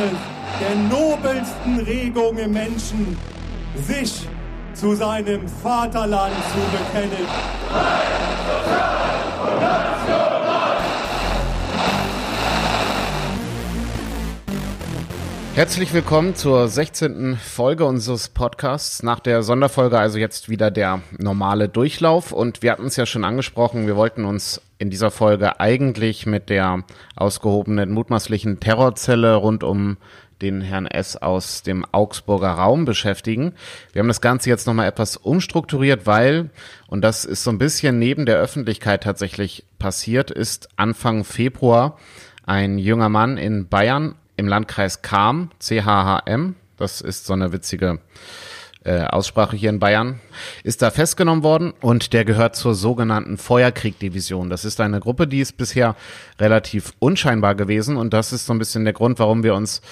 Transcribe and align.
eines 0.00 0.18
der 0.60 0.74
nobelsten 0.98 1.80
Regungen 1.80 2.38
im 2.38 2.52
Menschen, 2.52 3.16
sich 3.86 4.26
zu 4.74 4.94
seinem 4.94 5.46
Vaterland 5.62 6.34
zu 6.52 6.60
bekennen. 6.76 7.26
Herzlich 15.60 15.92
willkommen 15.92 16.34
zur 16.34 16.68
16. 16.68 17.36
Folge 17.36 17.84
unseres 17.84 18.30
Podcasts. 18.30 19.02
Nach 19.02 19.20
der 19.20 19.42
Sonderfolge 19.42 19.98
also 19.98 20.16
jetzt 20.16 20.48
wieder 20.48 20.70
der 20.70 21.02
normale 21.18 21.68
Durchlauf. 21.68 22.32
Und 22.32 22.62
wir 22.62 22.72
hatten 22.72 22.86
es 22.86 22.96
ja 22.96 23.04
schon 23.04 23.24
angesprochen, 23.24 23.86
wir 23.86 23.94
wollten 23.94 24.24
uns 24.24 24.62
in 24.78 24.88
dieser 24.88 25.10
Folge 25.10 25.60
eigentlich 25.60 26.24
mit 26.24 26.48
der 26.48 26.84
ausgehobenen 27.14 27.90
mutmaßlichen 27.90 28.58
Terrorzelle 28.60 29.34
rund 29.34 29.62
um 29.62 29.98
den 30.40 30.62
Herrn 30.62 30.86
S. 30.86 31.18
aus 31.18 31.62
dem 31.62 31.84
Augsburger 31.92 32.52
Raum 32.52 32.86
beschäftigen. 32.86 33.52
Wir 33.92 34.00
haben 34.00 34.08
das 34.08 34.22
Ganze 34.22 34.48
jetzt 34.48 34.66
nochmal 34.66 34.88
etwas 34.88 35.18
umstrukturiert, 35.18 36.06
weil, 36.06 36.48
und 36.86 37.02
das 37.02 37.26
ist 37.26 37.44
so 37.44 37.50
ein 37.50 37.58
bisschen 37.58 37.98
neben 37.98 38.24
der 38.24 38.38
Öffentlichkeit 38.38 39.02
tatsächlich 39.02 39.66
passiert, 39.78 40.30
ist 40.30 40.70
Anfang 40.76 41.22
Februar 41.22 41.98
ein 42.46 42.78
junger 42.78 43.10
Mann 43.10 43.36
in 43.36 43.68
Bayern 43.68 44.16
im 44.40 44.48
Landkreis 44.48 45.02
Cham, 45.02 45.50
CHHM, 45.60 46.56
das 46.76 47.00
ist 47.00 47.26
so 47.26 47.34
eine 47.34 47.52
witzige 47.52 48.00
äh, 48.84 49.02
Aussprache 49.02 49.54
hier 49.54 49.68
in 49.68 49.78
Bayern, 49.78 50.18
ist 50.64 50.80
da 50.80 50.90
festgenommen 50.90 51.44
worden 51.44 51.74
und 51.82 52.14
der 52.14 52.24
gehört 52.24 52.56
zur 52.56 52.74
sogenannten 52.74 53.36
Feuerkrieg-Division. 53.36 54.48
Das 54.48 54.64
ist 54.64 54.80
eine 54.80 54.98
Gruppe, 54.98 55.26
die 55.26 55.40
ist 55.40 55.58
bisher 55.58 55.94
relativ 56.38 56.94
unscheinbar 56.98 57.54
gewesen 57.54 57.98
und 57.98 58.14
das 58.14 58.32
ist 58.32 58.46
so 58.46 58.54
ein 58.54 58.58
bisschen 58.58 58.84
der 58.84 58.94
Grund, 58.94 59.18
warum 59.18 59.44
wir 59.44 59.54
uns 59.54 59.82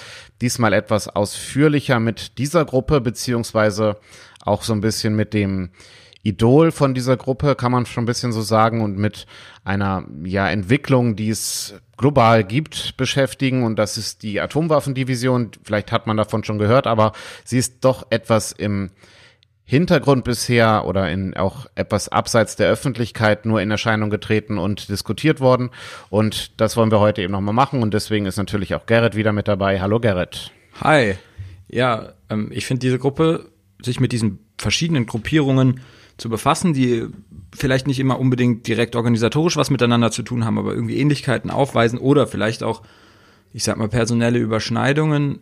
diesmal 0.41 0.73
etwas 0.73 1.07
ausführlicher 1.07 1.99
mit 1.99 2.39
dieser 2.39 2.65
Gruppe 2.65 3.01
beziehungsweise 3.01 3.97
auch 4.41 4.63
so 4.63 4.73
ein 4.73 4.81
bisschen 4.81 5.15
mit 5.15 5.35
dem 5.35 5.69
Idol 6.23 6.71
von 6.71 6.93
dieser 6.93 7.15
Gruppe, 7.15 7.55
kann 7.55 7.71
man 7.71 7.85
schon 7.85 8.03
ein 8.03 8.07
bisschen 8.07 8.31
so 8.31 8.41
sagen, 8.41 8.81
und 8.81 8.97
mit 8.97 9.25
einer 9.63 10.05
ja, 10.23 10.49
Entwicklung, 10.49 11.15
die 11.15 11.29
es 11.29 11.75
global 11.97 12.43
gibt, 12.43 12.97
beschäftigen. 12.97 13.63
Und 13.63 13.77
das 13.77 13.97
ist 13.97 14.23
die 14.23 14.41
Atomwaffendivision. 14.41 15.51
Vielleicht 15.63 15.91
hat 15.91 16.07
man 16.07 16.17
davon 16.17 16.43
schon 16.43 16.57
gehört, 16.57 16.87
aber 16.87 17.13
sie 17.45 17.57
ist 17.57 17.85
doch 17.85 18.07
etwas 18.09 18.51
im 18.51 18.89
Hintergrund 19.63 20.23
bisher 20.23 20.85
oder 20.87 21.11
in 21.11 21.37
auch 21.37 21.67
etwas 21.75 22.09
abseits 22.09 22.55
der 22.55 22.69
Öffentlichkeit 22.69 23.45
nur 23.45 23.61
in 23.61 23.69
Erscheinung 23.69 24.09
getreten 24.09 24.57
und 24.57 24.89
diskutiert 24.89 25.39
worden. 25.39 25.69
Und 26.09 26.59
das 26.59 26.75
wollen 26.75 26.91
wir 26.91 26.99
heute 26.99 27.21
eben 27.21 27.31
nochmal 27.31 27.53
machen. 27.53 27.83
Und 27.83 27.93
deswegen 27.93 28.25
ist 28.25 28.37
natürlich 28.37 28.73
auch 28.73 28.87
Gerrit 28.87 29.15
wieder 29.15 29.31
mit 29.31 29.47
dabei. 29.47 29.79
Hallo 29.79 29.99
Gerrit. 29.99 30.51
Hi. 30.81 31.15
Ja, 31.67 32.13
ähm, 32.29 32.49
ich 32.51 32.65
finde 32.65 32.79
diese 32.79 32.97
Gruppe, 32.97 33.51
sich 33.81 33.99
mit 33.99 34.11
diesen 34.11 34.39
verschiedenen 34.57 35.05
Gruppierungen 35.05 35.81
zu 36.19 36.29
befassen, 36.29 36.73
die 36.73 37.07
vielleicht 37.55 37.87
nicht 37.87 37.99
immer 37.99 38.19
unbedingt 38.19 38.67
direkt 38.67 38.95
organisatorisch 38.95 39.57
was 39.57 39.69
miteinander 39.69 40.11
zu 40.11 40.23
tun 40.23 40.45
haben, 40.45 40.57
aber 40.57 40.73
irgendwie 40.73 40.97
Ähnlichkeiten 40.97 41.49
aufweisen 41.49 41.97
oder 41.99 42.27
vielleicht 42.27 42.63
auch, 42.63 42.83
ich 43.53 43.63
sag 43.63 43.77
mal, 43.77 43.87
personelle 43.87 44.39
Überschneidungen, 44.39 45.39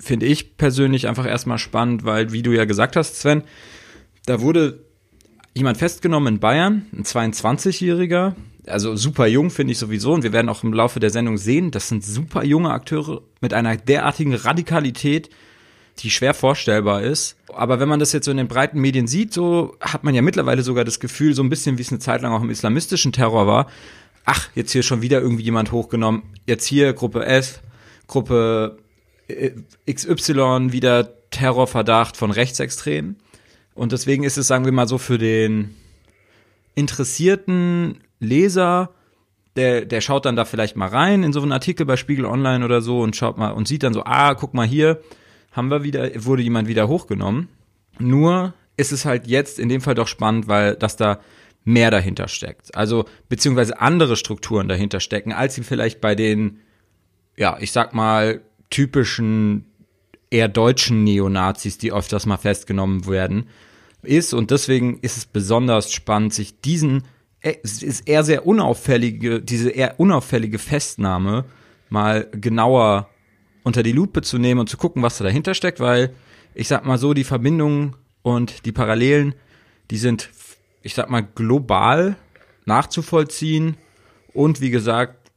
finde 0.00 0.26
ich 0.26 0.56
persönlich 0.56 1.06
einfach 1.06 1.26
erstmal 1.26 1.58
spannend, 1.58 2.04
weil, 2.04 2.32
wie 2.32 2.42
du 2.42 2.52
ja 2.52 2.64
gesagt 2.64 2.96
hast, 2.96 3.20
Sven, 3.20 3.42
da 4.26 4.40
wurde 4.40 4.84
jemand 5.54 5.76
festgenommen 5.76 6.34
in 6.34 6.40
Bayern, 6.40 6.86
ein 6.92 7.04
22-Jähriger, 7.04 8.34
also 8.66 8.96
super 8.96 9.26
jung 9.26 9.50
finde 9.50 9.72
ich 9.72 9.78
sowieso 9.78 10.12
und 10.12 10.22
wir 10.22 10.32
werden 10.32 10.48
auch 10.48 10.64
im 10.64 10.72
Laufe 10.72 10.98
der 10.98 11.10
Sendung 11.10 11.36
sehen, 11.36 11.70
das 11.70 11.88
sind 11.88 12.04
super 12.04 12.44
junge 12.44 12.70
Akteure 12.70 13.22
mit 13.40 13.54
einer 13.54 13.76
derartigen 13.76 14.34
Radikalität, 14.34 15.30
die 16.00 16.10
schwer 16.10 16.34
vorstellbar 16.34 17.02
ist. 17.02 17.36
Aber 17.52 17.80
wenn 17.80 17.88
man 17.88 18.00
das 18.00 18.12
jetzt 18.12 18.24
so 18.24 18.30
in 18.30 18.36
den 18.36 18.48
breiten 18.48 18.80
Medien 18.80 19.06
sieht, 19.06 19.32
so 19.32 19.76
hat 19.80 20.04
man 20.04 20.14
ja 20.14 20.22
mittlerweile 20.22 20.62
sogar 20.62 20.84
das 20.84 21.00
Gefühl, 21.00 21.34
so 21.34 21.42
ein 21.42 21.50
bisschen 21.50 21.78
wie 21.78 21.82
es 21.82 21.90
eine 21.90 22.00
Zeit 22.00 22.22
lang 22.22 22.32
auch 22.32 22.42
im 22.42 22.50
islamistischen 22.50 23.12
Terror 23.12 23.46
war, 23.46 23.68
ach, 24.24 24.48
jetzt 24.54 24.72
hier 24.72 24.82
schon 24.82 25.02
wieder 25.02 25.20
irgendwie 25.20 25.44
jemand 25.44 25.72
hochgenommen, 25.72 26.22
jetzt 26.46 26.66
hier 26.66 26.92
Gruppe 26.92 27.24
S, 27.26 27.60
Gruppe 28.06 28.78
äh, 29.28 29.50
XY, 29.90 30.72
wieder 30.72 31.10
Terrorverdacht 31.30 32.16
von 32.16 32.30
Rechtsextremen. 32.30 33.16
Und 33.74 33.92
deswegen 33.92 34.24
ist 34.24 34.38
es, 34.38 34.46
sagen 34.46 34.64
wir 34.64 34.72
mal 34.72 34.88
so, 34.88 34.98
für 34.98 35.18
den 35.18 35.74
interessierten 36.74 37.98
Leser, 38.20 38.90
der, 39.56 39.84
der 39.84 40.00
schaut 40.00 40.24
dann 40.24 40.36
da 40.36 40.44
vielleicht 40.44 40.76
mal 40.76 40.88
rein 40.88 41.22
in 41.22 41.32
so 41.32 41.40
einen 41.40 41.52
Artikel 41.52 41.86
bei 41.86 41.96
Spiegel 41.96 42.24
Online 42.24 42.64
oder 42.64 42.80
so 42.80 43.00
und 43.00 43.14
schaut 43.16 43.38
mal 43.38 43.50
und 43.50 43.68
sieht 43.68 43.82
dann 43.82 43.94
so, 43.94 44.04
ah, 44.04 44.34
guck 44.34 44.54
mal 44.54 44.66
hier, 44.66 45.00
haben 45.54 45.70
wir 45.70 45.82
wieder, 45.82 46.10
wurde 46.24 46.42
jemand 46.42 46.68
wieder 46.68 46.88
hochgenommen. 46.88 47.48
Nur 47.98 48.52
ist 48.76 48.92
es 48.92 49.04
halt 49.04 49.26
jetzt 49.26 49.58
in 49.58 49.68
dem 49.68 49.80
Fall 49.80 49.94
doch 49.94 50.08
spannend, 50.08 50.48
weil 50.48 50.74
das 50.74 50.96
da 50.96 51.20
mehr 51.64 51.90
dahinter 51.90 52.28
steckt. 52.28 52.74
Also, 52.74 53.06
beziehungsweise 53.28 53.80
andere 53.80 54.16
Strukturen 54.16 54.68
dahinter 54.68 55.00
stecken, 55.00 55.32
als 55.32 55.54
sie 55.54 55.62
vielleicht 55.62 56.00
bei 56.00 56.14
den, 56.14 56.58
ja, 57.36 57.56
ich 57.60 57.72
sag 57.72 57.94
mal, 57.94 58.42
typischen 58.68 59.64
eher 60.30 60.48
deutschen 60.48 61.04
Neonazis, 61.04 61.78
die 61.78 61.92
öfters 61.92 62.26
mal 62.26 62.36
festgenommen 62.36 63.06
werden, 63.06 63.46
ist. 64.02 64.34
Und 64.34 64.50
deswegen 64.50 64.98
ist 65.00 65.16
es 65.16 65.26
besonders 65.26 65.92
spannend, 65.92 66.34
sich 66.34 66.60
diesen, 66.60 67.04
äh, 67.40 67.54
es 67.62 67.82
ist 67.82 68.08
eher 68.08 68.24
sehr 68.24 68.46
unauffällige, 68.46 69.40
diese 69.40 69.70
eher 69.70 69.98
unauffällige 70.00 70.58
Festnahme 70.58 71.44
mal 71.88 72.28
genauer 72.32 73.08
unter 73.64 73.82
die 73.82 73.92
Lupe 73.92 74.22
zu 74.22 74.38
nehmen 74.38 74.60
und 74.60 74.68
zu 74.68 74.76
gucken, 74.76 75.02
was 75.02 75.18
da 75.18 75.24
dahinter 75.24 75.54
steckt, 75.54 75.80
weil 75.80 76.14
ich 76.54 76.68
sag 76.68 76.84
mal 76.84 76.98
so, 76.98 77.14
die 77.14 77.24
Verbindungen 77.24 77.96
und 78.22 78.64
die 78.64 78.72
Parallelen, 78.72 79.34
die 79.90 79.96
sind, 79.96 80.30
ich 80.82 80.94
sag 80.94 81.10
mal, 81.10 81.22
global 81.22 82.16
nachzuvollziehen. 82.66 83.76
Und 84.32 84.60
wie 84.60 84.70
gesagt, 84.70 85.30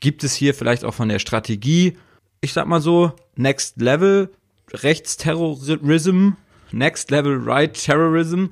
gibt 0.00 0.22
es 0.22 0.34
hier 0.34 0.54
vielleicht 0.54 0.84
auch 0.84 0.94
von 0.94 1.08
der 1.08 1.18
Strategie, 1.18 1.96
ich 2.40 2.52
sag 2.52 2.66
mal 2.66 2.80
so, 2.80 3.12
Next 3.34 3.80
Level 3.80 4.30
Rechtsterrorism, 4.72 6.30
Next 6.70 7.10
Level 7.10 7.42
Right 7.42 7.74
Terrorism, 7.74 8.46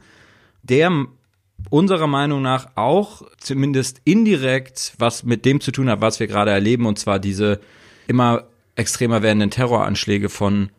der 0.63 1.07
unserer 1.71 2.07
Meinung 2.07 2.43
nach 2.43 2.69
auch 2.77 3.23
zumindest 3.39 4.01
indirekt 4.05 4.95
was 4.99 5.23
mit 5.23 5.45
dem 5.45 5.61
zu 5.61 5.73
tun 5.73 5.89
hat, 5.89 6.01
was 6.01 6.21
wir 6.21 6.27
gerade 6.27 6.51
erleben, 6.51 6.87
und 6.87 6.99
zwar 6.99 7.19
diese 7.19 7.61
immer 8.07 8.45
extremer 8.79 9.23
werdenden 9.23 9.51
Terroranschläge 9.51 10.29
von 10.29 10.71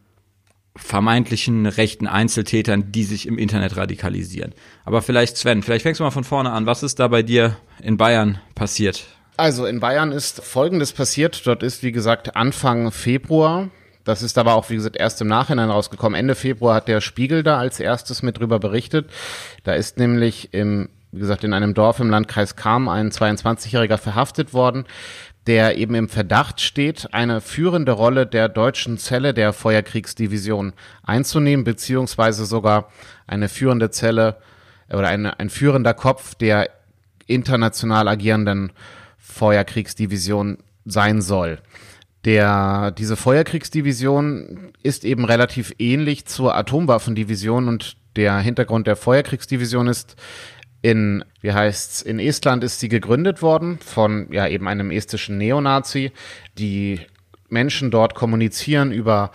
vermeintlichen 0.76 1.66
rechten 1.66 2.08
Einzeltätern, 2.08 2.92
die 2.92 3.04
sich 3.04 3.28
im 3.28 3.38
Internet 3.38 3.76
radikalisieren. 3.76 4.54
Aber 4.86 5.02
vielleicht, 5.02 5.38
Sven, 5.38 5.62
vielleicht 5.62 5.84
fängst 5.84 6.00
du 6.00 6.04
mal 6.04 6.12
von 6.12 6.24
vorne 6.24 6.52
an. 6.52 6.66
Was 6.66 6.84
ist 6.84 7.00
da 7.00 7.08
bei 7.08 7.22
dir 7.22 7.58
in 7.82 7.98
Bayern 7.98 8.40
passiert? 8.56 9.06
Also 9.36 9.66
in 9.66 9.80
Bayern 9.80 10.12
ist 10.12 10.44
Folgendes 10.44 10.94
passiert. 10.94 11.46
Dort 11.46 11.64
ist, 11.64 11.84
wie 11.84 11.92
gesagt, 11.92 12.36
Anfang 12.36 12.92
Februar 12.92 13.70
das 14.10 14.24
ist 14.24 14.40
aber 14.40 14.56
auch, 14.56 14.72
wie 14.72 14.76
gesagt, 14.76 14.98
erst 14.98 15.22
im 15.22 15.28
Nachhinein 15.28 15.70
rausgekommen. 15.70 16.18
Ende 16.18 16.34
Februar 16.34 16.74
hat 16.74 16.88
der 16.88 17.00
Spiegel 17.00 17.44
da 17.44 17.60
als 17.60 17.80
erstes 17.80 18.24
mit 18.24 18.40
drüber 18.40 18.58
berichtet. 18.58 19.12
Da 19.64 19.74
ist 19.74 20.00
nämlich 20.00 20.52
im, 20.52 20.90
wie 21.12 21.20
gesagt, 21.20 21.44
in 21.44 21.54
einem 21.54 21.76
Dorf 21.76 22.00
im 22.00 22.10
Landkreis 22.10 22.56
Kam 22.56 22.88
ein 22.88 23.12
22-Jähriger 23.12 23.98
verhaftet 23.98 24.52
worden, 24.52 24.86
der 25.50 25.80
eben 25.80 25.96
im 25.96 26.10
Verdacht 26.10 26.62
steht, 26.62 27.12
eine 27.12 27.42
führende 27.42 27.94
Rolle 27.94 28.28
der 28.28 28.50
deutschen 28.50 29.00
Zelle 29.00 29.34
der 29.34 29.52
Feuerkriegsdivision 29.52 30.74
einzunehmen, 31.02 31.64
beziehungsweise 31.64 32.46
sogar 32.46 32.92
eine 33.26 33.50
führende 33.50 33.90
Zelle 33.90 34.38
oder 34.92 35.08
eine, 35.08 35.40
ein 35.40 35.50
führender 35.50 35.96
Kopf 35.96 36.36
der 36.36 36.70
international 37.26 38.08
agierenden 38.08 38.72
Feuerkriegsdivision 39.18 40.60
sein 40.86 41.20
soll. 41.20 41.58
Der, 42.26 42.92
diese 42.92 43.16
Feuerkriegsdivision 43.16 44.74
ist 44.84 45.04
eben 45.04 45.26
relativ 45.26 45.74
ähnlich 45.80 46.28
zur 46.28 46.54
Atomwaffendivision 46.54 47.70
und 47.70 47.98
der 48.16 48.38
Hintergrund 48.38 48.86
der 48.86 48.96
Feuerkriegsdivision 48.96 49.88
ist, 49.88 50.16
in, 50.82 51.24
wie 51.42 51.54
heißt's, 51.54 52.02
in 52.02 52.20
Estland 52.20 52.64
ist 52.64 52.80
sie 52.80 52.90
gegründet 52.90 53.42
worden 53.42 53.80
von 53.80 54.32
ja 54.32 54.48
eben 54.48 54.68
einem 54.68 54.92
estischen 54.92 55.38
Neonazi. 55.38 56.12
Die 56.58 57.02
Menschen 57.50 57.92
dort 57.92 58.16
kommunizieren 58.16 58.92
über 58.92 59.32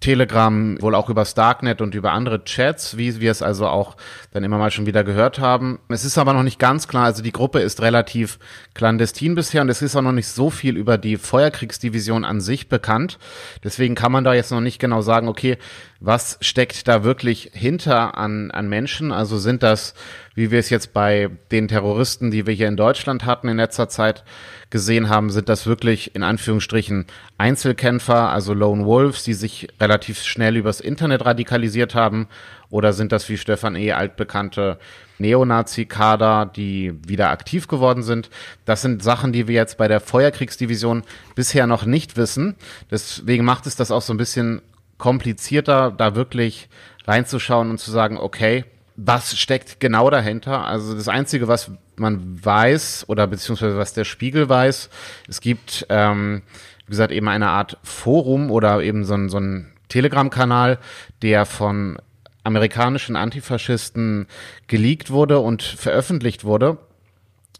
Telegram, 0.00 0.80
wohl 0.82 0.94
auch 0.94 1.08
über 1.08 1.24
Starknet 1.24 1.80
und 1.80 1.94
über 1.94 2.12
andere 2.12 2.44
Chats, 2.44 2.98
wie 2.98 3.18
wir 3.18 3.30
es 3.30 3.40
also 3.40 3.66
auch 3.66 3.96
dann 4.30 4.44
immer 4.44 4.58
mal 4.58 4.70
schon 4.70 4.84
wieder 4.84 5.02
gehört 5.04 5.38
haben. 5.38 5.78
Es 5.88 6.04
ist 6.04 6.18
aber 6.18 6.34
noch 6.34 6.42
nicht 6.42 6.58
ganz 6.58 6.86
klar, 6.86 7.04
also 7.04 7.22
die 7.22 7.32
Gruppe 7.32 7.60
ist 7.60 7.80
relativ 7.80 8.38
clandestin 8.74 9.34
bisher 9.34 9.62
und 9.62 9.70
es 9.70 9.80
ist 9.80 9.96
auch 9.96 10.02
noch 10.02 10.12
nicht 10.12 10.28
so 10.28 10.50
viel 10.50 10.76
über 10.76 10.98
die 10.98 11.16
Feuerkriegsdivision 11.16 12.26
an 12.26 12.42
sich 12.42 12.68
bekannt. 12.68 13.18
Deswegen 13.64 13.94
kann 13.94 14.12
man 14.12 14.22
da 14.22 14.34
jetzt 14.34 14.52
noch 14.52 14.60
nicht 14.60 14.78
genau 14.78 15.00
sagen, 15.00 15.28
okay, 15.28 15.56
was 15.98 16.36
steckt 16.42 16.86
da 16.88 17.02
wirklich 17.02 17.50
hinter 17.54 18.18
an, 18.18 18.50
an 18.50 18.68
Menschen? 18.68 19.12
Also 19.12 19.38
sind 19.38 19.62
das, 19.62 19.94
wie 20.36 20.50
wir 20.50 20.60
es 20.60 20.70
jetzt 20.70 20.92
bei 20.92 21.30
den 21.50 21.66
Terroristen, 21.66 22.30
die 22.30 22.46
wir 22.46 22.54
hier 22.54 22.68
in 22.68 22.76
Deutschland 22.76 23.24
hatten 23.24 23.48
in 23.48 23.56
letzter 23.56 23.88
Zeit 23.88 24.22
gesehen 24.68 25.08
haben, 25.08 25.30
sind 25.30 25.48
das 25.48 25.66
wirklich 25.66 26.14
in 26.14 26.22
Anführungsstrichen 26.22 27.06
Einzelkämpfer, 27.38 28.28
also 28.30 28.52
Lone 28.52 28.84
Wolves, 28.84 29.24
die 29.24 29.32
sich 29.32 29.68
relativ 29.80 30.22
schnell 30.22 30.56
übers 30.56 30.80
Internet 30.80 31.24
radikalisiert 31.24 31.94
haben? 31.94 32.28
Oder 32.68 32.92
sind 32.92 33.12
das 33.12 33.28
wie 33.30 33.38
Stefan 33.38 33.76
E. 33.76 33.92
altbekannte 33.92 34.78
Neonazi-Kader, 35.18 36.50
die 36.54 36.92
wieder 37.06 37.30
aktiv 37.30 37.66
geworden 37.66 38.02
sind? 38.02 38.28
Das 38.66 38.82
sind 38.82 39.02
Sachen, 39.02 39.32
die 39.32 39.48
wir 39.48 39.54
jetzt 39.54 39.78
bei 39.78 39.88
der 39.88 40.00
Feuerkriegsdivision 40.00 41.02
bisher 41.34 41.66
noch 41.66 41.86
nicht 41.86 42.18
wissen. 42.18 42.56
Deswegen 42.90 43.44
macht 43.44 43.66
es 43.66 43.76
das 43.76 43.90
auch 43.90 44.02
so 44.02 44.12
ein 44.12 44.18
bisschen 44.18 44.60
komplizierter, 44.98 45.90
da 45.90 46.14
wirklich 46.14 46.68
reinzuschauen 47.06 47.70
und 47.70 47.78
zu 47.78 47.90
sagen, 47.90 48.18
okay, 48.18 48.64
was 48.96 49.38
steckt 49.38 49.78
genau 49.78 50.10
dahinter? 50.10 50.64
Also 50.64 50.94
das 50.94 51.08
Einzige, 51.08 51.48
was 51.48 51.70
man 51.96 52.44
weiß 52.44 53.04
oder 53.08 53.26
beziehungsweise 53.26 53.76
was 53.76 53.92
der 53.92 54.04
Spiegel 54.04 54.48
weiß, 54.48 54.90
es 55.28 55.40
gibt, 55.40 55.86
ähm, 55.88 56.42
wie 56.86 56.90
gesagt, 56.90 57.12
eben 57.12 57.28
eine 57.28 57.48
Art 57.48 57.78
Forum 57.82 58.50
oder 58.50 58.82
eben 58.82 59.04
so 59.04 59.14
ein, 59.14 59.28
so 59.28 59.38
ein 59.38 59.72
Telegram-Kanal, 59.88 60.78
der 61.22 61.46
von 61.46 61.98
amerikanischen 62.42 63.16
Antifaschisten 63.16 64.28
geleakt 64.66 65.10
wurde 65.10 65.40
und 65.40 65.62
veröffentlicht 65.62 66.44
wurde, 66.44 66.78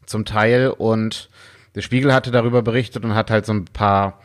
zum 0.07 0.25
Teil. 0.25 0.71
Und 0.71 1.29
der 1.75 1.83
Spiegel 1.83 2.15
hatte 2.15 2.31
darüber 2.31 2.63
berichtet 2.63 3.05
und 3.05 3.15
hat 3.15 3.31
halt 3.31 3.47
so 3.47 3.53
ein 3.53 3.65
paar 3.67 4.21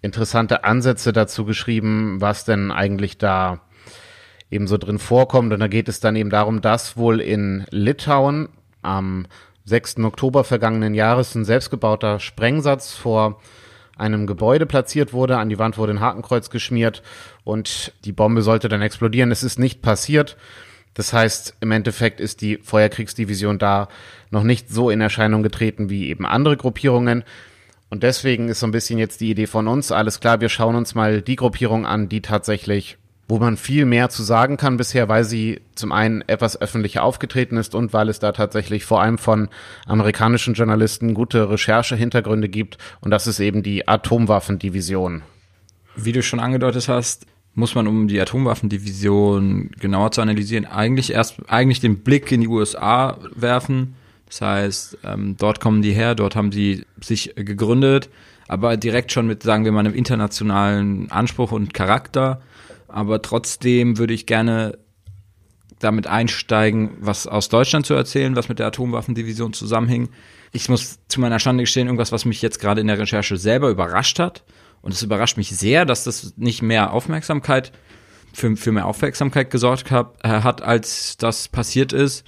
interessante 0.00 0.64
Ansätze 0.64 1.12
dazu 1.12 1.44
geschrieben, 1.44 2.20
was 2.20 2.44
denn 2.44 2.70
eigentlich 2.70 3.18
da 3.18 3.60
eben 4.50 4.66
so 4.66 4.78
drin 4.78 4.98
vorkommt. 4.98 5.52
Und 5.52 5.60
da 5.60 5.68
geht 5.68 5.88
es 5.88 6.00
dann 6.00 6.16
eben 6.16 6.30
darum, 6.30 6.60
dass 6.60 6.96
wohl 6.96 7.20
in 7.20 7.64
Litauen 7.70 8.48
am 8.82 9.26
6. 9.64 9.98
Oktober 9.98 10.44
vergangenen 10.44 10.94
Jahres 10.94 11.34
ein 11.34 11.44
selbstgebauter 11.44 12.20
Sprengsatz 12.20 12.94
vor 12.94 13.40
einem 13.98 14.26
Gebäude 14.26 14.64
platziert 14.64 15.12
wurde. 15.12 15.38
An 15.38 15.48
die 15.48 15.58
Wand 15.58 15.76
wurde 15.76 15.92
ein 15.92 16.00
Hakenkreuz 16.00 16.50
geschmiert 16.50 17.02
und 17.44 17.92
die 18.04 18.12
Bombe 18.12 18.42
sollte 18.42 18.68
dann 18.68 18.80
explodieren. 18.80 19.30
Es 19.30 19.42
ist 19.42 19.58
nicht 19.58 19.82
passiert. 19.82 20.36
Das 20.94 21.12
heißt, 21.12 21.56
im 21.60 21.70
Endeffekt 21.70 22.20
ist 22.20 22.40
die 22.40 22.56
Feuerkriegsdivision 22.56 23.58
da 23.58 23.88
noch 24.30 24.42
nicht 24.42 24.70
so 24.70 24.90
in 24.90 25.00
Erscheinung 25.00 25.42
getreten 25.42 25.90
wie 25.90 26.08
eben 26.08 26.26
andere 26.26 26.56
Gruppierungen. 26.56 27.24
Und 27.90 28.02
deswegen 28.02 28.48
ist 28.48 28.60
so 28.60 28.66
ein 28.66 28.72
bisschen 28.72 28.98
jetzt 28.98 29.20
die 29.20 29.30
Idee 29.30 29.46
von 29.46 29.68
uns, 29.68 29.92
alles 29.92 30.20
klar, 30.20 30.40
wir 30.40 30.48
schauen 30.48 30.74
uns 30.74 30.94
mal 30.94 31.22
die 31.22 31.36
Gruppierung 31.36 31.86
an, 31.86 32.08
die 32.08 32.20
tatsächlich, 32.20 32.98
wo 33.28 33.38
man 33.38 33.56
viel 33.56 33.84
mehr 33.84 34.08
zu 34.08 34.22
sagen 34.22 34.56
kann 34.56 34.76
bisher, 34.76 35.08
weil 35.08 35.24
sie 35.24 35.60
zum 35.74 35.92
einen 35.92 36.22
etwas 36.26 36.60
öffentlicher 36.60 37.02
aufgetreten 37.02 37.56
ist 37.56 37.74
und 37.74 37.92
weil 37.92 38.08
es 38.08 38.18
da 38.18 38.32
tatsächlich 38.32 38.84
vor 38.84 39.02
allem 39.02 39.18
von 39.18 39.48
amerikanischen 39.86 40.54
Journalisten 40.54 41.14
gute 41.14 41.50
Recherchehintergründe 41.50 42.48
gibt. 42.48 42.78
Und 43.00 43.10
das 43.10 43.26
ist 43.26 43.38
eben 43.38 43.62
die 43.62 43.86
Atomwaffendivision. 43.86 45.22
Wie 45.94 46.12
du 46.12 46.22
schon 46.22 46.40
angedeutet 46.40 46.88
hast, 46.88 47.26
muss 47.54 47.74
man, 47.74 47.86
um 47.86 48.08
die 48.08 48.20
Atomwaffendivision 48.20 49.70
genauer 49.78 50.12
zu 50.12 50.22
analysieren, 50.22 50.64
eigentlich 50.64 51.12
erst 51.12 51.36
eigentlich 51.48 51.80
den 51.80 51.98
Blick 51.98 52.32
in 52.32 52.40
die 52.40 52.48
USA 52.48 53.18
werfen 53.34 53.94
das 54.28 54.40
heißt, 54.42 54.98
ähm, 55.04 55.36
dort 55.38 55.60
kommen 55.60 55.82
die 55.82 55.92
her, 55.92 56.14
dort 56.14 56.36
haben 56.36 56.52
sie 56.52 56.84
sich 57.00 57.34
gegründet, 57.34 58.10
aber 58.46 58.76
direkt 58.76 59.10
schon 59.12 59.26
mit, 59.26 59.42
sagen 59.42 59.64
wir 59.64 59.72
mal, 59.72 59.80
einem 59.80 59.94
internationalen 59.94 61.10
Anspruch 61.10 61.52
und 61.52 61.74
Charakter. 61.74 62.40
Aber 62.88 63.22
trotzdem 63.22 63.98
würde 63.98 64.14
ich 64.14 64.26
gerne 64.26 64.78
damit 65.78 66.06
einsteigen, 66.06 66.96
was 66.98 67.26
aus 67.26 67.48
Deutschland 67.48 67.86
zu 67.86 67.94
erzählen, 67.94 68.34
was 68.34 68.48
mit 68.48 68.58
der 68.58 68.66
Atomwaffendivision 68.66 69.52
zusammenhing. 69.52 70.08
Ich 70.52 70.68
muss 70.68 70.98
zu 71.08 71.20
meiner 71.20 71.38
Schande 71.38 71.62
gestehen, 71.62 71.86
irgendwas, 71.86 72.12
was 72.12 72.24
mich 72.24 72.42
jetzt 72.42 72.58
gerade 72.58 72.80
in 72.80 72.86
der 72.86 72.98
Recherche 72.98 73.36
selber 73.36 73.70
überrascht 73.70 74.18
hat. 74.18 74.44
Und 74.80 74.92
es 74.92 75.02
überrascht 75.02 75.36
mich 75.36 75.50
sehr, 75.50 75.84
dass 75.84 76.04
das 76.04 76.34
nicht 76.36 76.62
mehr 76.62 76.92
Aufmerksamkeit 76.92 77.72
für, 78.32 78.56
für 78.56 78.72
mehr 78.72 78.86
Aufmerksamkeit 78.86 79.50
gesorgt 79.50 79.90
hab, 79.90 80.24
äh, 80.24 80.28
hat, 80.28 80.62
als 80.62 81.16
das 81.16 81.48
passiert 81.48 81.92
ist. 81.92 82.24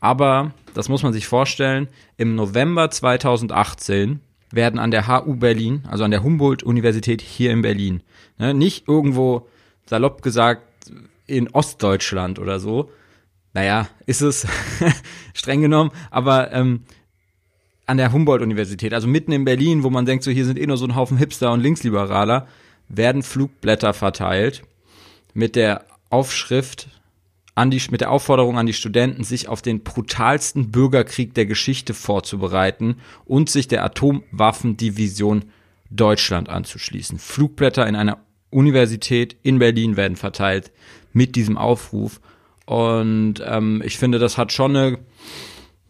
Aber, 0.00 0.52
das 0.74 0.88
muss 0.88 1.02
man 1.02 1.12
sich 1.12 1.26
vorstellen, 1.26 1.88
im 2.16 2.34
November 2.34 2.90
2018 2.90 4.20
werden 4.50 4.78
an 4.78 4.90
der 4.90 5.08
HU 5.08 5.36
Berlin, 5.36 5.84
also 5.88 6.04
an 6.04 6.10
der 6.10 6.22
Humboldt-Universität 6.22 7.20
hier 7.20 7.50
in 7.50 7.62
Berlin, 7.62 8.02
ne, 8.38 8.54
nicht 8.54 8.88
irgendwo 8.88 9.48
salopp 9.88 10.22
gesagt 10.22 10.62
in 11.26 11.48
Ostdeutschland 11.48 12.38
oder 12.38 12.60
so, 12.60 12.90
naja, 13.54 13.88
ist 14.06 14.20
es 14.20 14.46
streng 15.34 15.60
genommen, 15.62 15.90
aber 16.10 16.52
ähm, 16.52 16.84
an 17.86 17.96
der 17.96 18.12
Humboldt-Universität, 18.12 18.92
also 18.92 19.08
mitten 19.08 19.32
in 19.32 19.44
Berlin, 19.44 19.82
wo 19.82 19.90
man 19.90 20.04
denkt, 20.04 20.24
so 20.24 20.30
hier 20.30 20.44
sind 20.44 20.58
eh 20.58 20.66
nur 20.66 20.76
so 20.76 20.86
ein 20.86 20.94
Haufen 20.94 21.16
Hipster 21.16 21.52
und 21.52 21.60
Linksliberaler, 21.60 22.46
werden 22.88 23.22
Flugblätter 23.22 23.94
verteilt 23.94 24.62
mit 25.34 25.56
der 25.56 25.84
Aufschrift 26.10 26.88
an 27.54 27.70
die, 27.70 27.82
mit 27.90 28.00
der 28.00 28.10
Aufforderung 28.10 28.58
an 28.58 28.66
die 28.66 28.72
Studenten, 28.72 29.24
sich 29.24 29.48
auf 29.48 29.62
den 29.62 29.82
brutalsten 29.82 30.70
Bürgerkrieg 30.70 31.34
der 31.34 31.46
Geschichte 31.46 31.92
vorzubereiten 31.92 32.96
und 33.24 33.50
sich 33.50 33.68
der 33.68 33.84
Atomwaffendivision 33.84 35.46
Deutschland 35.90 36.48
anzuschließen. 36.48 37.18
Flugblätter 37.18 37.86
in 37.86 37.96
einer 37.96 38.18
Universität 38.50 39.36
in 39.42 39.58
Berlin 39.58 39.96
werden 39.96 40.16
verteilt 40.16 40.72
mit 41.12 41.36
diesem 41.36 41.56
Aufruf. 41.56 42.20
Und 42.66 43.42
ähm, 43.44 43.82
ich 43.84 43.98
finde, 43.98 44.18
das 44.18 44.36
hat 44.36 44.52
schon 44.52 44.76
eine, 44.76 44.98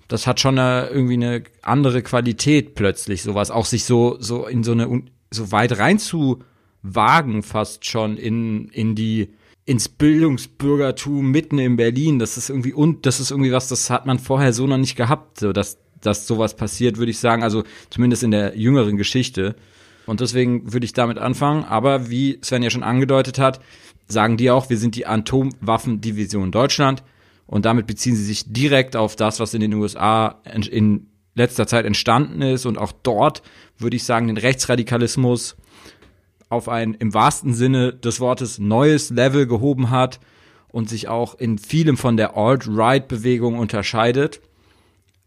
das 0.06 0.26
hat 0.26 0.40
schon 0.40 0.58
eine, 0.58 0.88
irgendwie 0.88 1.14
eine 1.14 1.42
andere 1.62 2.02
Qualität 2.02 2.74
plötzlich, 2.74 3.22
sowas, 3.22 3.50
auch 3.50 3.66
sich 3.66 3.84
so, 3.84 4.16
so 4.20 4.46
in 4.46 4.62
so 4.64 4.72
eine, 4.72 5.02
so 5.30 5.52
weit 5.52 5.78
rein 5.78 5.98
zu 5.98 6.42
wagen, 6.82 7.42
fast 7.42 7.84
schon 7.84 8.16
in, 8.16 8.68
in 8.68 8.94
die, 8.94 9.30
ins 9.64 9.88
Bildungsbürgertum 9.88 11.30
mitten 11.30 11.58
in 11.58 11.76
Berlin. 11.76 12.18
Das 12.18 12.36
ist 12.36 12.48
irgendwie 12.48 12.72
und 12.72 13.06
das 13.06 13.20
ist 13.20 13.30
irgendwie 13.30 13.52
was, 13.52 13.68
das 13.68 13.90
hat 13.90 14.06
man 14.06 14.18
vorher 14.18 14.52
so 14.52 14.66
noch 14.66 14.78
nicht 14.78 14.96
gehabt, 14.96 15.40
so 15.40 15.52
dass 15.52 15.78
dass 16.00 16.26
sowas 16.26 16.54
passiert, 16.54 16.96
würde 16.96 17.10
ich 17.10 17.18
sagen, 17.18 17.42
also 17.42 17.64
zumindest 17.90 18.22
in 18.22 18.30
der 18.30 18.56
jüngeren 18.56 18.96
Geschichte. 18.96 19.56
Und 20.08 20.20
deswegen 20.20 20.72
würde 20.72 20.86
ich 20.86 20.94
damit 20.94 21.18
anfangen. 21.18 21.64
Aber 21.64 22.08
wie 22.08 22.38
Sven 22.42 22.62
ja 22.62 22.70
schon 22.70 22.82
angedeutet 22.82 23.38
hat, 23.38 23.60
sagen 24.06 24.38
die 24.38 24.50
auch, 24.50 24.70
wir 24.70 24.78
sind 24.78 24.96
die 24.96 25.06
Atomwaffendivision 25.06 26.50
Deutschland. 26.50 27.02
Und 27.46 27.66
damit 27.66 27.86
beziehen 27.86 28.16
sie 28.16 28.24
sich 28.24 28.50
direkt 28.50 28.96
auf 28.96 29.16
das, 29.16 29.38
was 29.38 29.52
in 29.52 29.60
den 29.60 29.74
USA 29.74 30.40
in 30.44 31.08
letzter 31.34 31.66
Zeit 31.66 31.84
entstanden 31.84 32.40
ist. 32.40 32.64
Und 32.64 32.78
auch 32.78 32.92
dort 33.02 33.42
würde 33.76 33.96
ich 33.96 34.04
sagen, 34.04 34.28
den 34.28 34.38
Rechtsradikalismus 34.38 35.56
auf 36.48 36.70
ein 36.70 36.94
im 36.94 37.12
wahrsten 37.12 37.52
Sinne 37.52 37.92
des 37.92 38.18
Wortes 38.18 38.58
neues 38.58 39.10
Level 39.10 39.46
gehoben 39.46 39.90
hat 39.90 40.20
und 40.68 40.88
sich 40.88 41.08
auch 41.08 41.34
in 41.34 41.58
vielem 41.58 41.98
von 41.98 42.16
der 42.16 42.34
Alt-Right-Bewegung 42.34 43.58
unterscheidet. 43.58 44.40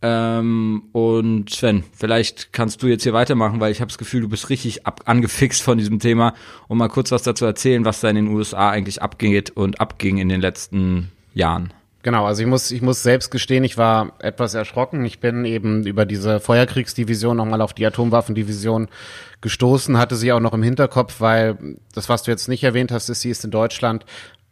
Ähm, 0.03 0.83
und 0.93 1.51
Sven, 1.51 1.83
vielleicht 1.93 2.53
kannst 2.53 2.81
du 2.81 2.87
jetzt 2.87 3.03
hier 3.03 3.13
weitermachen, 3.13 3.59
weil 3.59 3.71
ich 3.71 3.81
habe 3.81 3.89
das 3.89 3.99
Gefühl, 3.99 4.21
du 4.21 4.29
bist 4.29 4.49
richtig 4.49 4.87
ab 4.87 5.01
angefixt 5.05 5.61
von 5.61 5.77
diesem 5.77 5.99
Thema, 5.99 6.33
um 6.67 6.79
mal 6.79 6.87
kurz 6.87 7.11
was 7.11 7.21
dazu 7.23 7.45
erzählen, 7.45 7.85
was 7.85 8.01
da 8.01 8.09
in 8.09 8.15
den 8.15 8.27
USA 8.27 8.71
eigentlich 8.71 9.01
abgeht 9.01 9.51
und 9.51 9.79
abging 9.79 10.17
in 10.17 10.29
den 10.29 10.41
letzten 10.41 11.11
Jahren. 11.33 11.71
Genau, 12.03 12.25
also 12.25 12.41
ich 12.41 12.47
muss, 12.47 12.71
ich 12.71 12.81
muss 12.81 13.03
selbst 13.03 13.29
gestehen, 13.29 13.63
ich 13.63 13.77
war 13.77 14.13
etwas 14.19 14.55
erschrocken. 14.55 15.05
Ich 15.05 15.19
bin 15.19 15.45
eben 15.45 15.85
über 15.85 16.07
diese 16.07 16.39
Feuerkriegsdivision 16.39 17.37
nochmal 17.37 17.61
auf 17.61 17.73
die 17.73 17.85
Atomwaffendivision 17.85 18.87
gestoßen, 19.41 19.99
hatte 19.99 20.15
sie 20.15 20.31
auch 20.31 20.39
noch 20.39 20.53
im 20.53 20.63
Hinterkopf, 20.63 21.21
weil 21.21 21.77
das, 21.93 22.09
was 22.09 22.23
du 22.23 22.31
jetzt 22.31 22.47
nicht 22.47 22.63
erwähnt 22.63 22.91
hast, 22.91 23.09
ist, 23.09 23.21
sie 23.21 23.29
ist 23.29 23.45
in 23.45 23.51
Deutschland 23.51 24.05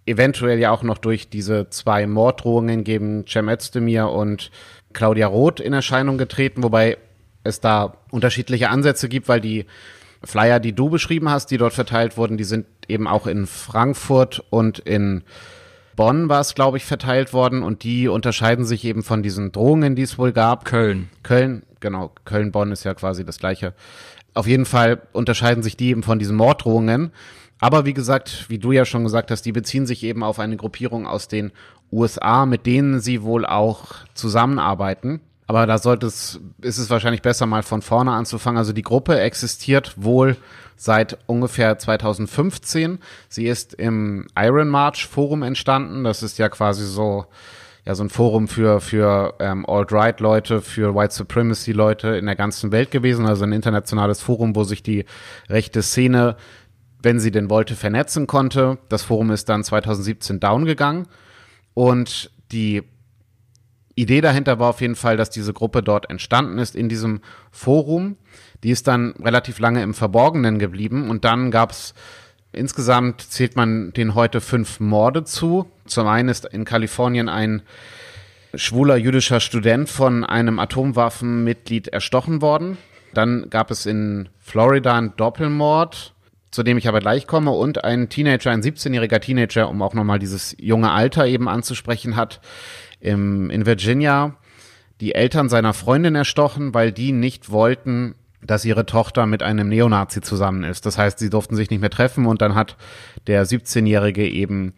eventuell 0.06 0.60
ja 0.60 0.72
auch 0.72 0.84
noch 0.84 0.98
durch 0.98 1.30
diese 1.30 1.70
zwei 1.70 2.06
Morddrohungen 2.08 2.84
gegen 2.84 3.26
Cem 3.28 3.50
Özdemir 3.50 4.10
und 4.10 4.52
Claudia 4.94 5.28
Roth 5.28 5.60
in 5.60 5.74
Erscheinung 5.74 6.18
getreten, 6.18 6.64
wobei 6.64 6.98
es 7.44 7.60
da 7.60 7.98
unterschiedliche 8.12 8.70
Ansätze 8.70 9.10
gibt, 9.10 9.28
weil 9.28 9.42
die 9.42 9.66
Flyer, 10.24 10.60
die 10.60 10.74
du 10.74 10.90
beschrieben 10.90 11.30
hast, 11.30 11.52
die 11.52 11.58
dort 11.58 11.74
verteilt 11.74 12.18
wurden, 12.18 12.38
die 12.38 12.44
sind 12.44 12.66
eben 12.88 13.08
auch 13.08 13.28
in 13.28 13.48
Frankfurt 13.48 14.44
und 14.50 14.80
in 14.80 15.24
Bonn 15.96 16.30
war 16.30 16.42
es, 16.42 16.56
glaube 16.56 16.78
ich, 16.78 16.86
verteilt 16.86 17.34
worden 17.34 17.62
und 17.62 17.84
die 17.84 18.08
unterscheiden 18.08 18.66
sich 18.66 18.86
eben 18.86 19.04
von 19.04 19.24
diesen 19.24 19.52
Drohungen, 19.52 19.96
die 19.96 20.02
es 20.02 20.18
wohl 20.18 20.32
gab. 20.32 20.66
Köln. 20.66 21.10
Köln, 21.24 21.64
genau. 21.80 22.12
Köln-Bonn 22.26 22.72
ist 22.72 22.86
ja 22.86 22.94
quasi 22.94 23.26
das 23.26 23.38
gleiche. 23.38 23.74
Auf 24.34 24.48
jeden 24.48 24.66
Fall 24.66 25.02
unterscheiden 25.12 25.64
sich 25.64 25.76
die 25.76 25.90
eben 25.90 26.04
von 26.04 26.20
diesen 26.20 26.38
Morddrohungen. 26.38 27.12
Aber 27.60 27.86
wie 27.86 27.94
gesagt, 27.94 28.46
wie 28.48 28.60
du 28.60 28.72
ja 28.72 28.86
schon 28.86 29.04
gesagt 29.04 29.32
hast, 29.32 29.42
die 29.42 29.52
beziehen 29.52 29.86
sich 29.86 30.04
eben 30.04 30.24
auf 30.24 30.40
eine 30.40 30.56
Gruppierung 30.56 31.06
aus 31.06 31.28
den 31.28 31.52
USA, 31.92 32.46
mit 32.46 32.66
denen 32.66 33.00
sie 33.00 33.24
wohl 33.24 33.46
auch 33.46 33.86
zusammenarbeiten. 34.14 35.22
Aber 35.48 35.66
da 35.66 35.80
sollte 35.80 36.06
es, 36.06 36.40
ist 36.62 36.78
es 36.78 36.92
wahrscheinlich 36.92 37.24
besser, 37.24 37.48
mal 37.48 37.64
von 37.64 37.82
vorne 37.82 38.12
anzufangen. 38.12 38.60
Also 38.60 38.72
die 38.72 38.84
Gruppe 38.84 39.20
existiert 39.20 39.96
wohl 39.96 40.38
seit 40.76 41.18
ungefähr 41.26 41.80
2015. 41.80 43.00
Sie 43.30 43.48
ist 43.48 43.74
im 43.74 44.28
Iron 44.38 44.70
March 44.70 45.08
Forum 45.08 45.42
entstanden. 45.42 46.04
Das 46.04 46.22
ist 46.22 46.38
ja 46.38 46.50
quasi 46.50 46.86
so, 46.86 47.26
ja, 47.84 47.96
so 47.96 48.04
ein 48.04 48.12
Forum 48.12 48.48
für, 48.48 48.80
für 48.80 49.34
ähm, 49.40 49.66
Alt-Right-Leute, 49.66 50.62
für 50.62 50.94
White 50.94 51.16
Supremacy-Leute 51.16 52.10
in 52.10 52.28
der 52.28 52.36
ganzen 52.36 52.72
Welt 52.72 52.92
gewesen. 52.92 53.26
Also 53.26 53.44
ein 53.44 53.52
internationales 53.52 54.22
Forum, 54.22 54.56
wo 54.56 54.64
sich 54.64 54.84
die 54.84 55.06
rechte 55.50 55.82
Szene 55.82 56.36
wenn 57.02 57.22
sie 57.22 57.32
denn 57.32 57.50
wollte, 57.50 57.76
vernetzen 57.76 58.28
konnte. 58.28 58.78
Das 58.90 59.04
Forum 59.04 59.32
ist 59.32 59.48
dann 59.48 59.64
2017 59.64 60.42
down 60.42 60.66
gegangen 60.66 61.08
und 61.80 62.30
die 62.52 62.84
Idee 63.96 64.20
dahinter 64.20 64.60
war 64.60 64.72
auf 64.72 64.82
jeden 64.82 64.98
Fall, 64.98 65.16
dass 65.16 65.30
diese 65.30 65.54
Gruppe 65.54 65.82
dort 65.82 66.10
entstanden 66.10 66.58
ist 66.58 66.76
in 66.76 66.90
diesem 66.90 67.22
Forum. 67.52 68.18
Die 68.66 68.72
ist 68.72 68.86
dann 68.90 69.12
relativ 69.12 69.60
lange 69.60 69.82
im 69.82 69.94
Verborgenen 69.94 70.60
geblieben 70.60 71.10
und 71.10 71.24
dann 71.24 71.52
gab 71.52 71.72
es 71.72 71.94
insgesamt 72.52 73.22
zählt 73.22 73.56
man 73.56 73.94
den 73.94 74.14
heute 74.14 74.42
fünf 74.42 74.82
Morde 74.82 75.24
zu. 75.24 75.72
Zum 75.86 76.06
einen 76.06 76.28
ist 76.28 76.44
in 76.48 76.66
Kalifornien 76.66 77.30
ein 77.30 77.62
schwuler 78.54 78.98
jüdischer 78.98 79.40
Student 79.40 79.88
von 79.88 80.26
einem 80.26 80.60
Atomwaffenmitglied 80.60 81.88
erstochen 81.88 82.42
worden. 82.42 82.78
Dann 83.14 83.50
gab 83.50 83.72
es 83.72 83.86
in 83.86 84.28
Florida 84.38 84.98
einen 84.98 85.16
Doppelmord 85.16 86.14
zu 86.52 86.64
dem 86.64 86.78
ich 86.78 86.88
aber 86.88 87.00
gleich 87.00 87.28
komme, 87.28 87.52
und 87.52 87.84
ein 87.84 88.10
Teenager, 88.10 88.52
ein 88.52 88.62
17-jähriger 88.62 89.20
Teenager, 89.20 89.70
um 89.70 89.82
auch 89.82 89.94
nochmal 89.94 90.20
dieses 90.20 90.56
junge 90.60 90.92
Alter 90.92 91.26
eben 91.28 91.48
anzusprechen, 91.48 92.16
hat 92.16 92.42
im, 93.00 93.50
in 93.50 93.66
Virginia 93.66 94.36
die 95.00 95.16
Eltern 95.16 95.50
seiner 95.50 95.74
Freundin 95.74 96.16
erstochen, 96.16 96.74
weil 96.74 96.92
die 96.92 97.12
nicht 97.12 97.52
wollten, 97.52 98.16
dass 98.42 98.66
ihre 98.66 98.86
Tochter 98.86 99.26
mit 99.26 99.44
einem 99.44 99.70
Neonazi 99.70 100.22
zusammen 100.22 100.64
ist. 100.64 100.86
Das 100.86 100.98
heißt, 100.98 101.20
sie 101.20 101.30
durften 101.30 101.56
sich 101.56 101.70
nicht 101.70 101.82
mehr 101.82 101.90
treffen 101.90 102.26
und 102.26 102.42
dann 102.42 102.56
hat 102.56 102.78
der 103.28 103.46
17-Jährige 103.46 104.28
eben 104.28 104.74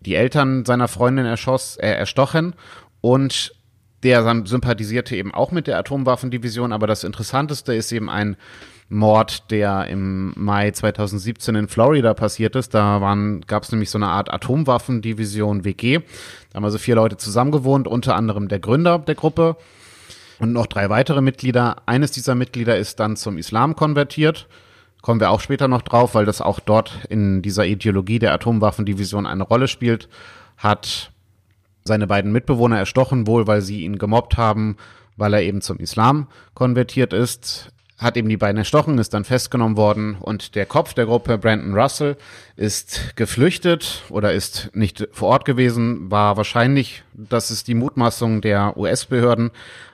die 0.00 0.14
Eltern 0.14 0.64
seiner 0.64 0.88
Freundin 0.88 1.26
erschoss, 1.26 1.76
äh, 1.76 1.90
erstochen 1.90 2.54
und 3.00 3.54
der 4.02 4.24
sympathisierte 4.46 5.14
eben 5.14 5.32
auch 5.32 5.52
mit 5.52 5.68
der 5.68 5.78
Atomwaffendivision, 5.78 6.72
aber 6.72 6.86
das 6.86 7.04
Interessanteste 7.04 7.72
ist 7.74 7.92
eben 7.92 8.10
ein 8.10 8.36
Mord, 8.88 9.50
der 9.50 9.86
im 9.88 10.32
Mai 10.36 10.70
2017 10.70 11.54
in 11.54 11.68
Florida 11.68 12.14
passiert 12.14 12.56
ist. 12.56 12.74
Da 12.74 12.98
gab 13.46 13.62
es 13.62 13.72
nämlich 13.72 13.90
so 13.90 13.98
eine 13.98 14.08
Art 14.08 14.32
Atomwaffendivision 14.32 15.64
WG. 15.64 16.00
Da 16.50 16.56
haben 16.56 16.64
also 16.64 16.78
vier 16.78 16.96
Leute 16.96 17.16
zusammengewohnt, 17.16 17.88
unter 17.88 18.14
anderem 18.14 18.48
der 18.48 18.58
Gründer 18.58 18.98
der 18.98 19.14
Gruppe 19.14 19.56
und 20.38 20.52
noch 20.52 20.66
drei 20.66 20.90
weitere 20.90 21.20
Mitglieder. 21.20 21.76
Eines 21.86 22.10
dieser 22.10 22.34
Mitglieder 22.34 22.76
ist 22.76 23.00
dann 23.00 23.16
zum 23.16 23.38
Islam 23.38 23.76
konvertiert. 23.76 24.48
Kommen 25.00 25.20
wir 25.20 25.30
auch 25.30 25.40
später 25.40 25.68
noch 25.68 25.82
drauf, 25.82 26.14
weil 26.14 26.26
das 26.26 26.40
auch 26.40 26.60
dort 26.60 27.06
in 27.08 27.42
dieser 27.42 27.66
Ideologie 27.66 28.18
der 28.18 28.34
Atomwaffendivision 28.34 29.26
eine 29.26 29.42
Rolle 29.42 29.68
spielt. 29.68 30.08
Hat 30.58 31.10
seine 31.84 32.06
beiden 32.06 32.30
Mitbewohner 32.30 32.78
erstochen, 32.78 33.26
wohl 33.26 33.46
weil 33.46 33.62
sie 33.62 33.82
ihn 33.84 33.98
gemobbt 33.98 34.36
haben, 34.36 34.76
weil 35.16 35.34
er 35.34 35.42
eben 35.42 35.60
zum 35.60 35.78
Islam 35.78 36.28
konvertiert 36.54 37.12
ist 37.12 37.72
hat 38.02 38.16
eben 38.16 38.28
die 38.28 38.36
beiden 38.36 38.58
erstochen, 38.58 38.98
ist 38.98 39.14
dann 39.14 39.24
festgenommen 39.24 39.76
worden 39.76 40.16
und 40.20 40.54
der 40.54 40.66
Kopf 40.66 40.94
der 40.94 41.06
Gruppe, 41.06 41.38
Brandon 41.38 41.74
Russell, 41.74 42.16
ist 42.56 43.16
geflüchtet 43.16 44.02
oder 44.10 44.32
ist 44.32 44.70
nicht 44.74 45.08
vor 45.12 45.28
Ort 45.28 45.44
gewesen, 45.44 46.10
war 46.10 46.36
wahrscheinlich, 46.36 47.04
das 47.14 47.50
ist 47.50 47.68
die 47.68 47.74
Mutmaßung 47.74 48.40
der 48.40 48.76
US-Behörden, 48.76 49.50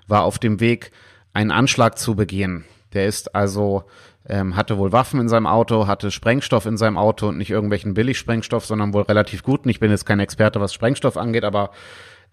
war 0.07 0.25
auf 0.25 0.39
dem 0.39 0.61
Weg, 0.61 0.91
einen 1.33 1.51
Anschlag 1.51 1.99
zu 1.99 2.17
begehen. 2.17 2.65
Der 2.95 3.07
ist 3.07 3.35
also, 3.35 3.85
ähm, 4.27 4.57
hatte 4.57 4.79
wohl 4.79 4.93
Waffen 4.93 5.21
in 5.21 5.29
seinem 5.29 5.47
Auto, 5.47 5.87
hatte 5.87 6.11
Sprengstoff 6.11 6.67
in 6.67 6.77
seinem 6.77 6.97
Auto 6.97 7.29
und 7.29 7.39
nicht 7.39 7.51
irgendwelchen 7.51 7.95
Billigsprengstoff, 7.95 8.65
sondern 8.65 8.95
wohl 8.95 9.03
relativ 9.03 9.43
guten. 9.43 9.69
Ich 9.69 9.81
bin 9.81 9.91
jetzt 9.91 10.07
kein 10.07 10.21
Experte, 10.21 10.61
was 10.61 10.73
Sprengstoff 10.73 11.17
angeht, 11.17 11.45
aber 11.45 11.71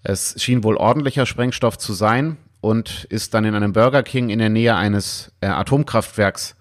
es 0.01 0.41
schien 0.41 0.63
wohl 0.63 0.77
ordentlicher 0.77 1.25
Sprengstoff 1.25 1.77
zu 1.77 1.93
sein 1.93 2.37
und 2.65 3.05
ist 3.11 3.35
dann 3.35 3.45
in 3.45 3.53
einem 3.53 3.73
Burger 3.73 4.01
King 4.01 4.29
in 4.29 4.39
der 4.39 4.49
Nähe 4.49 4.75
eines 4.75 5.31
äh, 5.39 5.45
Atomkraftwerks 5.45 6.55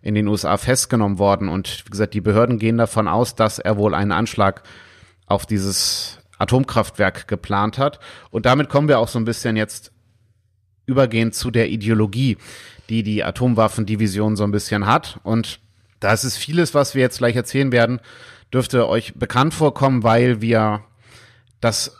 in 0.00 0.14
den 0.14 0.28
USA 0.28 0.56
festgenommen 0.56 1.18
worden. 1.18 1.48
Und 1.48 1.84
wie 1.84 1.90
gesagt, 1.90 2.14
die 2.14 2.20
Behörden 2.20 2.60
gehen 2.60 2.78
davon 2.78 3.08
aus, 3.08 3.34
dass 3.34 3.58
er 3.58 3.76
wohl 3.76 3.96
einen 3.96 4.12
Anschlag 4.12 4.62
auf 5.26 5.44
dieses 5.44 6.20
Atomkraftwerk 6.38 7.26
geplant 7.26 7.76
hat. 7.76 7.98
Und 8.30 8.46
damit 8.46 8.68
kommen 8.68 8.86
wir 8.86 9.00
auch 9.00 9.08
so 9.08 9.18
ein 9.18 9.24
bisschen 9.24 9.56
jetzt 9.56 9.90
übergehend 10.86 11.34
zu 11.34 11.50
der 11.50 11.70
Ideologie, 11.70 12.38
die 12.88 13.02
die 13.02 13.24
Atomwaffendivision 13.24 14.36
so 14.36 14.44
ein 14.44 14.52
bisschen 14.52 14.86
hat. 14.86 15.18
Und 15.24 15.58
da 15.98 16.12
ist 16.12 16.22
es 16.22 16.36
vieles, 16.36 16.72
was 16.72 16.94
wir 16.94 17.02
jetzt 17.02 17.18
gleich 17.18 17.34
erzählen 17.34 17.72
werden, 17.72 17.98
dürfte 18.52 18.88
euch 18.88 19.14
bekannt 19.14 19.54
vorkommen, 19.54 20.04
weil 20.04 20.40
wir 20.40 20.84
das 21.60 21.96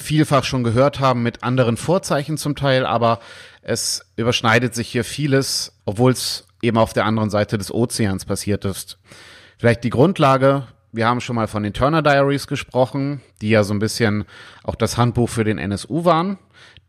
vielfach 0.00 0.44
schon 0.44 0.64
gehört 0.64 1.00
haben 1.00 1.22
mit 1.22 1.42
anderen 1.42 1.76
Vorzeichen 1.76 2.36
zum 2.36 2.56
Teil, 2.56 2.86
aber 2.86 3.20
es 3.62 4.06
überschneidet 4.16 4.74
sich 4.74 4.88
hier 4.88 5.04
vieles, 5.04 5.72
obwohl 5.84 6.12
es 6.12 6.46
eben 6.62 6.78
auf 6.78 6.92
der 6.92 7.04
anderen 7.04 7.30
Seite 7.30 7.58
des 7.58 7.72
Ozeans 7.72 8.24
passiert 8.24 8.64
ist. 8.64 8.98
Vielleicht 9.58 9.84
die 9.84 9.90
Grundlage, 9.90 10.66
wir 10.92 11.06
haben 11.06 11.20
schon 11.20 11.36
mal 11.36 11.46
von 11.46 11.62
den 11.62 11.72
Turner 11.72 12.02
Diaries 12.02 12.46
gesprochen, 12.46 13.20
die 13.40 13.50
ja 13.50 13.62
so 13.62 13.74
ein 13.74 13.78
bisschen 13.78 14.24
auch 14.64 14.74
das 14.74 14.96
Handbuch 14.96 15.28
für 15.28 15.44
den 15.44 15.58
NSU 15.58 16.04
waren. 16.04 16.38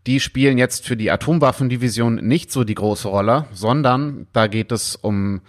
Die 0.07 0.19
spielen 0.19 0.57
jetzt 0.57 0.87
für 0.87 0.97
die 0.97 1.11
Atomwaffendivision 1.11 2.15
nicht 2.15 2.51
so 2.51 2.63
die 2.63 2.75
große 2.75 3.07
Rolle, 3.07 3.45
sondern 3.51 4.27
da 4.33 4.47
geht 4.47 4.71
es 4.71 4.95
um 4.95 5.41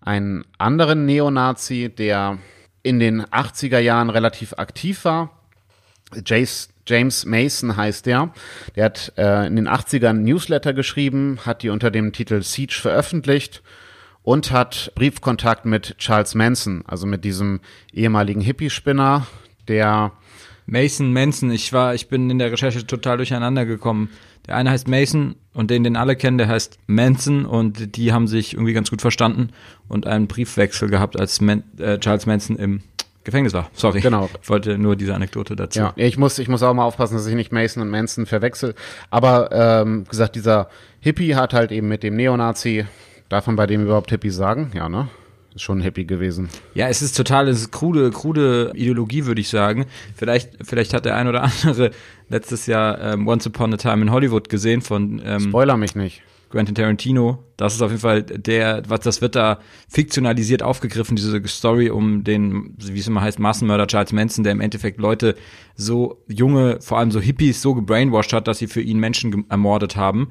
einen 0.00 0.44
anderen 0.58 1.06
Neonazi, 1.06 1.88
der 1.88 2.38
in 2.82 2.98
den 2.98 3.22
80er 3.22 3.78
Jahren 3.78 4.10
relativ 4.10 4.54
aktiv 4.54 5.04
war. 5.04 5.30
Jace 6.26 6.71
James 6.86 7.24
Mason 7.24 7.76
heißt 7.76 8.06
der. 8.06 8.32
Der 8.76 8.86
hat 8.86 9.12
äh, 9.16 9.46
in 9.46 9.56
den 9.56 9.68
80ern 9.68 10.14
Newsletter 10.14 10.72
geschrieben, 10.72 11.38
hat 11.44 11.62
die 11.62 11.70
unter 11.70 11.90
dem 11.90 12.12
Titel 12.12 12.42
Siege 12.42 12.78
veröffentlicht 12.80 13.62
und 14.22 14.50
hat 14.50 14.92
Briefkontakt 14.94 15.64
mit 15.64 15.96
Charles 15.98 16.34
Manson, 16.34 16.84
also 16.86 17.06
mit 17.06 17.24
diesem 17.24 17.60
ehemaligen 17.92 18.40
Hippie-Spinner, 18.40 19.26
der 19.68 20.12
Mason, 20.66 21.12
Manson, 21.12 21.50
ich 21.50 21.72
war, 21.72 21.94
ich 21.94 22.08
bin 22.08 22.30
in 22.30 22.38
der 22.38 22.52
Recherche 22.52 22.86
total 22.86 23.16
durcheinander 23.16 23.66
gekommen. 23.66 24.10
Der 24.46 24.56
eine 24.56 24.70
heißt 24.70 24.88
Mason 24.88 25.36
und 25.54 25.70
den, 25.70 25.84
den 25.84 25.96
alle 25.96 26.16
kennen, 26.16 26.38
der 26.38 26.48
heißt 26.48 26.78
Manson 26.86 27.44
und 27.44 27.96
die 27.96 28.12
haben 28.12 28.26
sich 28.26 28.54
irgendwie 28.54 28.72
ganz 28.72 28.90
gut 28.90 29.00
verstanden 29.00 29.50
und 29.88 30.06
einen 30.06 30.26
Briefwechsel 30.26 30.88
gehabt, 30.88 31.18
als 31.18 31.40
Man, 31.40 31.62
äh, 31.78 31.98
Charles 31.98 32.26
Manson 32.26 32.56
im 32.56 32.82
Gefängnis 33.24 33.52
war. 33.52 33.70
Sorry. 33.72 34.00
Genau. 34.00 34.28
Ich 34.42 34.48
wollte 34.48 34.78
nur 34.78 34.96
diese 34.96 35.14
Anekdote 35.14 35.54
dazu. 35.54 35.78
Ja, 35.78 35.92
ich 35.96 36.18
muss, 36.18 36.38
ich 36.38 36.48
muss 36.48 36.62
auch 36.62 36.74
mal 36.74 36.84
aufpassen, 36.84 37.14
dass 37.14 37.26
ich 37.26 37.34
nicht 37.34 37.52
Mason 37.52 37.82
und 37.82 37.90
Manson 37.90 38.26
verwechsel. 38.26 38.74
Aber 39.10 39.50
ähm, 39.52 40.04
gesagt, 40.08 40.34
dieser 40.34 40.68
Hippie 41.00 41.34
hat 41.34 41.54
halt 41.54 41.72
eben 41.72 41.88
mit 41.88 42.02
dem 42.02 42.16
Neonazi, 42.16 42.86
darf 43.28 43.46
man 43.46 43.56
bei 43.56 43.66
dem 43.66 43.82
überhaupt 43.82 44.10
Hippie 44.10 44.30
sagen? 44.30 44.72
Ja, 44.74 44.88
ne? 44.88 45.08
Ist 45.54 45.62
schon 45.62 45.78
ein 45.78 45.82
Hippie 45.82 46.06
gewesen. 46.06 46.48
Ja, 46.74 46.88
es 46.88 47.02
ist 47.02 47.16
total, 47.16 47.46
es 47.48 47.60
ist 47.60 47.72
krude, 47.72 48.10
krude 48.10 48.72
Ideologie, 48.74 49.26
würde 49.26 49.40
ich 49.40 49.50
sagen. 49.50 49.86
Vielleicht, 50.16 50.50
vielleicht 50.62 50.94
hat 50.94 51.04
der 51.04 51.16
ein 51.16 51.28
oder 51.28 51.42
andere 51.62 51.90
letztes 52.28 52.66
Jahr 52.66 52.98
ähm, 53.00 53.28
Once 53.28 53.46
Upon 53.46 53.74
a 53.74 53.76
Time 53.76 54.02
in 54.02 54.10
Hollywood 54.10 54.48
gesehen 54.48 54.80
von 54.80 55.20
ähm, 55.24 55.40
Spoiler 55.40 55.76
mich 55.76 55.94
nicht. 55.94 56.22
Quentin 56.52 56.74
Tarantino. 56.74 57.42
Das 57.56 57.74
ist 57.74 57.82
auf 57.82 57.90
jeden 57.90 58.02
Fall 58.02 58.22
der, 58.22 58.82
was 58.86 59.00
das 59.00 59.20
wird 59.20 59.34
da 59.34 59.58
fiktionalisiert 59.88 60.62
aufgegriffen, 60.62 61.16
diese 61.16 61.42
Story 61.48 61.90
um 61.90 62.22
den, 62.22 62.76
wie 62.78 62.98
es 62.98 63.08
immer 63.08 63.22
heißt, 63.22 63.38
Massenmörder 63.38 63.88
Charles 63.88 64.12
Manson, 64.12 64.44
der 64.44 64.52
im 64.52 64.60
Endeffekt 64.60 65.00
Leute 65.00 65.34
so 65.74 66.22
junge, 66.28 66.78
vor 66.80 66.98
allem 66.98 67.10
so 67.10 67.20
Hippies 67.20 67.60
so 67.62 67.74
gebrainwashed 67.74 68.32
hat, 68.32 68.46
dass 68.46 68.58
sie 68.58 68.68
für 68.68 68.82
ihn 68.82 68.98
Menschen 68.98 69.46
ermordet 69.50 69.96
haben. 69.96 70.28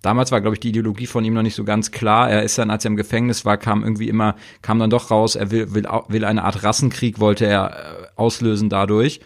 Damals 0.00 0.32
war, 0.32 0.40
glaube 0.40 0.54
ich, 0.54 0.60
die 0.60 0.68
Ideologie 0.68 1.06
von 1.06 1.24
ihm 1.24 1.34
noch 1.34 1.42
nicht 1.42 1.54
so 1.54 1.64
ganz 1.64 1.90
klar. 1.90 2.30
Er 2.30 2.42
ist 2.42 2.58
dann, 2.58 2.70
als 2.70 2.84
er 2.84 2.90
im 2.90 2.96
Gefängnis 2.96 3.44
war, 3.44 3.56
kam 3.56 3.82
irgendwie 3.82 4.08
immer, 4.08 4.36
kam 4.62 4.78
dann 4.78 4.90
doch 4.90 5.10
raus, 5.10 5.34
er 5.34 5.50
will, 5.50 5.74
will, 5.74 5.88
will 6.08 6.24
eine 6.24 6.44
Art 6.44 6.62
Rassenkrieg, 6.62 7.20
wollte 7.20 7.46
er 7.46 7.70
äh, 7.70 8.06
auslösen 8.16 8.68
dadurch. 8.68 9.20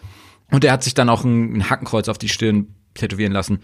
Und 0.51 0.63
er 0.63 0.71
hat 0.71 0.83
sich 0.83 0.93
dann 0.93 1.09
auch 1.09 1.23
ein, 1.23 1.57
ein 1.57 1.69
Hackenkreuz 1.69 2.07
auf 2.07 2.17
die 2.17 2.29
Stirn 2.29 2.75
tätowieren 2.95 3.33
lassen 3.33 3.59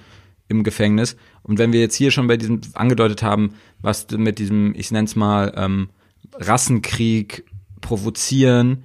im 0.47 0.63
Gefängnis. 0.63 1.15
Und 1.43 1.59
wenn 1.59 1.73
wir 1.73 1.79
jetzt 1.79 1.95
hier 1.95 2.11
schon 2.11 2.27
bei 2.27 2.37
diesem 2.37 2.61
angedeutet 2.73 3.23
haben, 3.23 3.55
was 3.81 4.07
mit 4.11 4.39
diesem, 4.39 4.73
ich 4.75 4.91
nenne 4.91 5.05
es 5.05 5.15
mal, 5.15 5.53
ähm, 5.55 5.89
Rassenkrieg 6.33 7.45
provozieren, 7.81 8.83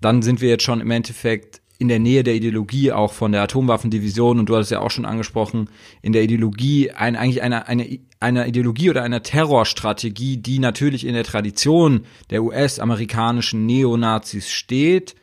dann 0.00 0.22
sind 0.22 0.40
wir 0.40 0.48
jetzt 0.48 0.64
schon 0.64 0.80
im 0.80 0.90
Endeffekt 0.90 1.60
in 1.80 1.88
der 1.88 1.98
Nähe 1.98 2.22
der 2.22 2.34
Ideologie 2.34 2.92
auch 2.92 3.12
von 3.12 3.32
der 3.32 3.42
Atomwaffendivision 3.42 4.38
und 4.38 4.48
du 4.50 4.56
hast 4.56 4.66
es 4.66 4.70
ja 4.70 4.80
auch 4.80 4.90
schon 4.90 5.06
angesprochen, 5.06 5.70
in 6.02 6.12
der 6.12 6.22
Ideologie 6.22 6.90
ein, 6.90 7.16
eigentlich 7.16 7.42
eine, 7.42 7.68
eine, 7.68 7.98
eine 8.20 8.46
Ideologie 8.46 8.90
oder 8.90 9.02
einer 9.02 9.22
Terrorstrategie, 9.22 10.36
die 10.36 10.58
natürlich 10.58 11.06
in 11.06 11.14
der 11.14 11.24
Tradition 11.24 12.02
der 12.28 12.42
US-amerikanischen 12.44 13.64
Neonazis 13.64 14.50
steht, 14.50 15.14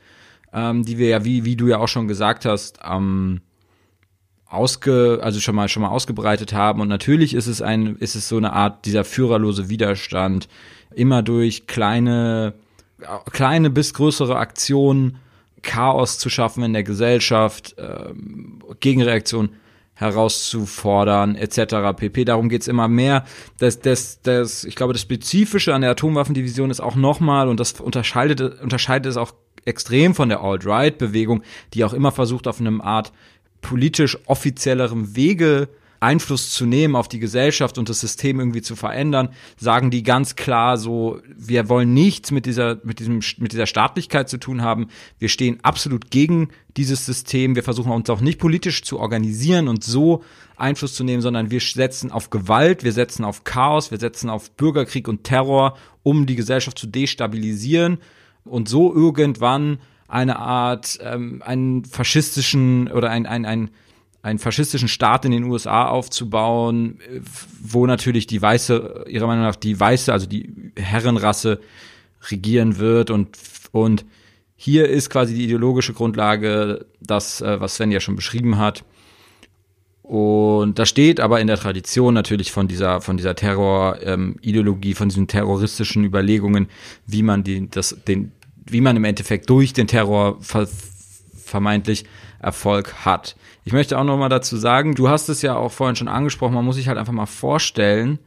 ähm, 0.51 0.83
die 0.83 0.97
wir 0.97 1.09
ja, 1.09 1.23
wie, 1.23 1.45
wie 1.45 1.55
du 1.55 1.67
ja 1.67 1.77
auch 1.77 1.87
schon 1.87 2.07
gesagt 2.07 2.45
hast, 2.45 2.79
ähm, 2.83 3.41
ausge, 4.49 5.19
also 5.21 5.39
schon 5.39 5.55
mal 5.55 5.67
schon 5.67 5.81
mal 5.81 5.89
ausgebreitet 5.89 6.53
haben 6.53 6.81
und 6.81 6.87
natürlich 6.87 7.33
ist 7.33 7.47
es 7.47 7.61
ein 7.61 7.97
ist 7.97 8.15
es 8.15 8.29
so 8.29 8.37
eine 8.37 8.53
Art 8.53 8.85
dieser 8.85 9.03
führerlose 9.03 9.69
Widerstand 9.69 10.47
immer 10.95 11.21
durch 11.21 11.67
kleine 11.67 12.53
kleine 13.31 13.69
bis 13.69 13.93
größere 13.93 14.37
Aktionen 14.37 15.17
Chaos 15.63 16.17
zu 16.17 16.29
schaffen 16.29 16.63
in 16.63 16.73
der 16.73 16.83
Gesellschaft, 16.83 17.75
ähm, 17.77 18.59
Gegenreaktion 18.79 19.49
herauszufordern, 19.95 21.35
etc. 21.35 21.97
pp. 21.97 22.25
Darum 22.25 22.49
geht's 22.49 22.67
immer 22.67 22.87
mehr. 22.87 23.25
Das, 23.57 23.79
das, 23.79 24.21
das, 24.21 24.63
ich 24.63 24.75
glaube, 24.75 24.93
das 24.93 25.01
Spezifische 25.01 25.73
an 25.73 25.81
der 25.81 25.91
Atomwaffendivision 25.91 26.69
ist 26.69 26.79
auch 26.79 26.95
nochmal, 26.95 27.47
und 27.47 27.59
das 27.59 27.79
unterscheidet, 27.79 28.61
unterscheidet 28.61 29.09
es 29.09 29.17
auch 29.17 29.33
extrem 29.65 30.13
von 30.13 30.29
der 30.29 30.41
Alt-Right-Bewegung, 30.41 31.41
die 31.73 31.83
auch 31.83 31.93
immer 31.93 32.11
versucht, 32.11 32.47
auf 32.47 32.59
einem 32.59 32.79
Art 32.79 33.11
politisch 33.61 34.17
offiziellerem 34.27 35.15
Wege 35.15 35.69
Einfluss 35.99 36.51
zu 36.51 36.65
nehmen 36.65 36.95
auf 36.95 37.07
die 37.07 37.19
Gesellschaft 37.19 37.77
und 37.77 37.89
das 37.89 37.99
System 37.99 38.39
irgendwie 38.39 38.61
zu 38.61 38.75
verändern, 38.75 39.29
sagen 39.57 39.89
die 39.89 40.03
ganz 40.03 40.35
klar 40.35 40.77
so, 40.77 41.19
wir 41.35 41.69
wollen 41.69 41.93
nichts 41.93 42.31
mit 42.31 42.45
dieser, 42.45 42.79
mit 42.83 42.99
diesem, 42.99 43.21
mit 43.37 43.51
dieser 43.51 43.65
Staatlichkeit 43.65 44.29
zu 44.29 44.37
tun 44.37 44.61
haben. 44.61 44.87
Wir 45.19 45.29
stehen 45.29 45.59
absolut 45.63 46.11
gegen 46.11 46.49
dieses 46.75 47.05
System. 47.05 47.55
Wir 47.55 47.63
versuchen 47.63 47.91
uns 47.91 48.09
auch 48.09 48.21
nicht 48.21 48.39
politisch 48.39 48.83
zu 48.83 48.99
organisieren 48.99 49.67
und 49.67 49.83
so 49.83 50.23
Einfluss 50.55 50.93
zu 50.93 51.03
nehmen, 51.03 51.21
sondern 51.21 51.51
wir 51.51 51.59
setzen 51.59 52.11
auf 52.11 52.29
Gewalt, 52.29 52.83
wir 52.83 52.93
setzen 52.93 53.23
auf 53.23 53.43
Chaos, 53.43 53.91
wir 53.91 53.99
setzen 53.99 54.29
auf 54.29 54.51
Bürgerkrieg 54.51 55.07
und 55.07 55.23
Terror, 55.23 55.77
um 56.03 56.25
die 56.25 56.35
Gesellschaft 56.35 56.77
zu 56.77 56.87
destabilisieren 56.87 57.97
und 58.43 58.69
so 58.69 58.93
irgendwann 58.93 59.79
eine 60.07 60.37
Art, 60.37 60.99
ähm, 61.01 61.41
einen 61.45 61.85
faschistischen 61.85 62.89
oder 62.91 63.09
ein, 63.09 63.25
ein, 63.25 63.45
ein 63.45 63.69
einen 64.23 64.39
faschistischen 64.39 64.89
Staat 64.89 65.23
in 65.23 65.31
den 65.31 65.45
USA 65.45 65.87
aufzubauen, 65.87 66.99
wo 67.61 67.85
natürlich 67.85 68.27
die 68.27 68.41
weiße, 68.41 69.05
ihrer 69.07 69.25
Meinung 69.25 69.45
nach 69.45 69.55
die 69.55 69.79
weiße, 69.79 70.11
also 70.11 70.25
die 70.25 70.73
Herrenrasse 70.75 71.61
regieren 72.29 72.77
wird 72.77 73.09
und, 73.09 73.37
und 73.71 74.05
hier 74.57 74.89
ist 74.89 75.09
quasi 75.09 75.35
die 75.35 75.45
ideologische 75.45 75.93
Grundlage 75.93 76.87
das, 76.99 77.41
äh, 77.41 77.61
was 77.61 77.75
Sven 77.75 77.91
ja 77.91 77.99
schon 77.99 78.15
beschrieben 78.15 78.57
hat. 78.57 78.83
Und 80.01 80.79
das 80.79 80.89
steht 80.89 81.19
aber 81.19 81.39
in 81.41 81.47
der 81.47 81.57
Tradition 81.57 82.13
natürlich 82.13 82.51
von 82.51 82.67
dieser, 82.67 83.01
von 83.01 83.17
dieser 83.17 83.35
Terror-Ideologie, 83.35 84.89
ähm, 84.91 84.95
von 84.95 85.09
diesen 85.09 85.27
terroristischen 85.27 86.03
Überlegungen, 86.03 86.69
wie 87.05 87.23
man 87.23 87.43
die, 87.43 87.69
das, 87.69 87.95
den, 88.07 88.31
wie 88.71 88.81
man 88.81 88.95
im 88.95 89.03
Endeffekt 89.03 89.49
durch 89.49 89.73
den 89.73 89.87
Terror 89.87 90.37
ver 90.41 90.67
vermeintlich 91.45 92.03
Erfolg 92.39 93.05
hat. 93.05 93.35
Ich 93.63 93.73
möchte 93.73 93.97
auch 93.97 94.03
noch 94.03 94.17
mal 94.17 94.29
dazu 94.29 94.57
sagen, 94.57 94.95
du 94.95 95.09
hast 95.09 95.29
es 95.29 95.41
ja 95.41 95.55
auch 95.55 95.71
vorhin 95.71 95.95
schon 95.95 96.07
angesprochen, 96.07 96.53
man 96.53 96.65
muss 96.65 96.75
sich 96.75 96.87
halt 96.87 96.97
einfach 96.97 97.13
mal 97.13 97.25
vorstellen, 97.25 98.19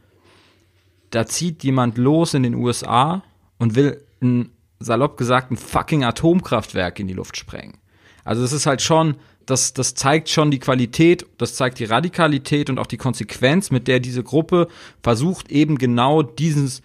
da 1.11 1.25
zieht 1.25 1.63
jemand 1.63 1.97
los 1.97 2.33
in 2.33 2.43
den 2.43 2.55
USA 2.55 3.23
und 3.57 3.75
will 3.75 4.01
ein 4.21 4.49
salopp 4.79 5.17
gesagt 5.17 5.51
ein 5.51 5.57
fucking 5.57 6.03
Atomkraftwerk 6.03 6.99
in 6.99 7.07
die 7.07 7.13
Luft 7.13 7.37
sprengen. 7.37 7.77
Also 8.23 8.41
das 8.41 8.53
ist 8.53 8.65
halt 8.65 8.81
schon, 8.81 9.15
das, 9.45 9.73
das 9.73 9.95
zeigt 9.95 10.29
schon 10.29 10.51
die 10.51 10.59
Qualität, 10.59 11.25
das 11.37 11.55
zeigt 11.55 11.79
die 11.79 11.85
Radikalität 11.85 12.69
und 12.69 12.79
auch 12.79 12.87
die 12.87 12.97
Konsequenz, 12.97 13.71
mit 13.71 13.87
der 13.87 13.99
diese 13.99 14.23
Gruppe 14.23 14.67
versucht 15.03 15.51
eben 15.51 15.77
genau 15.77 16.21
dieses, 16.21 16.81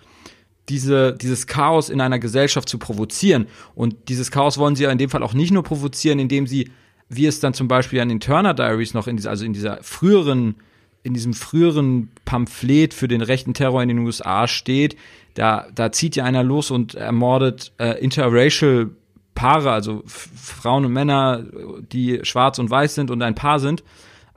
diese, 0.68 1.12
dieses 1.12 1.46
Chaos 1.46 1.88
in 1.88 2.00
einer 2.00 2.18
Gesellschaft 2.18 2.68
zu 2.68 2.78
provozieren. 2.78 3.46
Und 3.74 4.08
dieses 4.08 4.30
Chaos 4.30 4.58
wollen 4.58 4.76
sie 4.76 4.84
ja 4.84 4.90
in 4.90 4.98
dem 4.98 5.10
Fall 5.10 5.22
auch 5.22 5.34
nicht 5.34 5.52
nur 5.52 5.62
provozieren, 5.62 6.18
indem 6.18 6.46
sie 6.46 6.70
wie 7.08 7.26
es 7.26 7.40
dann 7.40 7.54
zum 7.54 7.68
Beispiel 7.68 8.00
an 8.00 8.08
den 8.08 8.20
Turner 8.20 8.54
Diaries 8.54 8.94
noch 8.94 9.06
in 9.06 9.16
dieser, 9.16 9.30
also 9.30 9.44
in 9.44 9.52
dieser 9.52 9.82
früheren, 9.82 10.56
in 11.02 11.14
diesem 11.14 11.34
früheren 11.34 12.10
Pamphlet 12.24 12.94
für 12.94 13.08
den 13.08 13.22
rechten 13.22 13.54
Terror 13.54 13.82
in 13.82 13.88
den 13.88 13.98
USA 14.00 14.48
steht, 14.48 14.96
da, 15.34 15.66
da 15.74 15.92
zieht 15.92 16.16
ja 16.16 16.24
einer 16.24 16.42
los 16.42 16.70
und 16.70 16.94
ermordet 16.94 17.72
äh, 17.78 18.02
interracial 18.02 18.90
Paare, 19.34 19.70
also 19.70 20.02
Frauen 20.06 20.86
und 20.86 20.92
Männer, 20.94 21.44
die 21.92 22.20
schwarz 22.22 22.58
und 22.58 22.70
weiß 22.70 22.94
sind 22.94 23.10
und 23.10 23.20
ein 23.20 23.34
Paar 23.34 23.60
sind. 23.60 23.84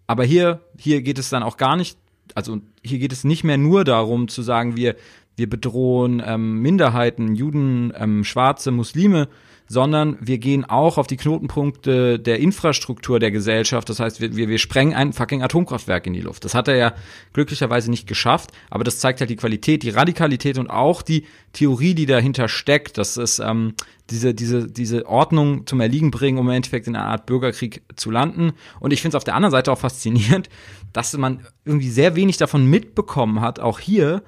Aber 0.08 0.26
hier, 0.26 0.60
hier 0.78 1.02
geht 1.02 1.18
es 1.18 1.30
dann 1.30 1.42
auch 1.42 1.56
gar 1.56 1.78
nicht, 1.78 1.98
also 2.36 2.60
hier 2.84 3.00
geht 3.00 3.14
es 3.14 3.24
nicht 3.24 3.46
mehr 3.46 3.58
nur 3.58 3.86
darum 3.86 4.28
zu 4.28 4.42
sagen, 4.42 4.76
wir, 4.76 4.98
wir 5.40 5.50
bedrohen 5.50 6.22
ähm, 6.24 6.62
Minderheiten, 6.62 7.34
Juden, 7.34 7.92
ähm, 7.98 8.24
Schwarze, 8.24 8.70
Muslime, 8.70 9.28
sondern 9.70 10.18
wir 10.20 10.40
gehen 10.40 10.66
auch 10.66 10.98
auf 10.98 11.06
die 11.06 11.16
Knotenpunkte 11.16 12.20
der 12.20 12.40
Infrastruktur 12.40 13.20
der 13.20 13.30
Gesellschaft. 13.30 13.88
Das 13.88 14.00
heißt, 14.00 14.20
wir, 14.20 14.36
wir, 14.36 14.50
wir 14.50 14.58
sprengen 14.58 14.96
ein 14.96 15.14
fucking 15.14 15.44
Atomkraftwerk 15.44 16.08
in 16.08 16.14
die 16.14 16.22
Luft. 16.22 16.44
Das 16.44 16.56
hat 16.56 16.68
er 16.68 16.76
ja 16.76 16.94
glücklicherweise 17.34 17.92
nicht 17.92 18.08
geschafft, 18.08 18.52
aber 18.72 18.84
das 18.84 18.98
zeigt 18.98 19.20
halt 19.20 19.30
die 19.30 19.36
Qualität, 19.36 19.84
die 19.84 19.92
Radikalität 19.92 20.58
und 20.58 20.72
auch 20.72 21.04
die 21.04 21.26
Theorie, 21.54 21.94
die 21.94 22.08
dahinter 22.08 22.48
steckt. 22.48 22.98
Das 22.98 23.16
ist 23.16 23.38
ähm, 23.38 23.76
diese, 24.10 24.34
diese, 24.34 24.66
diese 24.68 25.06
Ordnung 25.06 25.68
zum 25.68 25.80
Erliegen 25.82 26.10
bringen, 26.10 26.40
um 26.40 26.48
im 26.48 26.56
Endeffekt 26.56 26.88
in 26.88 26.96
einer 26.96 27.06
Art 27.06 27.28
Bürgerkrieg 27.28 27.84
zu 27.96 28.10
landen. 28.10 28.54
Und 28.80 28.92
ich 28.92 29.02
finde 29.04 29.16
es 29.16 29.20
auf 29.20 29.24
der 29.24 29.36
anderen 29.36 29.52
Seite 29.52 29.72
auch 29.72 29.78
faszinierend, 29.78 30.50
dass 30.94 31.16
man 31.16 31.46
irgendwie 31.64 31.92
sehr 31.92 32.16
wenig 32.16 32.38
davon 32.38 32.66
mitbekommen 32.66 33.40
hat, 33.42 33.60
auch 33.60 33.78
hier, 33.78 34.24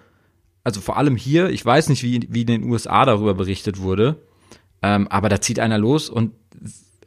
also 0.63 0.82
vor 0.82 0.97
allem 0.97 1.15
hier, 1.15 1.50
ich 1.50 1.65
weiß 1.65 1.89
nicht, 1.89 2.04
wie, 2.04 2.28
wie 2.30 2.41
in 2.41 2.47
den 2.47 2.63
USA 2.63 3.06
darüber 3.06 3.34
berichtet 3.34 3.80
wurde, 3.82 4.17
ähm, 4.82 5.08
aber 5.10 5.30
da 5.30 5.41
zieht 5.41 5.60
einer 5.60 5.78
los 5.78 6.10
und 6.10 6.34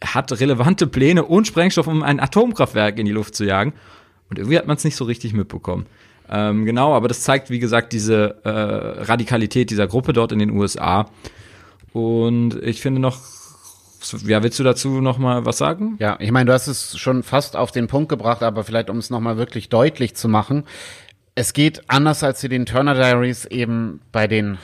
hat 0.03 0.33
relevante 0.39 0.87
Pläne 0.87 1.25
und 1.25 1.47
Sprengstoff, 1.47 1.87
um 1.87 2.03
ein 2.03 2.21
Atomkraftwerk 2.21 2.99
in 2.99 3.07
die 3.07 3.13
Luft 3.13 3.35
zu 3.35 3.45
jagen. 3.45 3.73
Und 4.29 4.39
irgendwie 4.39 4.59
hat 4.59 4.67
man 4.67 4.77
es 4.77 4.85
nicht 4.85 4.97
so 4.97 5.05
richtig 5.05 5.33
mitbekommen. 5.33 5.87
Ähm, 6.29 6.65
genau, 6.65 6.95
aber 6.95 7.09
das 7.09 7.21
zeigt, 7.21 7.51
wie 7.51 7.59
gesagt, 7.59 7.93
diese 7.93 8.41
äh, 8.45 8.51
Radikalität 9.03 9.71
dieser 9.71 9.87
Gruppe 9.87 10.13
dort 10.13 10.33
in 10.33 10.39
den 10.39 10.51
USA. 10.51 11.11
Und 11.93 12.61
ich 12.63 12.81
finde 12.81 13.01
noch, 13.01 13.21
ja, 14.27 14.43
willst 14.43 14.59
du 14.59 14.65
dazu 14.65 15.01
noch 15.01 15.19
mal 15.19 15.45
was 15.45 15.59
sagen? 15.59 15.97
Ja, 16.01 16.17
ich 16.21 16.31
meine, 16.31 16.47
du 16.47 16.53
hast 16.53 16.67
es 16.67 16.99
schon 16.99 17.23
fast 17.23 17.57
auf 17.57 17.73
den 17.73 17.87
Punkt 17.87 18.09
gebracht, 18.09 18.43
aber 18.43 18.65
vielleicht 18.65 18.91
um 18.91 18.99
es 18.99 19.11
noch 19.11 19.21
mal 19.21 19.37
wirklich 19.37 19.69
deutlich 19.69 20.15
zu 20.17 20.29
machen. 20.29 20.65
Es 21.37 21.53
geht 21.53 21.91
anders 21.91 22.23
als 22.23 22.45
in 22.45 22.51
den 22.51 22.65
Turner 22.65 22.95
Diaries 22.95 23.45
eben 23.45 24.01
bei 24.13 24.29
den 24.29 24.59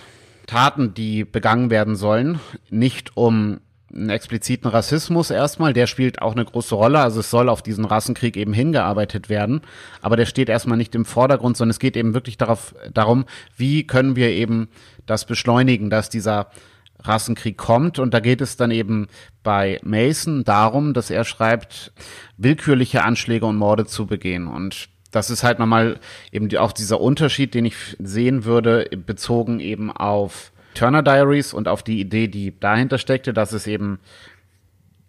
Taten, 0.47 0.95
die 0.95 1.25
begangen 1.25 1.69
werden 1.69 1.97
sollen, 1.97 2.39
nicht 2.71 3.17
um 3.17 3.59
einen 3.93 4.11
expliziten 4.11 4.71
Rassismus 4.71 5.33
erstmal, 5.33 5.73
der 5.73 5.89
spielt 5.89 6.23
auch 6.23 6.31
eine 6.31 6.45
große 6.45 6.77
Rolle, 6.77 7.01
also 7.01 7.19
es 7.21 7.31
soll 7.31 7.49
auf 7.49 7.63
diesen 7.63 7.85
Rassenkrieg 7.85 8.37
eben 8.37 8.53
hingearbeitet 8.53 9.29
werden, 9.29 9.63
aber 10.01 10.17
der 10.17 10.27
steht 10.27 10.49
erstmal 10.49 10.79
nicht 10.79 10.95
im 10.95 11.05
Vordergrund, 11.05 11.57
sondern 11.57 11.71
es 11.71 11.81
geht 11.81 11.97
eben 11.97 12.15
wirklich 12.15 12.39
darauf, 12.39 12.73
darum, 12.95 13.25
wie 13.57 13.85
können 13.85 14.15
wir 14.15 14.29
eben 14.29 14.69
das 15.07 15.25
beschleunigen, 15.25 15.91
dass 15.91 16.09
dieser 16.09 16.53
Rassenkrieg 17.01 17.57
kommt. 17.57 17.99
Und 17.99 18.15
da 18.15 18.21
geht 18.21 18.41
es 18.41 18.57
dann 18.57 18.71
eben 18.71 19.09
bei 19.43 19.81
Mason 19.83 20.45
darum, 20.45 20.95
dass 20.95 21.11
er 21.11 21.25
schreibt, 21.25 21.93
willkürliche 22.37 23.03
Anschläge 23.03 23.47
und 23.47 23.57
Morde 23.57 23.87
zu 23.87 24.07
begehen. 24.07 24.47
Und 24.47 24.89
das 25.11 25.31
ist 25.31 25.43
halt 25.43 25.59
nochmal 25.59 25.99
eben 26.33 26.55
auch 26.57 26.73
dieser 26.73 27.01
Unterschied, 27.01 27.55
den 27.55 27.65
ich 27.65 27.97
sehen 27.99 28.45
würde, 28.45 28.89
bezogen 29.07 29.61
eben 29.61 29.91
auf 29.91 30.53
Turner 30.75 31.03
Diaries 31.03 31.53
und 31.53 31.69
auf 31.69 31.83
die 31.83 32.01
Idee, 32.01 32.29
die 32.29 32.59
dahinter 32.59 32.99
steckte, 32.99 33.33
dass 33.33 33.53
es 33.53 33.67
eben 33.67 33.99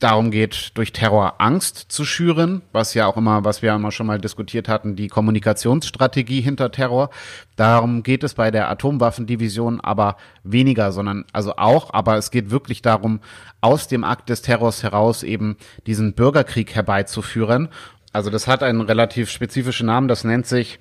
darum 0.02 0.32
geht, 0.32 0.72
durch 0.76 0.94
Terror 0.94 1.36
Angst 1.38 1.86
zu 1.90 2.06
schüren, 2.06 2.64
was 2.72 2.94
ja 2.96 3.06
auch 3.06 3.18
immer, 3.18 3.46
was 3.46 3.62
wir 3.62 3.74
immer 3.74 3.92
schon 3.92 4.08
mal 4.08 4.20
diskutiert 4.20 4.68
hatten, 4.68 4.96
die 4.96 5.08
Kommunikationsstrategie 5.08 6.42
hinter 6.42 6.72
Terror. 6.72 7.12
Darum 7.56 8.02
geht 8.02 8.24
es 8.24 8.34
bei 8.34 8.50
der 8.50 8.70
Atomwaffendivision 8.70 9.80
aber 9.80 10.18
weniger, 10.44 10.92
sondern 10.92 11.26
also 11.34 11.56
auch, 11.58 11.94
aber 11.94 12.18
es 12.18 12.32
geht 12.32 12.50
wirklich 12.50 12.82
darum, 12.82 13.20
aus 13.62 13.88
dem 13.88 14.04
Akt 14.04 14.30
des 14.30 14.42
Terrors 14.42 14.82
heraus 14.82 15.22
eben 15.22 15.56
diesen 15.86 16.14
Bürgerkrieg 16.14 16.74
herbeizuführen 16.74 17.70
also 18.13 18.30
das 18.30 18.47
hat 18.47 18.63
einen 18.63 18.82
relativ 18.82 19.30
spezifischen 19.30 19.88
Namen, 19.88 20.08
das 20.08 20.24
nennt 20.24 20.47
sich 20.47 20.80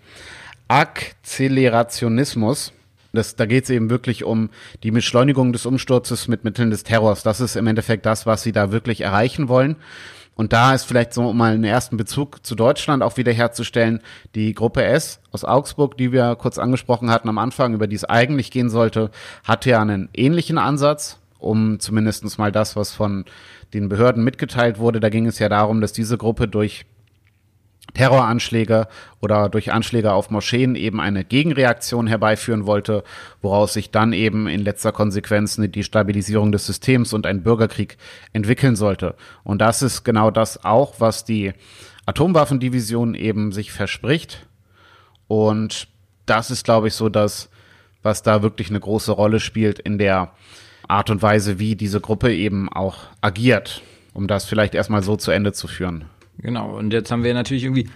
Akzelerationismus. 0.68 2.72
Das, 3.12 3.34
da 3.34 3.46
geht 3.46 3.64
es 3.64 3.70
eben 3.70 3.90
wirklich 3.90 4.22
um 4.22 4.50
die 4.84 4.92
Beschleunigung 4.92 5.52
des 5.52 5.66
Umsturzes 5.66 6.28
mit 6.28 6.44
Mitteln 6.44 6.70
des 6.70 6.84
Terrors. 6.84 7.24
Das 7.24 7.40
ist 7.40 7.56
im 7.56 7.66
Endeffekt 7.66 8.06
das, 8.06 8.24
was 8.24 8.42
sie 8.42 8.52
da 8.52 8.70
wirklich 8.70 9.00
erreichen 9.00 9.48
wollen. 9.48 9.74
Und 10.36 10.52
da 10.52 10.74
ist 10.74 10.84
vielleicht 10.84 11.12
so, 11.12 11.28
um 11.28 11.36
mal 11.36 11.52
einen 11.52 11.64
ersten 11.64 11.96
Bezug 11.96 12.46
zu 12.46 12.54
Deutschland 12.54 13.02
auch 13.02 13.16
wieder 13.16 13.32
herzustellen, 13.32 14.00
die 14.36 14.54
Gruppe 14.54 14.84
S 14.84 15.18
aus 15.32 15.44
Augsburg, 15.44 15.98
die 15.98 16.12
wir 16.12 16.36
kurz 16.36 16.56
angesprochen 16.56 17.10
hatten 17.10 17.28
am 17.28 17.38
Anfang, 17.38 17.74
über 17.74 17.88
die 17.88 17.96
es 17.96 18.04
eigentlich 18.04 18.52
gehen 18.52 18.70
sollte, 18.70 19.10
hatte 19.42 19.70
ja 19.70 19.82
einen 19.82 20.08
ähnlichen 20.14 20.56
Ansatz 20.56 21.20
um 21.40 21.80
zumindest 21.80 22.38
mal 22.38 22.52
das, 22.52 22.76
was 22.76 22.92
von 22.92 23.24
den 23.72 23.88
Behörden 23.88 24.22
mitgeteilt 24.22 24.78
wurde. 24.78 25.00
Da 25.00 25.08
ging 25.08 25.26
es 25.26 25.38
ja 25.38 25.48
darum, 25.48 25.80
dass 25.80 25.92
diese 25.92 26.18
Gruppe 26.18 26.48
durch 26.48 26.84
Terroranschläge 27.94 28.88
oder 29.20 29.48
durch 29.48 29.72
Anschläge 29.72 30.12
auf 30.12 30.30
Moscheen 30.30 30.74
eben 30.74 31.00
eine 31.00 31.24
Gegenreaktion 31.24 32.06
herbeiführen 32.06 32.66
wollte, 32.66 33.04
woraus 33.42 33.72
sich 33.72 33.90
dann 33.90 34.12
eben 34.12 34.46
in 34.46 34.60
letzter 34.60 34.92
Konsequenz 34.92 35.58
eine 35.58 35.68
Destabilisierung 35.68 36.52
des 36.52 36.66
Systems 36.66 37.12
und 37.12 37.26
ein 37.26 37.42
Bürgerkrieg 37.42 37.96
entwickeln 38.32 38.76
sollte. 38.76 39.16
Und 39.42 39.60
das 39.60 39.82
ist 39.82 40.04
genau 40.04 40.30
das 40.30 40.64
auch, 40.64 40.94
was 40.98 41.24
die 41.24 41.52
Atomwaffendivision 42.06 43.14
eben 43.14 43.52
sich 43.52 43.72
verspricht. 43.72 44.46
Und 45.26 45.88
das 46.26 46.50
ist, 46.50 46.64
glaube 46.64 46.88
ich, 46.88 46.94
so 46.94 47.08
das, 47.08 47.50
was 48.02 48.22
da 48.22 48.42
wirklich 48.42 48.70
eine 48.70 48.80
große 48.80 49.12
Rolle 49.12 49.40
spielt 49.40 49.78
in 49.78 49.98
der 49.98 50.32
Art 50.88 51.10
und 51.10 51.22
Weise, 51.22 51.58
wie 51.58 51.76
diese 51.76 52.00
Gruppe 52.00 52.34
eben 52.34 52.68
auch 52.68 52.98
agiert, 53.20 53.82
um 54.12 54.26
das 54.26 54.44
vielleicht 54.44 54.74
erstmal 54.74 55.02
so 55.02 55.16
zu 55.16 55.30
Ende 55.30 55.52
zu 55.52 55.68
führen. 55.68 56.06
Genau, 56.42 56.76
und 56.76 56.92
jetzt 56.92 57.10
haben 57.10 57.24
wir 57.24 57.34
natürlich 57.34 57.64
irgendwie 57.64 57.88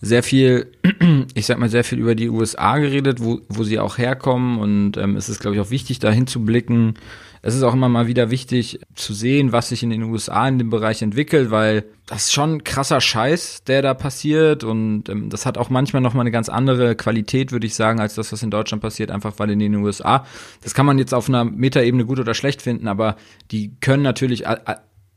sehr 0.00 0.22
viel, 0.22 0.72
ich 1.34 1.46
sag 1.46 1.58
mal, 1.58 1.68
sehr 1.68 1.84
viel 1.84 1.98
über 1.98 2.14
die 2.14 2.30
USA 2.30 2.78
geredet, 2.78 3.22
wo, 3.22 3.40
wo 3.48 3.64
sie 3.64 3.78
auch 3.78 3.98
herkommen 3.98 4.58
und 4.58 4.96
ähm, 4.96 5.16
es 5.16 5.28
ist, 5.28 5.40
glaube 5.40 5.56
ich, 5.56 5.60
auch 5.60 5.70
wichtig, 5.70 5.98
da 5.98 6.10
hinzublicken. 6.10 6.94
Es 7.42 7.54
ist 7.54 7.62
auch 7.62 7.72
immer 7.72 7.88
mal 7.88 8.06
wieder 8.06 8.30
wichtig 8.30 8.80
zu 8.94 9.14
sehen, 9.14 9.52
was 9.52 9.70
sich 9.70 9.82
in 9.82 9.88
den 9.88 10.02
USA 10.02 10.46
in 10.46 10.58
dem 10.58 10.68
Bereich 10.68 11.00
entwickelt, 11.00 11.50
weil 11.50 11.84
das 12.06 12.24
ist 12.24 12.32
schon 12.32 12.64
krasser 12.64 13.00
Scheiß, 13.00 13.64
der 13.64 13.80
da 13.80 13.94
passiert 13.94 14.64
und 14.64 15.08
ähm, 15.08 15.28
das 15.28 15.44
hat 15.44 15.58
auch 15.58 15.68
manchmal 15.68 16.02
nochmal 16.02 16.22
eine 16.22 16.30
ganz 16.30 16.48
andere 16.48 16.96
Qualität, 16.96 17.52
würde 17.52 17.66
ich 17.66 17.74
sagen, 17.74 18.00
als 18.00 18.14
das, 18.14 18.32
was 18.32 18.42
in 18.42 18.50
Deutschland 18.50 18.82
passiert, 18.82 19.10
einfach 19.10 19.34
weil 19.38 19.50
in 19.50 19.58
den 19.58 19.74
USA, 19.76 20.24
das 20.62 20.72
kann 20.72 20.86
man 20.86 20.98
jetzt 20.98 21.12
auf 21.12 21.28
einer 21.28 21.44
Metaebene 21.44 22.06
gut 22.06 22.20
oder 22.20 22.32
schlecht 22.32 22.62
finden, 22.62 22.88
aber 22.88 23.16
die 23.50 23.72
können 23.80 24.02
natürlich 24.02 24.44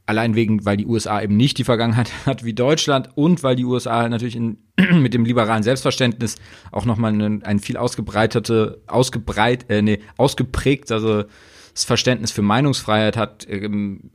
allein 0.06 0.36
wegen, 0.36 0.66
weil 0.66 0.78
die 0.78 0.86
USA 0.86 1.22
eben 1.22 1.38
nicht 1.38 1.58
die 1.58 1.64
Vergangenheit 1.64 2.12
hat 2.26 2.44
wie 2.44 2.54
Deutschland 2.54 3.10
und 3.16 3.44
weil 3.44 3.56
die 3.56 3.66
USA 3.66 4.08
natürlich 4.10 4.36
in, 4.36 4.58
mit 4.94 5.14
dem 5.14 5.26
liberalen 5.26 5.64
Selbstverständnis 5.64 6.38
auch 6.72 6.86
nochmal 6.86 7.14
ein, 7.14 7.44
ein 7.44 7.60
viel 7.60 7.78
ausgebreitete, 7.78 8.82
ausgebreit, 8.88 9.70
äh, 9.70 9.82
nee, 9.82 10.00
ausgeprägteres 10.18 11.26
Verständnis 11.76 12.32
für 12.32 12.42
Meinungsfreiheit 12.42 13.18
hat, 13.18 13.48
ähm, 13.50 14.12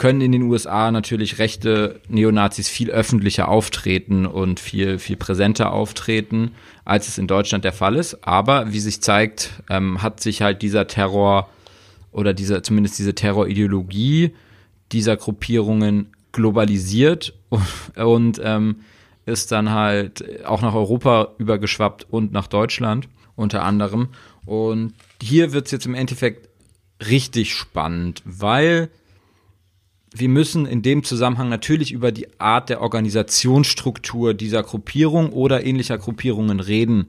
können 0.00 0.22
in 0.22 0.32
den 0.32 0.42
USA 0.44 0.90
natürlich 0.90 1.38
rechte 1.38 2.00
Neonazis 2.08 2.70
viel 2.70 2.90
öffentlicher 2.90 3.48
auftreten 3.48 4.24
und 4.24 4.58
viel, 4.58 4.98
viel 4.98 5.16
präsenter 5.16 5.74
auftreten, 5.74 6.52
als 6.86 7.06
es 7.06 7.18
in 7.18 7.26
Deutschland 7.26 7.64
der 7.64 7.74
Fall 7.74 7.96
ist. 7.96 8.26
Aber 8.26 8.72
wie 8.72 8.80
sich 8.80 9.02
zeigt, 9.02 9.62
ähm, 9.68 10.02
hat 10.02 10.20
sich 10.20 10.40
halt 10.40 10.62
dieser 10.62 10.86
Terror 10.86 11.50
oder 12.12 12.32
diese, 12.32 12.62
zumindest 12.62 12.98
diese 12.98 13.14
Terrorideologie 13.14 14.32
dieser 14.92 15.16
Gruppierungen 15.16 16.08
globalisiert 16.32 17.34
und, 17.96 18.40
ähm, 18.42 18.76
ist 19.26 19.52
dann 19.52 19.70
halt 19.70 20.44
auch 20.44 20.62
nach 20.62 20.74
Europa 20.74 21.34
übergeschwappt 21.38 22.06
und 22.10 22.32
nach 22.32 22.46
Deutschland 22.46 23.08
unter 23.36 23.62
anderem. 23.64 24.08
Und 24.44 24.94
hier 25.22 25.52
wird 25.52 25.66
es 25.66 25.72
jetzt 25.72 25.86
im 25.86 25.94
Endeffekt 25.94 26.48
richtig 27.08 27.54
spannend, 27.54 28.22
weil 28.24 28.90
wir 30.12 30.28
müssen 30.28 30.66
in 30.66 30.82
dem 30.82 31.04
Zusammenhang 31.04 31.48
natürlich 31.48 31.92
über 31.92 32.10
die 32.10 32.40
Art 32.40 32.68
der 32.68 32.80
Organisationsstruktur 32.80 34.34
dieser 34.34 34.62
Gruppierung 34.62 35.32
oder 35.32 35.64
ähnlicher 35.64 35.98
Gruppierungen 35.98 36.60
reden 36.60 37.08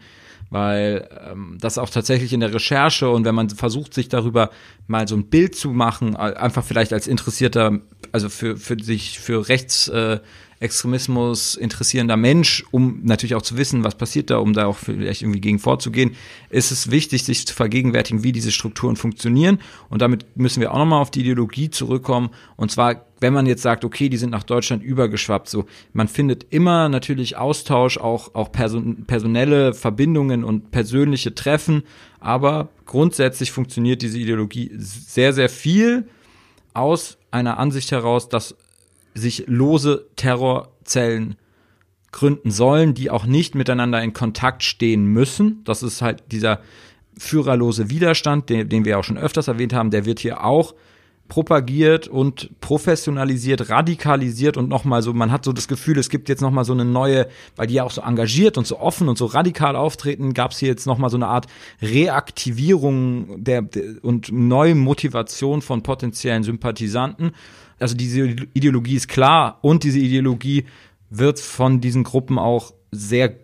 weil 0.52 1.08
ähm, 1.26 1.58
das 1.60 1.78
auch 1.78 1.90
tatsächlich 1.90 2.34
in 2.34 2.42
der 2.42 2.54
Recherche 2.54 3.10
und 3.10 3.26
wenn 3.26 3.34
man 3.34 3.50
versucht, 3.50 3.94
sich 3.94 4.10
darüber 4.10 4.52
mal 4.86 5.08
so 5.08 5.16
ein 5.16 5.30
Bild 5.30 5.56
zu 5.56 5.70
machen, 5.70 6.16
einfach 6.16 6.64
vielleicht 6.64 6.94
als 6.94 7.08
interessierter, 7.08 7.80
also 8.12 8.30
für, 8.30 8.58
für 8.58 8.78
sich 8.84 9.20
für 9.20 9.48
Rechts, 9.48 9.88
äh, 9.88 10.20
Extremismus 10.62 11.56
interessierender 11.56 12.18
Mensch, 12.18 12.64
um 12.70 13.00
natürlich 13.04 13.34
auch 13.34 13.42
zu 13.42 13.58
wissen, 13.58 13.84
was 13.84 13.96
passiert 13.96 14.30
da, 14.30 14.38
um 14.38 14.54
da 14.54 14.68
auch 14.68 14.78
vielleicht 14.78 15.24
irgendwie 15.24 15.42
gegen 15.42 15.58
vorzugehen, 15.58 16.16
ist 16.52 16.72
es 16.72 16.92
wichtig, 16.92 17.24
sich 17.24 17.48
zu 17.48 17.56
vergegenwärtigen, 17.56 18.24
wie 18.24 18.32
diese 18.32 18.52
Strukturen 18.52 18.96
funktionieren. 18.96 19.60
Und 19.90 20.04
damit 20.04 20.26
müssen 20.38 20.62
wir 20.62 20.72
auch 20.72 20.78
nochmal 20.78 21.02
auf 21.02 21.10
die 21.10 21.22
Ideologie 21.22 21.72
zurückkommen. 21.72 22.30
Und 22.58 22.70
zwar, 22.70 23.08
wenn 23.20 23.34
man 23.34 23.48
jetzt 23.48 23.64
sagt, 23.64 23.84
okay, 23.84 24.08
die 24.08 24.18
sind 24.18 24.30
nach 24.30 24.44
Deutschland 24.44 24.84
übergeschwappt, 24.84 25.50
so, 25.50 25.66
man 25.94 26.08
findet 26.08 26.46
immer 26.52 26.90
natürlich 26.90 27.38
Austausch, 27.38 27.98
auch, 27.98 28.36
auch 28.36 28.52
person 28.52 29.06
personelle 29.08 29.74
Verbindungen 29.74 30.44
und 30.44 30.70
persönliche 30.70 31.34
Treffen. 31.34 31.82
Aber 32.20 32.70
grundsätzlich 32.86 33.52
funktioniert 33.52 34.04
diese 34.04 34.20
Ideologie 34.20 34.70
sehr, 34.76 35.34
sehr 35.34 35.50
viel 35.50 36.08
aus 36.76 37.18
einer 37.32 37.58
Ansicht 37.58 37.92
heraus, 37.92 38.30
dass 38.30 38.56
sich 39.14 39.46
lose 39.48 40.08
Terrorzellen 40.16 41.36
gründen 42.12 42.52
sollen, 42.52 42.94
die 42.94 43.10
auch 43.10 43.26
nicht 43.26 43.56
miteinander 43.56 44.02
in 44.02 44.14
Kontakt 44.14 44.64
stehen 44.64 45.06
müssen. 45.06 45.64
Das 45.64 45.84
ist 45.84 46.02
halt 46.02 46.24
dieser 46.32 46.60
führerlose 47.18 47.90
Widerstand, 47.90 48.50
den, 48.50 48.70
den 48.70 48.86
wir 48.86 49.00
auch 49.00 49.04
schon 49.04 49.18
öfters 49.18 49.48
erwähnt 49.48 49.74
haben, 49.74 49.92
der 49.92 50.06
wird 50.06 50.20
hier 50.20 50.44
auch 50.44 50.74
propagiert 51.32 52.10
und 52.10 52.60
professionalisiert, 52.60 53.70
radikalisiert 53.70 54.58
und 54.58 54.68
nochmal 54.68 55.02
so, 55.02 55.14
man 55.14 55.32
hat 55.32 55.46
so 55.46 55.54
das 55.54 55.70
Gefühl, 55.70 55.98
es 55.98 56.10
gibt 56.10 56.28
jetzt 56.28 56.42
nochmal 56.42 56.66
so 56.66 56.74
eine 56.74 56.84
neue, 56.84 57.28
weil 57.56 57.68
die 57.68 57.76
ja 57.76 57.86
auch 57.86 57.92
so 57.92 58.02
engagiert 58.02 58.58
und 58.58 58.68
so 58.68 58.78
offen 58.78 59.08
und 59.08 59.18
so 59.18 59.28
radikal 59.28 59.78
auftreten, 59.78 60.34
gab 60.34 60.52
es 60.52 60.58
hier 60.58 60.68
jetzt 60.68 60.86
nochmal 60.86 61.10
so 61.10 61.16
eine 61.16 61.28
Art 61.28 61.48
Reaktivierung 61.82 63.42
der, 63.46 63.62
der 63.62 64.04
und 64.04 64.30
neue 64.30 64.76
Motivation 64.76 65.62
von 65.62 65.84
potenziellen 65.84 66.44
Sympathisanten 66.44 67.32
also 67.82 67.96
diese 67.96 68.22
Ideologie 68.54 68.96
ist 68.96 69.08
klar 69.08 69.60
und 69.62 69.84
diese 69.84 70.00
Ideologie 70.00 70.66
wird 71.10 71.40
von 71.40 71.82
diesen 71.82 72.04
Gruppen 72.04 72.38
auch 72.40 72.74
sehr 72.92 73.36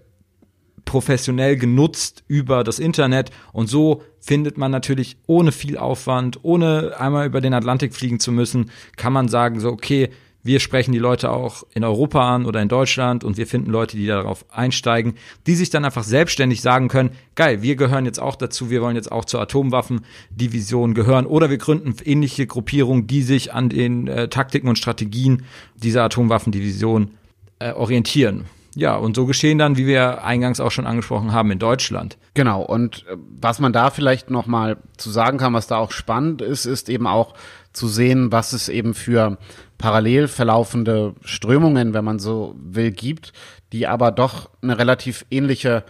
professionell 0.85 1.57
genutzt 1.57 2.23
über 2.27 2.63
das 2.63 2.79
Internet. 2.79 3.31
Und 3.51 3.67
so 3.67 4.01
findet 4.19 4.57
man 4.57 4.71
natürlich 4.71 5.17
ohne 5.27 5.51
viel 5.51 5.77
Aufwand, 5.77 6.39
ohne 6.43 6.95
einmal 6.97 7.27
über 7.27 7.41
den 7.41 7.53
Atlantik 7.53 7.93
fliegen 7.93 8.19
zu 8.19 8.31
müssen, 8.31 8.71
kann 8.95 9.13
man 9.13 9.27
sagen 9.27 9.59
so 9.59 9.69
okay, 9.69 10.09
wir 10.47 10.59
sprechen 10.59 10.91
die 10.91 10.99
Leute 10.99 11.29
auch 11.29 11.63
in 11.73 11.83
Europa 11.83 12.33
an 12.33 12.45
oder 12.45 12.61
in 12.61 12.69
Deutschland 12.69 13.23
und 13.23 13.37
wir 13.37 13.45
finden 13.45 13.69
Leute, 13.69 13.97
die 13.97 14.07
darauf 14.07 14.45
einsteigen, 14.51 15.13
die 15.45 15.55
sich 15.55 15.69
dann 15.69 15.85
einfach 15.85 16.03
selbstständig 16.03 16.61
sagen 16.61 16.87
können, 16.87 17.11
geil, 17.35 17.61
wir 17.61 17.75
gehören 17.75 18.05
jetzt 18.05 18.19
auch 18.19 18.35
dazu, 18.35 18.69
wir 18.69 18.81
wollen 18.81 18.95
jetzt 18.95 19.11
auch 19.11 19.25
zur 19.25 19.41
Atomwaffendivision 19.41 20.93
gehören 20.93 21.25
oder 21.25 21.49
wir 21.49 21.57
gründen 21.57 21.95
ähnliche 22.03 22.47
Gruppierungen, 22.47 23.05
die 23.05 23.21
sich 23.21 23.53
an 23.53 23.69
den 23.69 24.07
äh, 24.07 24.29
Taktiken 24.29 24.67
und 24.69 24.77
Strategien 24.77 25.43
dieser 25.75 26.03
Atomwaffendivision 26.03 27.11
äh, 27.59 27.73
orientieren. 27.73 28.45
Ja, 28.75 28.95
und 28.95 29.15
so 29.15 29.25
geschehen 29.25 29.57
dann, 29.57 29.75
wie 29.75 29.87
wir 29.87 30.23
eingangs 30.23 30.59
auch 30.59 30.69
schon 30.69 30.85
angesprochen 30.85 31.31
haben, 31.31 31.49
in 31.49 31.57
Deutschland. 31.57 32.15
Genau, 32.35 32.61
und 32.61 33.05
äh, 33.09 33.17
was 33.41 33.59
man 33.59 33.73
da 33.73 33.89
vielleicht 33.89 34.29
noch 34.29 34.45
mal 34.45 34.77
zu 34.97 35.09
sagen 35.09 35.39
kann, 35.39 35.53
was 35.53 35.65
da 35.65 35.77
auch 35.77 35.91
spannend 35.91 36.43
ist, 36.43 36.65
ist 36.65 36.87
eben 36.87 37.07
auch 37.07 37.33
zu 37.73 37.87
sehen, 37.87 38.31
was 38.31 38.53
es 38.53 38.69
eben 38.69 38.93
für 38.93 39.39
parallel 39.77 40.27
verlaufende 40.27 41.13
Strömungen, 41.23 41.93
wenn 41.93 42.05
man 42.05 42.19
so 42.19 42.55
will, 42.57 42.91
gibt, 42.91 43.33
die 43.71 43.87
aber 43.87 44.11
doch 44.11 44.49
eine 44.61 44.77
relativ 44.77 45.25
ähnliche 45.29 45.83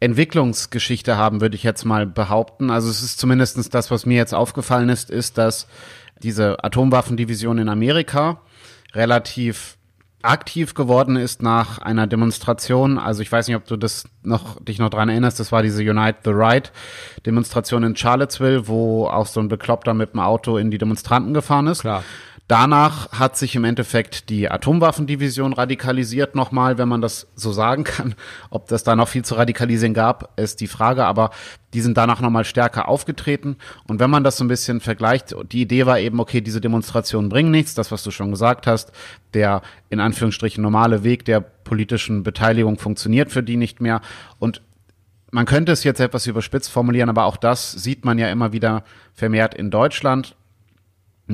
Entwicklungsgeschichte 0.00 1.16
haben, 1.16 1.40
würde 1.40 1.54
ich 1.54 1.62
jetzt 1.62 1.84
mal 1.84 2.06
behaupten. 2.06 2.70
Also 2.70 2.90
es 2.90 3.02
ist 3.02 3.20
zumindestens 3.20 3.68
das, 3.68 3.90
was 3.90 4.04
mir 4.04 4.16
jetzt 4.16 4.34
aufgefallen 4.34 4.88
ist, 4.88 5.10
ist, 5.10 5.38
dass 5.38 5.68
diese 6.22 6.62
Atomwaffendivision 6.64 7.58
in 7.58 7.68
Amerika 7.68 8.40
relativ 8.94 9.76
aktiv 10.22 10.74
geworden 10.74 11.16
ist 11.16 11.42
nach 11.42 11.78
einer 11.78 12.06
Demonstration. 12.06 12.98
Also 12.98 13.22
ich 13.22 13.30
weiß 13.30 13.48
nicht, 13.48 13.56
ob 13.56 13.66
du 13.66 13.76
das 13.76 14.04
noch 14.22 14.62
dich 14.64 14.78
noch 14.78 14.90
dran 14.90 15.08
erinnerst. 15.08 15.40
Das 15.40 15.52
war 15.52 15.62
diese 15.62 15.82
Unite 15.82 16.18
the 16.24 16.30
Right 16.32 16.72
Demonstration 17.26 17.82
in 17.82 17.96
Charlottesville, 17.96 18.68
wo 18.68 19.06
auch 19.06 19.26
so 19.26 19.40
ein 19.40 19.48
Bekloppter 19.48 19.94
mit 19.94 20.14
dem 20.14 20.20
Auto 20.20 20.56
in 20.56 20.70
die 20.70 20.78
Demonstranten 20.78 21.34
gefahren 21.34 21.66
ist. 21.66 21.80
Klar. 21.80 22.04
Danach 22.52 23.10
hat 23.12 23.38
sich 23.38 23.56
im 23.56 23.64
Endeffekt 23.64 24.28
die 24.28 24.50
Atomwaffendivision 24.50 25.54
radikalisiert 25.54 26.34
nochmal, 26.34 26.76
wenn 26.76 26.86
man 26.86 27.00
das 27.00 27.28
so 27.34 27.50
sagen 27.50 27.82
kann. 27.82 28.14
Ob 28.50 28.68
das 28.68 28.84
da 28.84 28.94
noch 28.94 29.08
viel 29.08 29.24
zu 29.24 29.36
radikalisieren 29.36 29.94
gab, 29.94 30.38
ist 30.38 30.60
die 30.60 30.66
Frage, 30.66 31.06
aber 31.06 31.30
die 31.72 31.80
sind 31.80 31.96
danach 31.96 32.20
nochmal 32.20 32.44
stärker 32.44 32.88
aufgetreten. 32.88 33.56
Und 33.88 34.00
wenn 34.00 34.10
man 34.10 34.22
das 34.22 34.36
so 34.36 34.44
ein 34.44 34.48
bisschen 34.48 34.82
vergleicht, 34.82 35.34
die 35.50 35.62
Idee 35.62 35.86
war 35.86 35.98
eben, 35.98 36.20
okay, 36.20 36.42
diese 36.42 36.60
Demonstrationen 36.60 37.30
bringen 37.30 37.50
nichts, 37.50 37.72
das, 37.72 37.90
was 37.90 38.02
du 38.02 38.10
schon 38.10 38.30
gesagt 38.30 38.66
hast, 38.66 38.92
der 39.32 39.62
in 39.88 39.98
Anführungsstrichen 39.98 40.62
normale 40.62 41.04
Weg 41.04 41.24
der 41.24 41.40
politischen 41.40 42.22
Beteiligung 42.22 42.78
funktioniert 42.78 43.32
für 43.32 43.42
die 43.42 43.56
nicht 43.56 43.80
mehr. 43.80 44.02
Und 44.38 44.60
man 45.30 45.46
könnte 45.46 45.72
es 45.72 45.84
jetzt 45.84 46.00
etwas 46.00 46.26
überspitzt 46.26 46.70
formulieren, 46.70 47.08
aber 47.08 47.24
auch 47.24 47.38
das 47.38 47.72
sieht 47.72 48.04
man 48.04 48.18
ja 48.18 48.28
immer 48.28 48.52
wieder 48.52 48.84
vermehrt 49.14 49.54
in 49.54 49.70
Deutschland 49.70 50.36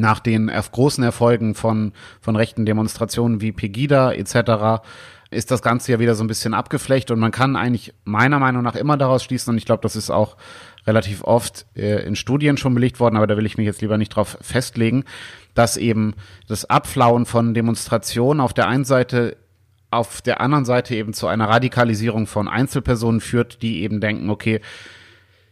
nach 0.00 0.20
den 0.20 0.48
großen 0.48 1.04
Erfolgen 1.04 1.54
von, 1.54 1.92
von 2.20 2.36
rechten 2.36 2.66
Demonstrationen 2.66 3.40
wie 3.40 3.52
Pegida 3.52 4.12
etc. 4.12 4.82
ist 5.30 5.50
das 5.50 5.62
Ganze 5.62 5.92
ja 5.92 5.98
wieder 5.98 6.14
so 6.14 6.24
ein 6.24 6.28
bisschen 6.28 6.54
abgeflecht 6.54 7.10
und 7.10 7.18
man 7.18 7.32
kann 7.32 7.56
eigentlich 7.56 7.94
meiner 8.04 8.38
Meinung 8.38 8.62
nach 8.62 8.74
immer 8.74 8.96
daraus 8.96 9.24
schließen 9.24 9.52
und 9.52 9.58
ich 9.58 9.66
glaube, 9.66 9.82
das 9.82 9.96
ist 9.96 10.10
auch 10.10 10.36
relativ 10.86 11.22
oft 11.22 11.66
äh, 11.76 12.06
in 12.06 12.16
Studien 12.16 12.56
schon 12.56 12.74
belegt 12.74 12.98
worden, 13.00 13.16
aber 13.16 13.26
da 13.26 13.36
will 13.36 13.46
ich 13.46 13.58
mich 13.58 13.66
jetzt 13.66 13.82
lieber 13.82 13.98
nicht 13.98 14.10
drauf 14.10 14.38
festlegen, 14.40 15.04
dass 15.54 15.76
eben 15.76 16.14
das 16.46 16.64
Abflauen 16.64 17.26
von 17.26 17.52
Demonstrationen 17.54 18.40
auf 18.40 18.54
der 18.54 18.68
einen 18.68 18.84
Seite 18.84 19.36
auf 19.90 20.20
der 20.20 20.40
anderen 20.40 20.64
Seite 20.64 20.94
eben 20.94 21.14
zu 21.14 21.28
einer 21.28 21.48
Radikalisierung 21.48 22.26
von 22.26 22.46
Einzelpersonen 22.46 23.20
führt, 23.20 23.62
die 23.62 23.82
eben 23.82 24.00
denken, 24.00 24.28
okay, 24.28 24.60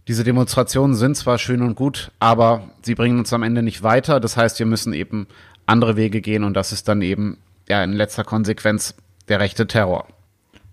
diese 0.08 0.22
Demonstrationen 0.22 0.94
sind 0.94 1.16
zwar 1.16 1.38
schön 1.38 1.62
und 1.62 1.74
gut, 1.74 2.12
aber 2.20 2.70
sie 2.82 2.94
bringen 2.94 3.18
uns 3.18 3.32
am 3.32 3.42
Ende 3.42 3.62
nicht 3.62 3.82
weiter. 3.82 4.20
Das 4.20 4.36
heißt, 4.36 4.58
wir 4.58 4.66
müssen 4.66 4.92
eben 4.92 5.26
andere 5.66 5.96
Wege 5.96 6.20
gehen 6.20 6.44
und 6.44 6.54
das 6.54 6.72
ist 6.72 6.86
dann 6.86 7.02
eben 7.02 7.38
ja 7.68 7.82
in 7.82 7.92
letzter 7.92 8.22
Konsequenz 8.22 8.94
der 9.28 9.40
rechte 9.40 9.66
Terror. 9.66 10.06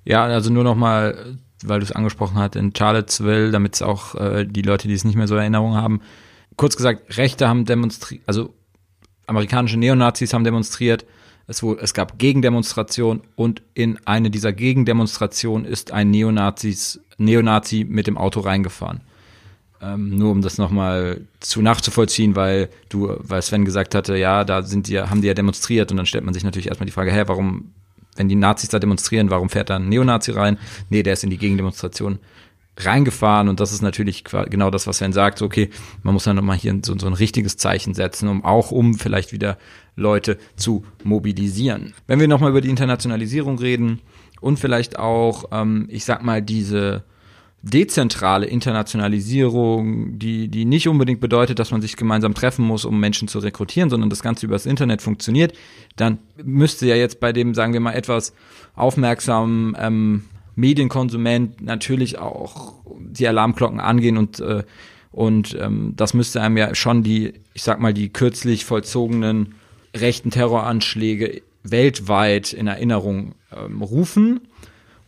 Ja, 0.06 0.26
also 0.26 0.52
nur 0.52 0.64
noch 0.64 0.76
mal, 0.76 1.38
weil 1.64 1.80
du 1.80 1.86
es 1.86 1.92
angesprochen 1.92 2.38
hast, 2.38 2.56
in 2.56 2.76
Charlottesville, 2.76 3.52
damit 3.52 3.76
es 3.76 3.82
auch 3.82 4.16
äh, 4.16 4.46
die 4.46 4.62
Leute, 4.62 4.88
die 4.88 4.94
es 4.94 5.04
nicht 5.04 5.16
mehr 5.16 5.28
so 5.28 5.36
in 5.36 5.42
Erinnerung 5.42 5.76
haben, 5.76 6.02
kurz 6.56 6.76
gesagt, 6.76 7.18
Rechte 7.18 7.48
haben 7.48 7.66
demonstriert, 7.66 8.22
also 8.28 8.54
amerikanische 9.26 9.78
Neonazis 9.78 10.34
haben 10.34 10.44
demonstriert, 10.44 11.06
es, 11.48 11.64
es 11.64 11.94
gab 11.94 12.20
Gegendemonstrationen 12.20 13.24
und 13.36 13.64
in 13.74 14.00
eine 14.06 14.30
dieser 14.30 14.54
Gegendemonstrationen 14.54 15.66
ist 15.66 15.92
ein 15.92 16.12
Neonazis, 16.12 17.00
Neonazi 17.18 17.86
mit 17.90 18.06
dem 18.06 18.18
Auto 18.18 18.42
reingefahren. 18.42 19.02
Ähm, 19.84 20.16
nur 20.16 20.32
um 20.32 20.42
das 20.42 20.58
nochmal 20.58 21.22
zu 21.42 21.62
nachzuvollziehen, 21.62 22.38
weil 22.38 22.70
du, 22.88 23.16
weil 23.20 23.42
Sven 23.42 23.66
gesagt 23.66 23.96
hatte, 23.96 24.16
ja, 24.16 24.46
da 24.46 24.62
sind 24.62 24.88
die, 24.88 25.00
haben 25.00 25.22
die 25.22 25.28
ja 25.28 25.34
demonstriert 25.34 25.92
und 25.92 25.98
dann 25.98 26.06
stellt 26.06 26.24
man 26.24 26.34
sich 26.34 26.44
natürlich 26.44 26.68
erstmal 26.68 26.86
die 26.86 26.94
Frage, 26.94 27.12
hä, 27.12 27.24
warum, 27.26 27.74
wenn 28.16 28.30
die 28.30 28.36
Nazis 28.36 28.70
da 28.70 28.80
demonstrieren, 28.80 29.30
warum 29.30 29.50
fährt 29.50 29.70
da 29.70 29.76
ein 29.76 29.90
Neonazi 29.90 30.32
rein? 30.32 30.58
Nee, 30.90 31.04
der 31.04 31.14
ist 31.14 31.26
in 31.26 31.32
die 31.32 31.38
Gegendemonstration 31.38 32.20
reingefahren 32.78 33.50
und 33.50 33.60
das 33.60 33.74
ist 33.74 33.82
natürlich 33.82 34.24
genau 34.24 34.70
das, 34.70 34.88
was 34.88 34.98
Sven 34.98 35.12
sagt, 35.12 35.40
so, 35.40 35.46
okay, 35.46 35.70
man 36.02 36.14
muss 36.14 36.24
dann 36.24 36.38
nochmal 36.38 36.58
hier 36.58 36.80
so, 36.84 36.98
so 36.98 37.08
ein 37.08 37.14
richtiges 37.14 37.58
Zeichen 37.58 37.94
setzen, 37.94 38.30
um 38.30 38.46
auch 38.46 38.72
um 38.72 38.94
vielleicht 38.94 39.34
wieder 39.34 39.58
Leute 39.98 40.38
zu 40.56 40.86
mobilisieren. 41.04 41.94
Wenn 42.08 42.22
wir 42.22 42.30
nochmal 42.30 42.52
über 42.52 42.62
die 42.62 42.70
Internationalisierung 42.70 43.60
reden 43.60 44.00
und 44.40 44.60
vielleicht 44.60 44.98
auch, 44.98 45.46
ähm, 45.52 45.88
ich 45.90 46.06
sag 46.06 46.24
mal, 46.24 46.42
diese 46.42 47.04
dezentrale 47.64 48.46
Internationalisierung, 48.46 50.20
die, 50.20 50.50
die 50.50 50.66
nicht 50.66 50.90
unbedingt 50.90 51.22
bedeutet, 51.22 51.60
dass 51.60 51.72
man 51.72 51.82
sich 51.82 51.96
gemeinsam 51.96 52.34
treffen 52.34 52.66
muss, 52.66 52.84
um 52.84 53.00
Menschen 53.00 53.30
zu 53.30 53.40
rekrutieren, 53.40 53.90
sondern 53.90 54.10
das 54.10 54.22
Ganze 54.22 54.46
übers 54.46 54.66
Internet 54.66 55.02
funktioniert, 55.02 55.54
dann 55.96 56.20
müsste 56.44 56.86
ja 56.86 56.96
jetzt 56.96 57.22
bei 57.22 57.32
dem, 57.32 57.54
sagen 57.54 57.72
wir 57.72 57.80
mal, 57.80 57.94
etwas 57.94 58.34
aufmerksamen 58.76 59.78
ähm, 59.80 60.26
Medienkonsument 60.56 61.62
natürlich 61.62 62.20
auch 62.20 62.74
die 63.00 63.28
Alarmglocken 63.28 63.80
angehen 63.80 64.18
und 64.18 64.40
äh, 64.40 64.64
und 65.14 65.56
ähm, 65.62 65.94
das 65.96 66.16
müsste 66.16 66.42
einem 66.42 66.58
ja 66.58 66.74
schon 66.74 67.04
die, 67.04 67.34
ich 67.54 67.62
sag 67.62 67.80
mal, 67.80 67.94
die 67.94 68.10
kürzlich 68.10 68.66
vollzogenen 68.66 69.54
rechten 69.96 70.32
Terroranschläge 70.32 71.44
weltweit 71.62 72.52
in 72.52 72.66
Erinnerung 72.66 73.36
ähm, 73.56 73.84
rufen. 73.84 74.42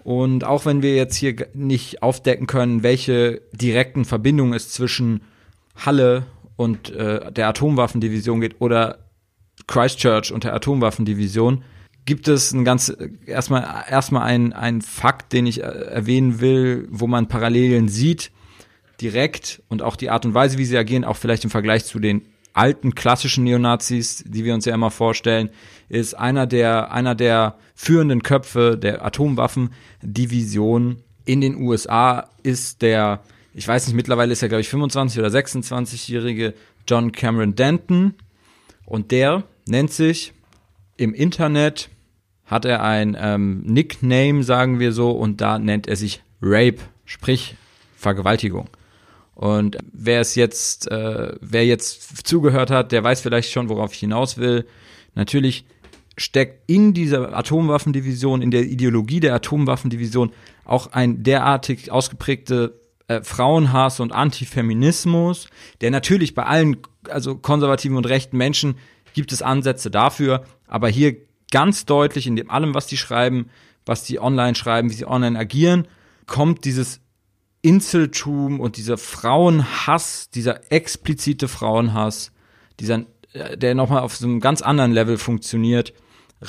Und 0.06 0.44
auch 0.44 0.68
wenn 0.68 0.84
wir 0.84 0.94
jetzt 0.94 1.16
hier 1.16 1.36
nicht 1.56 2.04
aufdecken 2.04 2.46
können, 2.46 2.84
welche 2.84 3.42
direkten 3.54 4.06
Verbindungen 4.06 4.54
es 4.54 4.70
zwischen 4.70 5.22
Halle 5.76 6.28
und 6.56 6.92
äh, 6.92 7.32
der 7.32 7.48
Atomwaffendivision 7.48 8.40
geht 8.40 8.62
oder 8.62 9.00
Christchurch 9.66 10.32
und 10.32 10.44
der 10.44 10.54
Atomwaffendivision, 10.54 11.64
gibt 12.06 12.28
es 12.28 12.52
ein 12.52 12.64
ganz 12.64 12.96
erstmal 13.26 13.86
erstmal 13.90 14.28
ein 14.28 14.54
ein 14.54 14.84
Fakt, 14.84 15.34
den 15.34 15.48
ich 15.48 15.64
äh, 15.64 15.66
erwähnen 15.66 16.40
will, 16.40 16.88
wo 16.92 17.08
man 17.08 17.28
Parallelen 17.28 17.88
sieht, 17.88 18.32
direkt 19.02 19.64
und 19.70 19.82
auch 19.82 19.96
die 19.96 20.12
Art 20.12 20.24
und 20.24 20.36
Weise, 20.36 20.60
wie 20.60 20.66
sie 20.66 20.78
agieren, 20.78 21.04
auch 21.04 21.18
vielleicht 21.18 21.46
im 21.46 21.50
Vergleich 21.50 21.84
zu 21.84 21.98
den 21.98 22.28
alten 22.54 22.94
klassischen 22.94 23.44
Neonazis, 23.44 24.24
die 24.28 24.46
wir 24.46 24.54
uns 24.54 24.66
ja 24.66 24.76
immer 24.76 24.92
vorstellen, 24.92 25.50
ist 25.90 26.14
einer 26.16 26.48
der, 26.48 26.92
einer 26.92 27.16
der 27.16 27.56
führenden 27.76 28.24
Köpfe 28.24 28.78
der 28.78 29.06
Atomwaffendivision 29.06 30.98
in 31.26 31.42
den 31.42 31.56
USA 31.56 32.30
ist 32.44 32.82
der, 32.82 33.22
ich 33.54 33.68
weiß 33.68 33.88
nicht, 33.88 33.96
mittlerweile 33.96 34.32
ist 34.32 34.42
er, 34.42 34.50
glaube 34.50 34.62
ich, 34.62 34.70
25 34.70 35.20
oder 35.20 35.30
26-jährige 35.30 36.54
John 36.88 37.12
Cameron 37.12 37.56
Denton. 37.56 38.14
Und 38.86 39.12
der 39.12 39.44
nennt 39.68 39.92
sich 39.92 40.34
im 40.98 41.14
Internet, 41.14 41.90
hat 42.46 42.66
er 42.66 42.84
ein 42.84 43.18
ähm, 43.20 43.62
Nickname, 43.64 44.44
sagen 44.44 44.80
wir 44.80 44.92
so, 44.92 45.12
und 45.12 45.42
da 45.42 45.58
nennt 45.58 45.88
er 45.88 45.96
sich 45.96 46.22
Rape, 46.42 46.78
sprich 47.06 47.56
Vergewaltigung. 47.98 48.70
Und 49.34 49.78
wer 49.92 50.22
es 50.22 50.36
jetzt, 50.36 50.90
äh, 50.92 51.34
wer 51.42 51.66
jetzt 51.66 52.26
zugehört 52.26 52.70
hat, 52.70 52.92
der 52.92 53.04
weiß 53.04 53.22
vielleicht 53.22 53.52
schon, 53.52 53.68
worauf 53.68 53.94
ich 53.94 54.00
hinaus 54.00 54.38
will. 54.38 54.66
Natürlich 55.16 55.66
steckt 56.18 56.70
in 56.70 56.94
dieser 56.94 57.36
Atomwaffendivision, 57.36 58.42
in 58.42 58.52
der 58.52 58.64
Ideologie 58.64 59.20
der 59.20 59.36
Atomwaffendivision 59.36 60.32
auch 60.64 60.88
ein 60.94 61.24
derartig 61.24 61.92
ausgeprägte 61.92 62.80
äh, 63.08 63.22
Frauenhass 63.22 64.00
und 64.00 64.14
Antifeminismus, 64.14 65.48
der 65.82 65.92
natürlich 65.92 66.34
bei 66.34 66.44
allen, 66.46 66.78
also 67.10 67.36
konservativen 67.36 67.98
und 67.98 68.08
rechten 68.08 68.38
Menschen 68.38 68.76
gibt 69.14 69.32
es 69.32 69.42
Ansätze 69.42 69.92
dafür, 69.92 70.44
aber 70.68 70.90
hier 70.90 71.16
ganz 71.52 71.86
deutlich 71.86 72.28
in 72.28 72.36
dem 72.36 72.50
allem, 72.50 72.74
was 72.74 72.88
die 72.88 72.98
schreiben, 72.98 73.50
was 73.86 74.04
die 74.04 74.20
online 74.20 74.56
schreiben, 74.56 74.90
wie 74.90 74.96
sie 74.96 75.08
online 75.08 75.38
agieren, 75.38 75.88
kommt 76.26 76.66
dieses 76.66 77.02
Inseltum 77.62 78.60
und 78.60 78.78
dieser 78.78 78.98
Frauenhass, 78.98 80.30
dieser 80.30 80.72
explizite 80.72 81.48
Frauenhass, 81.48 82.32
dieser, 82.80 83.06
äh, 83.34 83.58
der 83.58 83.76
nochmal 83.76 84.02
auf 84.02 84.16
so 84.16 84.26
einem 84.26 84.40
ganz 84.40 84.62
anderen 84.62 84.92
Level 84.92 85.18
funktioniert, 85.18 85.94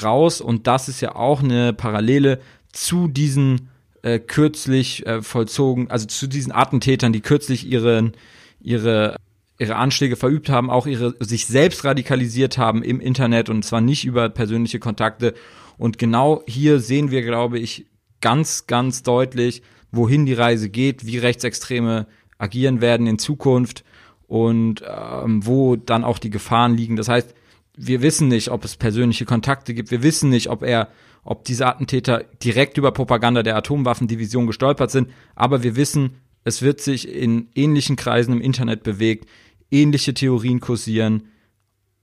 raus. 0.03 0.41
Und 0.41 0.67
das 0.67 0.89
ist 0.89 1.01
ja 1.01 1.15
auch 1.15 1.43
eine 1.43 1.73
Parallele 1.73 2.41
zu 2.73 3.09
diesen 3.09 3.69
äh, 4.03 4.19
kürzlich 4.19 5.07
äh, 5.07 5.23
vollzogen, 5.23 5.91
also 5.91 6.07
zu 6.07 6.27
diesen 6.27 6.53
Attentätern, 6.53 7.13
die 7.13 7.21
kürzlich 7.21 7.67
ihren, 7.67 8.13
ihre 8.61 9.17
ihre 9.59 9.77
Anschläge 9.77 10.17
verübt 10.17 10.49
haben, 10.49 10.71
auch 10.71 10.87
ihre 10.87 11.15
sich 11.21 11.47
selbst 11.47 11.85
radikalisiert 11.85 12.59
haben 12.59 12.83
im 12.83 13.01
Internet 13.01 13.49
und 13.49 13.65
zwar 13.65 13.81
nicht 13.81 14.05
über 14.05 14.29
persönliche 14.29 14.79
Kontakte. 14.79 15.35
Und 15.79 15.99
genau 15.99 16.43
hier 16.47 16.81
sehen 16.81 17.11
wir, 17.11 17.23
glaube 17.23 17.59
ich, 17.59 17.87
ganz, 18.21 18.67
ganz 18.67 19.03
deutlich, 19.03 19.63
wohin 19.93 20.27
die 20.27 20.35
Reise 20.35 20.69
geht, 20.69 21.07
wie 21.07 21.19
Rechtsextreme 21.19 22.07
agieren 22.39 22.81
werden 22.81 23.07
in 23.07 23.19
Zukunft 23.19 23.85
und 24.27 24.83
ähm, 24.87 25.47
wo 25.47 25.77
dann 25.77 26.05
auch 26.05 26.19
die 26.19 26.31
Gefahren 26.31 26.77
liegen. 26.77 26.97
Das 26.97 27.09
heißt, 27.09 27.35
wir 27.77 28.03
wissen 28.03 28.29
nicht, 28.29 28.51
ob 28.51 28.65
es 28.65 28.77
persönliche 28.77 29.25
Kontakte 29.25 29.75
gibt. 29.75 29.91
Wir 29.91 30.03
wissen 30.03 30.31
nicht, 30.31 30.49
ob 30.49 30.63
er, 30.63 30.89
ob 31.23 31.45
diese 31.45 31.67
Attentäter 31.67 32.25
direkt 32.43 32.79
über 32.79 32.91
Propaganda 32.93 33.43
der 33.43 33.57
Atomwaffendivision 33.57 34.47
gestolpert 34.47 34.91
sind. 34.91 35.11
Aber 35.35 35.63
wir 35.63 35.77
wissen, 35.77 36.17
es 36.45 36.63
wird 36.63 36.81
sich 36.81 37.09
in 37.09 37.49
ähnlichen 37.55 37.97
Kreisen 37.97 38.33
im 38.33 38.41
Internet 38.41 38.83
bewegt, 38.83 39.29
ähnliche 39.71 40.15
Theorien 40.15 40.61
kursieren. 40.61 41.29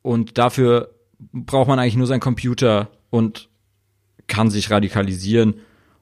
Und 0.01 0.37
dafür 0.37 0.93
braucht 1.31 1.67
man 1.67 1.79
eigentlich 1.79 1.95
nur 1.95 2.07
seinen 2.07 2.19
Computer 2.19 2.91
und 3.09 3.49
kann 4.27 4.51
sich 4.51 4.69
radikalisieren. 4.69 5.55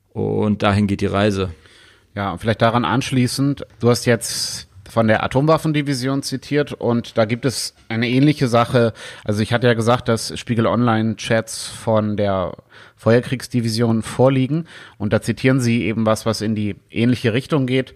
Und 0.10 0.64
dahin 0.64 0.88
geht 0.88 1.02
die 1.02 1.06
Reise. 1.06 1.54
Ja, 2.16 2.36
vielleicht 2.38 2.62
daran 2.62 2.84
anschließend, 2.84 3.66
du 3.80 3.90
hast 3.90 4.06
jetzt 4.06 4.68
von 4.92 5.08
der 5.08 5.24
Atomwaffendivision 5.24 6.22
zitiert 6.22 6.74
und 6.74 7.18
da 7.18 7.24
gibt 7.24 7.46
es 7.46 7.74
eine 7.88 8.10
ähnliche 8.10 8.50
Sache. 8.50 8.92
Also 9.24 9.42
ich 9.42 9.54
hatte 9.54 9.68
ja 9.68 9.74
gesagt, 9.74 10.10
dass 10.10 10.38
Spiegel 10.38 10.68
Online 10.68 11.16
Chats 11.16 11.68
von 11.68 12.18
der 12.18 12.58
Feuerkriegsdivision 12.98 14.04
vorliegen 14.04 14.66
und 14.98 15.14
da 15.14 15.22
zitieren 15.22 15.62
sie 15.62 15.84
eben 15.86 16.06
was, 16.06 16.26
was 16.26 16.42
in 16.42 16.56
die 16.56 16.76
ähnliche 16.90 17.34
Richtung 17.34 17.68
geht. 17.68 17.94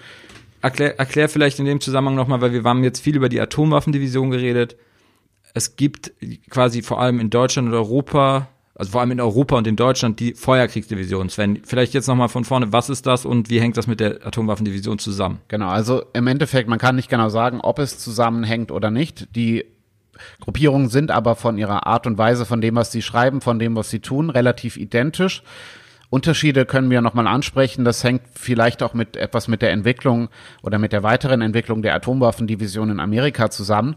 Erklär, 0.62 0.98
erklär 0.98 1.28
vielleicht 1.28 1.60
in 1.60 1.66
dem 1.66 1.82
Zusammenhang 1.82 2.16
nochmal, 2.16 2.40
weil 2.40 2.54
wir 2.54 2.64
haben 2.64 2.84
jetzt 2.86 3.02
viel 3.02 3.18
über 3.18 3.28
die 3.28 3.42
Atomwaffendivision 3.42 4.32
geredet. 4.32 4.78
Es 5.54 5.76
gibt 5.76 6.14
quasi 6.50 6.82
vor 6.82 7.02
allem 7.02 7.20
in 7.20 7.30
Deutschland 7.30 7.68
und 7.68 7.74
Europa 7.74 8.48
also 8.76 8.92
vor 8.92 9.02
allem 9.02 9.12
in 9.12 9.22
Europa 9.22 9.58
und 9.58 9.68
in 9.68 9.78
Deutschland, 9.78 10.20
die 10.20 10.34
Feuerkriegsdivision. 10.34 11.30
Sven, 11.30 11.62
vielleicht 11.64 11.94
jetzt 11.94 12.08
nochmal 12.08 12.28
von 12.28 12.44
vorne, 12.44 12.74
was 12.74 12.90
ist 12.90 13.06
das 13.06 13.26
und 13.26 13.50
wie 13.50 13.62
hängt 13.62 13.78
das 13.78 13.88
mit 13.88 14.02
der 14.02 14.26
Atomwaffendivision 14.28 15.00
zusammen? 15.00 15.40
Genau, 15.48 15.70
also 15.70 16.04
im 16.14 16.28
Endeffekt, 16.28 16.68
man 16.68 16.78
kann 16.78 16.98
nicht 16.98 17.10
genau 17.10 17.30
sagen, 17.30 17.62
ob 17.62 17.80
es 17.80 17.98
zusammenhängt 17.98 18.72
oder 18.72 18.92
nicht. 18.92 19.34
Die 19.36 19.66
Gruppierungen 20.42 20.90
sind 20.90 21.10
aber 21.10 21.36
von 21.36 21.58
ihrer 21.58 21.88
Art 21.88 22.06
und 22.06 22.18
Weise, 22.18 22.46
von 22.46 22.60
dem, 22.60 22.76
was 22.76 22.92
sie 22.92 23.02
schreiben, 23.02 23.40
von 23.40 23.60
dem, 23.60 23.76
was 23.78 23.90
sie 23.90 24.00
tun, 24.00 24.30
relativ 24.30 24.76
identisch. 24.76 25.42
Unterschiede 26.10 26.66
können 26.66 26.90
wir 26.90 27.02
nochmal 27.02 27.28
ansprechen. 27.28 27.84
Das 27.84 28.04
hängt 28.04 28.22
vielleicht 28.34 28.84
auch 28.84 28.94
mit 28.94 29.18
etwas 29.18 29.48
mit 29.48 29.62
der 29.62 29.72
Entwicklung 29.72 30.30
oder 30.62 30.80
mit 30.80 30.94
der 30.94 31.04
weiteren 31.04 31.42
Entwicklung 31.42 31.82
der 31.82 31.96
Atomwaffendivision 31.96 32.90
in 32.90 33.00
Amerika 33.00 33.50
zusammen. 33.50 33.96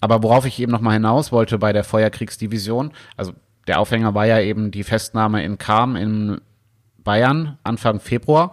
Aber 0.00 0.22
worauf 0.22 0.46
ich 0.46 0.58
eben 0.60 0.72
nochmal 0.72 0.94
hinaus 0.94 1.32
wollte 1.32 1.58
bei 1.58 1.72
der 1.72 1.84
Feuerkriegsdivision, 1.84 2.92
also 3.16 3.32
der 3.66 3.80
Aufhänger 3.80 4.14
war 4.14 4.26
ja 4.26 4.40
eben 4.40 4.70
die 4.70 4.84
Festnahme 4.84 5.44
in 5.44 5.58
Kam 5.58 5.96
in 5.96 6.40
Bayern 6.98 7.58
Anfang 7.62 8.00
Februar. 8.00 8.52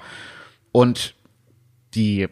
Und 0.72 1.16
die 1.96 2.28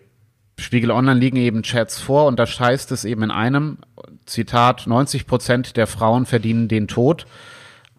Spiegel 0.60 0.92
Online 0.92 1.20
liegen 1.20 1.38
eben 1.38 1.64
Chats 1.64 2.00
vor 2.00 2.28
und 2.28 2.40
da 2.40 2.46
heißt 2.46 2.92
es 2.92 3.06
eben 3.06 3.24
in 3.24 3.32
einem 3.32 3.80
Zitat, 4.26 4.88
90 4.88 5.28
Prozent 5.28 5.78
der 5.78 5.88
Frauen 5.88 6.26
verdienen 6.26 6.68
den 6.68 6.88
Tod. 6.88 7.26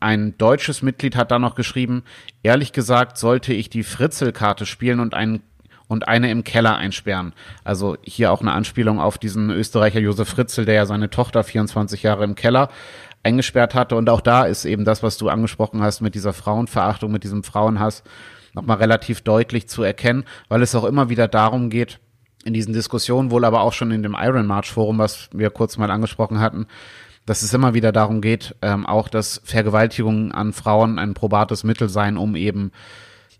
Ein 0.01 0.37
deutsches 0.39 0.83
Mitglied 0.83 1.17
hat 1.17 1.31
da 1.31 1.39
noch 1.39 1.55
geschrieben, 1.55 2.03
ehrlich 2.43 2.73
gesagt 2.73 3.19
sollte 3.19 3.53
ich 3.53 3.71
die 3.71 3.83
Fritzelkarte 3.83 4.67
spielen 4.67 5.01
und 5.01 5.15
einen 5.15 5.43
und 5.89 6.09
eine 6.09 6.31
im 6.31 6.43
Keller 6.43 6.77
einsperren. 6.77 7.33
Also 7.63 7.97
hier 8.03 8.33
auch 8.33 8.41
eine 8.41 8.53
Anspielung 8.53 8.99
auf 8.99 9.19
diesen 9.19 9.51
Österreicher 9.51 10.01
Josef 10.01 10.29
Fritzel, 10.29 10.65
der 10.65 10.75
ja 10.75 10.87
seine 10.87 11.11
Tochter 11.11 11.45
24 11.45 12.03
Jahre 12.03 12.25
im 12.25 12.35
Keller 12.35 12.71
eingesperrt 13.27 13.75
hatte. 13.75 13.97
Und 13.97 14.09
auch 14.09 14.21
da 14.21 14.45
ist 14.45 14.65
eben 14.65 14.85
das, 14.85 15.03
was 15.03 15.19
du 15.19 15.29
angesprochen 15.29 15.83
hast 15.83 16.01
mit 16.01 16.15
dieser 16.15 16.33
Frauenverachtung, 16.33 17.11
mit 17.11 17.25
diesem 17.25 17.43
Frauenhass, 17.43 18.05
nochmal 18.55 18.79
relativ 18.79 19.21
deutlich 19.21 19.69
zu 19.69 19.83
erkennen, 19.83 20.25
weil 20.49 20.63
es 20.63 20.75
auch 20.75 20.85
immer 20.85 21.11
wieder 21.11 21.29
darum 21.29 21.69
geht, 21.69 21.99
in 22.45 22.55
diesen 22.55 22.73
Diskussionen, 22.73 23.31
wohl 23.31 23.45
aber 23.45 23.61
auch 23.61 23.73
schon 23.73 23.91
in 23.91 24.03
dem 24.03 24.17
Iron 24.19 24.47
March 24.47 24.71
Forum, 24.71 24.99
was 24.99 25.29
wir 25.33 25.51
kurz 25.51 25.77
mal 25.77 25.91
angesprochen 25.91 26.39
hatten, 26.39 26.67
dass 27.27 27.43
es 27.43 27.53
immer 27.53 27.75
wieder 27.75 27.91
darum 27.91 28.21
geht, 28.21 28.55
ähm, 28.63 28.87
auch 28.87 29.09
dass 29.09 29.43
Vergewaltigungen 29.45 30.31
an 30.31 30.53
Frauen 30.53 31.01
ein 31.01 31.13
probates 31.13 31.65
Mittel 31.65 31.89
sein, 31.89 32.17
um 32.17 32.37
eben, 32.37 32.71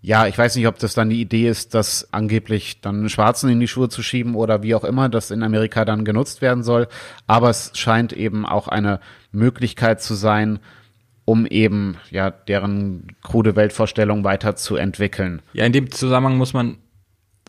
ja, 0.01 0.27
ich 0.27 0.37
weiß 0.37 0.55
nicht, 0.55 0.67
ob 0.67 0.77
das 0.79 0.93
dann 0.93 1.09
die 1.09 1.21
Idee 1.21 1.47
ist, 1.47 1.73
das 1.73 2.07
angeblich 2.11 2.81
dann 2.81 3.09
Schwarzen 3.09 3.49
in 3.49 3.59
die 3.59 3.67
Schuhe 3.67 3.89
zu 3.89 4.03
schieben 4.03 4.35
oder 4.35 4.63
wie 4.63 4.75
auch 4.75 4.83
immer 4.83 5.09
das 5.09 5.31
in 5.31 5.43
Amerika 5.43 5.85
dann 5.85 6.05
genutzt 6.05 6.41
werden 6.41 6.63
soll. 6.63 6.87
Aber 7.25 7.49
es 7.49 7.71
scheint 7.73 8.13
eben 8.13 8.45
auch 8.45 8.67
eine 8.67 8.99
Möglichkeit 9.31 10.01
zu 10.01 10.13
sein, 10.13 10.59
um 11.25 11.45
eben 11.45 11.97
ja 12.09 12.29
deren 12.29 13.07
krude 13.21 13.55
Weltvorstellung 13.55 14.23
weiterzuentwickeln. 14.23 15.41
Ja, 15.53 15.65
in 15.65 15.73
dem 15.73 15.91
Zusammenhang 15.91 16.37
muss 16.37 16.53
man 16.53 16.77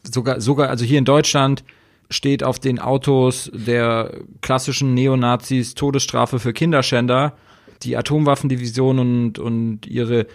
sogar, 0.02 0.40
sogar, 0.40 0.70
also 0.70 0.84
hier 0.84 0.98
in 0.98 1.04
Deutschland 1.04 1.64
steht 2.11 2.42
auf 2.42 2.58
den 2.58 2.78
Autos 2.78 3.50
der 3.52 4.12
klassischen 4.40 4.94
Neonazis 4.94 5.74
Todesstrafe 5.74 6.38
für 6.38 6.52
Kinderschänder. 6.52 7.37
Die 7.82 7.96
Atomwaffendivision 7.96 8.98
und, 8.98 9.38
und 9.38 9.87
ihre 9.87 10.26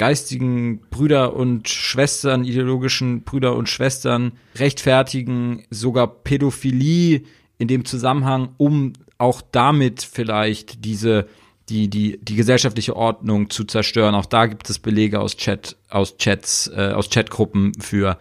geistigen 0.00 0.80
Brüder 0.88 1.36
und 1.36 1.68
Schwestern, 1.68 2.44
ideologischen 2.44 3.20
Brüder 3.20 3.54
und 3.54 3.68
Schwestern 3.68 4.32
rechtfertigen 4.56 5.64
sogar 5.68 6.06
Pädophilie 6.06 7.20
in 7.58 7.68
dem 7.68 7.84
Zusammenhang, 7.84 8.54
um 8.56 8.94
auch 9.18 9.42
damit 9.52 10.00
vielleicht 10.00 10.86
diese 10.86 11.26
die, 11.68 11.88
die, 11.88 12.18
die 12.22 12.34
gesellschaftliche 12.34 12.96
Ordnung 12.96 13.50
zu 13.50 13.64
zerstören. 13.64 14.14
Auch 14.14 14.24
da 14.24 14.46
gibt 14.46 14.70
es 14.70 14.78
Belege 14.78 15.20
aus 15.20 15.36
Chat, 15.36 15.76
aus 15.90 16.16
Chats, 16.16 16.68
äh, 16.74 16.92
aus 16.94 17.10
Chatgruppen 17.10 17.74
für 17.78 18.16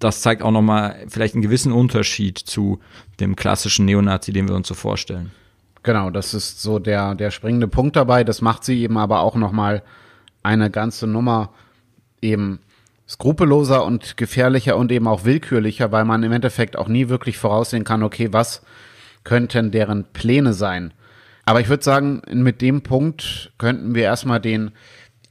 das 0.00 0.22
zeigt 0.22 0.42
auch 0.42 0.50
nochmal 0.50 1.04
vielleicht 1.06 1.34
einen 1.34 1.42
gewissen 1.42 1.70
Unterschied 1.70 2.36
zu 2.36 2.80
dem 3.20 3.36
klassischen 3.36 3.84
Neonazi, 3.84 4.32
den 4.32 4.48
wir 4.48 4.56
uns 4.56 4.66
so 4.66 4.74
vorstellen. 4.74 5.30
Genau, 5.84 6.10
das 6.10 6.34
ist 6.34 6.60
so 6.60 6.80
der, 6.80 7.14
der 7.14 7.30
springende 7.30 7.68
Punkt 7.68 7.94
dabei. 7.94 8.24
Das 8.24 8.40
macht 8.40 8.64
sie 8.64 8.82
eben 8.82 8.98
aber 8.98 9.20
auch 9.20 9.36
nochmal 9.36 9.84
eine 10.42 10.70
ganze 10.70 11.06
Nummer 11.06 11.50
eben 12.20 12.60
skrupelloser 13.08 13.84
und 13.84 14.16
gefährlicher 14.16 14.76
und 14.76 14.90
eben 14.90 15.06
auch 15.06 15.24
willkürlicher, 15.24 15.92
weil 15.92 16.04
man 16.04 16.22
im 16.22 16.32
Endeffekt 16.32 16.76
auch 16.76 16.88
nie 16.88 17.08
wirklich 17.08 17.36
voraussehen 17.36 17.84
kann, 17.84 18.02
okay, 18.02 18.28
was 18.32 18.62
könnten 19.24 19.70
deren 19.70 20.04
Pläne 20.12 20.52
sein. 20.54 20.94
Aber 21.44 21.60
ich 21.60 21.68
würde 21.68 21.82
sagen, 21.82 22.22
mit 22.32 22.60
dem 22.60 22.82
Punkt 22.82 23.52
könnten 23.58 23.94
wir 23.94 24.04
erstmal 24.04 24.40
den 24.40 24.70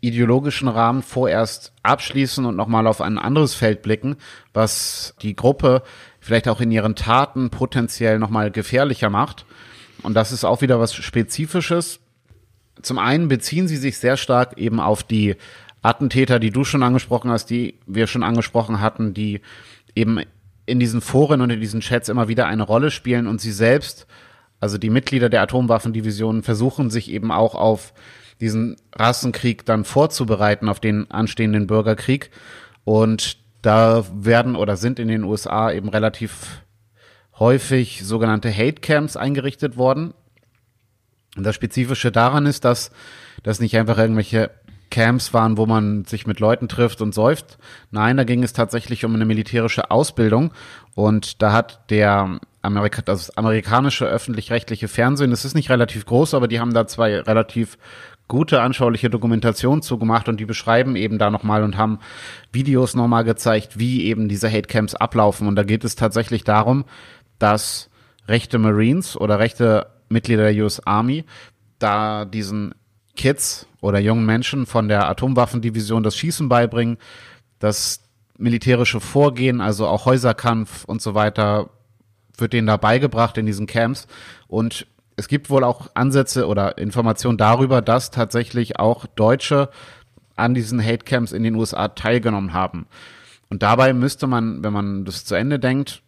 ideologischen 0.02 0.68
Rahmen 0.68 1.04
vorerst 1.04 1.74
abschließen 1.84 2.46
und 2.46 2.56
nochmal 2.56 2.88
auf 2.88 3.02
ein 3.02 3.18
anderes 3.18 3.54
Feld 3.54 3.82
blicken, 3.82 4.18
was 4.54 5.16
die 5.22 5.36
Gruppe 5.36 5.84
vielleicht 6.20 6.48
auch 6.50 6.60
in 6.60 6.72
ihren 6.72 6.96
Taten 6.96 7.50
potenziell 7.50 8.20
nochmal 8.20 8.52
gefährlicher 8.52 9.10
macht. 9.10 9.46
Und 10.04 10.16
das 10.16 10.32
ist 10.32 10.44
auch 10.44 10.62
wieder 10.62 10.80
was 10.80 10.94
Spezifisches. 10.94 12.00
Zum 12.82 12.98
einen 12.98 13.28
beziehen 13.28 13.68
sie 13.68 13.78
sich 13.78 13.98
sehr 13.98 14.18
stark 14.18 14.58
eben 14.58 14.80
auf 14.80 15.04
die 15.04 15.36
Attentäter, 15.82 16.40
die 16.40 16.52
du 16.52 16.64
schon 16.64 16.84
angesprochen 16.84 17.32
hast, 17.32 17.50
die 17.50 17.76
wir 17.86 18.08
schon 18.08 18.24
angesprochen 18.24 18.82
hatten, 18.82 19.14
die 19.14 19.42
eben 19.96 20.20
in 20.66 20.80
diesen 20.80 21.02
Foren 21.02 21.42
und 21.42 21.50
in 21.50 21.60
diesen 21.60 21.82
Chats 21.82 22.10
immer 22.10 22.28
wieder 22.28 22.48
eine 22.48 22.64
Rolle 22.64 22.92
spielen 22.92 23.28
und 23.28 23.42
sie 23.42 23.52
selbst, 23.52 24.08
also 24.60 24.78
die 24.78 24.90
Mitglieder 24.90 25.30
der 25.30 25.42
Atomwaffendivision, 25.42 26.44
versuchen 26.44 26.90
sich 26.90 27.10
eben 27.12 27.32
auch 27.32 27.56
auf 27.56 27.94
diesen 28.40 28.76
Rassenkrieg 28.96 29.66
dann 29.66 29.86
vorzubereiten 29.86 30.70
auf 30.70 30.80
den 30.80 31.10
anstehenden 31.12 31.68
Bürgerkrieg. 31.68 32.32
Und 32.84 33.38
da 33.62 34.04
werden 34.14 34.56
oder 34.56 34.78
sind 34.78 35.00
in 35.00 35.08
den 35.08 35.24
USA 35.24 35.72
eben 35.72 35.90
relativ 35.90 36.64
häufig 37.38 38.04
sogenannte 38.04 38.52
Hate 38.52 38.82
Camps 38.82 39.16
eingerichtet 39.18 39.78
worden. 39.78 40.14
Und 41.38 41.44
das 41.46 41.56
Spezifische 41.56 42.12
daran 42.12 42.46
ist, 42.46 42.66
dass 42.66 42.92
das 43.44 43.60
nicht 43.60 43.78
einfach 43.78 43.98
irgendwelche 43.98 44.52
Camps 44.90 45.34
waren, 45.34 45.58
wo 45.58 45.66
man 45.66 46.06
sich 46.06 46.28
mit 46.28 46.40
Leuten 46.40 46.68
trifft 46.68 47.02
und 47.02 47.16
säuft. 47.16 47.58
Nein, 47.90 48.18
da 48.18 48.26
ging 48.26 48.44
es 48.44 48.54
tatsächlich 48.54 49.06
um 49.06 49.16
eine 49.16 49.26
militärische 49.26 49.90
Ausbildung. 49.90 50.52
Und 50.94 51.42
da 51.42 51.54
hat 51.54 51.90
der 51.90 52.40
Amerika 52.62 53.02
das 53.02 53.36
amerikanische 53.38 54.06
öffentlich-rechtliche 54.06 54.88
Fernsehen, 54.88 55.32
es 55.32 55.46
ist 55.46 55.56
nicht 55.56 55.72
relativ 55.72 56.06
groß, 56.06 56.36
aber 56.36 56.48
die 56.48 56.60
haben 56.60 56.74
da 56.74 56.86
zwei 56.86 57.20
relativ 57.22 57.78
gute 58.28 58.62
anschauliche 58.62 59.10
Dokumentation 59.10 59.82
zugemacht 59.82 60.30
und 60.30 60.40
die 60.40 60.46
beschreiben 60.46 60.96
eben 60.96 61.18
da 61.18 61.30
nochmal 61.30 61.64
und 61.64 61.76
haben 61.76 62.00
Videos 62.54 62.94
nochmal 62.96 63.24
gezeigt, 63.24 63.80
wie 63.80 64.06
eben 64.06 64.30
diese 64.30 64.50
Hate 64.50 64.68
Camps 64.68 64.96
ablaufen. 64.96 65.48
Und 65.48 65.56
da 65.56 65.64
geht 65.64 65.84
es 65.84 65.96
tatsächlich 65.96 66.44
darum, 66.44 66.86
dass 67.40 67.90
rechte 68.28 68.60
Marines 68.60 69.20
oder 69.20 69.40
rechte 69.40 69.88
Mitglieder 70.12 70.52
der 70.52 70.64
US 70.64 70.80
Army 70.86 71.26
da 71.80 72.26
diesen 72.26 72.74
Kids 73.16 73.68
oder 73.82 74.00
jungen 74.00 74.26
Menschen 74.26 74.66
von 74.66 74.88
der 74.88 75.10
Atomwaffendivision 75.10 76.04
das 76.04 76.16
Schießen 76.16 76.50
beibringen, 76.50 76.98
das 77.60 78.02
militärische 78.38 79.00
Vorgehen, 79.00 79.62
also 79.62 79.88
auch 79.88 80.06
Häuserkampf 80.06 80.86
und 80.86 81.02
so 81.02 81.14
weiter, 81.14 81.70
wird 82.38 82.54
denen 82.54 82.68
da 82.68 82.78
beigebracht 82.78 83.38
in 83.38 83.46
diesen 83.46 83.68
Camps. 83.68 84.08
Und 84.48 84.88
es 85.16 85.28
gibt 85.28 85.50
wohl 85.50 85.64
auch 85.64 85.92
Ansätze 85.94 86.48
oder 86.48 86.78
Informationen 86.78 87.38
darüber, 87.38 87.82
dass 87.82 88.12
tatsächlich 88.12 88.80
auch 88.80 89.06
Deutsche 89.06 89.70
an 90.36 90.54
diesen 90.54 90.84
Hate 90.84 91.06
Camps 91.06 91.34
in 91.34 91.44
den 91.44 91.56
USA 91.56 91.90
teilgenommen 91.90 92.54
haben. 92.54 92.88
Und 93.50 93.64
dabei 93.64 93.94
müsste 93.94 94.28
man, 94.28 94.64
wenn 94.64 94.74
man 94.74 95.06
das 95.06 95.26
zu 95.26 95.36
Ende 95.36 95.60
denkt, 95.60 96.02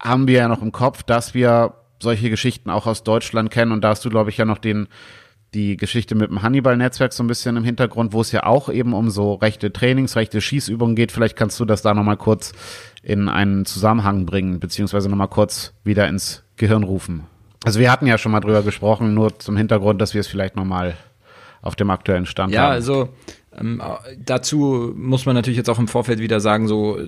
haben 0.00 0.28
wir 0.28 0.38
ja 0.38 0.48
noch 0.48 0.62
im 0.62 0.70
Kopf, 0.70 1.02
dass 1.02 1.34
wir 1.34 1.74
solche 2.00 2.30
Geschichten 2.30 2.70
auch 2.70 2.86
aus 2.86 3.02
Deutschland 3.04 3.50
kennen. 3.50 3.72
Und 3.72 3.82
da 3.82 3.90
hast 3.90 4.04
du, 4.04 4.10
glaube 4.10 4.30
ich, 4.30 4.36
ja 4.36 4.44
noch 4.44 4.58
den, 4.58 4.88
die 5.54 5.76
Geschichte 5.76 6.14
mit 6.14 6.30
dem 6.30 6.42
Hannibal-Netzwerk 6.42 7.12
so 7.12 7.22
ein 7.22 7.26
bisschen 7.26 7.56
im 7.56 7.64
Hintergrund, 7.64 8.12
wo 8.12 8.20
es 8.20 8.32
ja 8.32 8.44
auch 8.44 8.68
eben 8.68 8.92
um 8.92 9.10
so 9.10 9.34
rechte 9.34 9.72
Trainings, 9.72 10.16
rechte 10.16 10.40
Schießübungen 10.40 10.96
geht. 10.96 11.12
Vielleicht 11.12 11.36
kannst 11.36 11.58
du 11.60 11.64
das 11.64 11.82
da 11.82 11.94
nochmal 11.94 12.16
kurz 12.16 12.52
in 13.02 13.28
einen 13.28 13.64
Zusammenhang 13.64 14.26
bringen, 14.26 14.60
beziehungsweise 14.60 15.08
nochmal 15.08 15.28
kurz 15.28 15.72
wieder 15.84 16.08
ins 16.08 16.42
Gehirn 16.56 16.82
rufen. 16.82 17.24
Also 17.64 17.78
wir 17.78 17.92
hatten 17.92 18.06
ja 18.06 18.16
schon 18.16 18.32
mal 18.32 18.40
drüber 18.40 18.62
gesprochen, 18.62 19.14
nur 19.14 19.38
zum 19.38 19.56
Hintergrund, 19.56 20.00
dass 20.00 20.14
wir 20.14 20.20
es 20.20 20.28
vielleicht 20.28 20.56
nochmal 20.56 20.96
auf 21.62 21.76
dem 21.76 21.90
aktuellen 21.90 22.26
Stand 22.26 22.54
ja, 22.54 22.62
haben. 22.62 22.68
Ja, 22.68 22.72
also 22.72 23.10
ähm, 23.58 23.82
dazu 24.18 24.92
muss 24.96 25.26
man 25.26 25.34
natürlich 25.34 25.58
jetzt 25.58 25.68
auch 25.68 25.78
im 25.78 25.88
Vorfeld 25.88 26.20
wieder 26.20 26.40
sagen, 26.40 26.68
so 26.68 26.98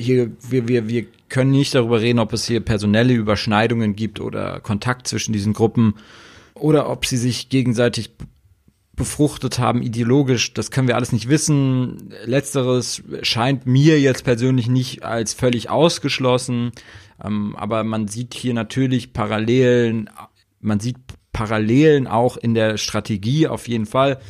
hier, 0.00 0.30
wir, 0.48 0.68
wir, 0.68 0.88
wir 0.88 1.06
können 1.28 1.50
nicht 1.50 1.74
darüber 1.74 2.00
reden, 2.00 2.18
ob 2.18 2.32
es 2.32 2.46
hier 2.46 2.60
personelle 2.60 3.14
Überschneidungen 3.14 3.94
gibt 3.94 4.20
oder 4.20 4.60
Kontakt 4.60 5.06
zwischen 5.06 5.32
diesen 5.32 5.52
Gruppen 5.52 5.94
oder 6.54 6.88
ob 6.90 7.06
sie 7.06 7.16
sich 7.16 7.48
gegenseitig 7.48 8.10
befruchtet 9.00 9.58
haben 9.58 9.82
ideologisch, 9.82 10.52
das 10.52 10.70
können 10.70 10.86
wir 10.86 10.94
alles 10.94 11.12
nicht 11.12 11.30
wissen. 11.30 12.12
Letzteres 12.26 13.02
scheint 13.22 13.64
mir 13.64 13.98
jetzt 13.98 14.24
persönlich 14.24 14.68
nicht 14.68 15.04
als 15.04 15.32
völlig 15.32 15.70
ausgeschlossen. 15.70 16.72
Ähm, 17.24 17.56
aber 17.56 17.82
man 17.82 18.08
sieht 18.08 18.34
hier 18.34 18.52
natürlich 18.52 19.14
Parallelen, 19.14 20.10
man 20.60 20.80
sieht 20.80 20.98
Parallelen 21.32 22.06
auch 22.06 22.36
in 22.36 22.52
der 22.52 22.76
Strategie 22.76 23.46
auf 23.46 23.68
jeden 23.68 23.86
Fall. 23.86 24.20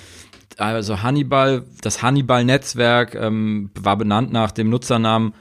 Also 0.57 1.03
Hannibal, 1.03 1.65
das 1.81 2.03
Hannibal-Netzwerk 2.03 3.17
ähm, 3.17 3.71
war 3.75 3.97
benannt 3.97 4.33
nach 4.33 4.53
dem 4.53 4.71
Nutzernamen 4.71 5.35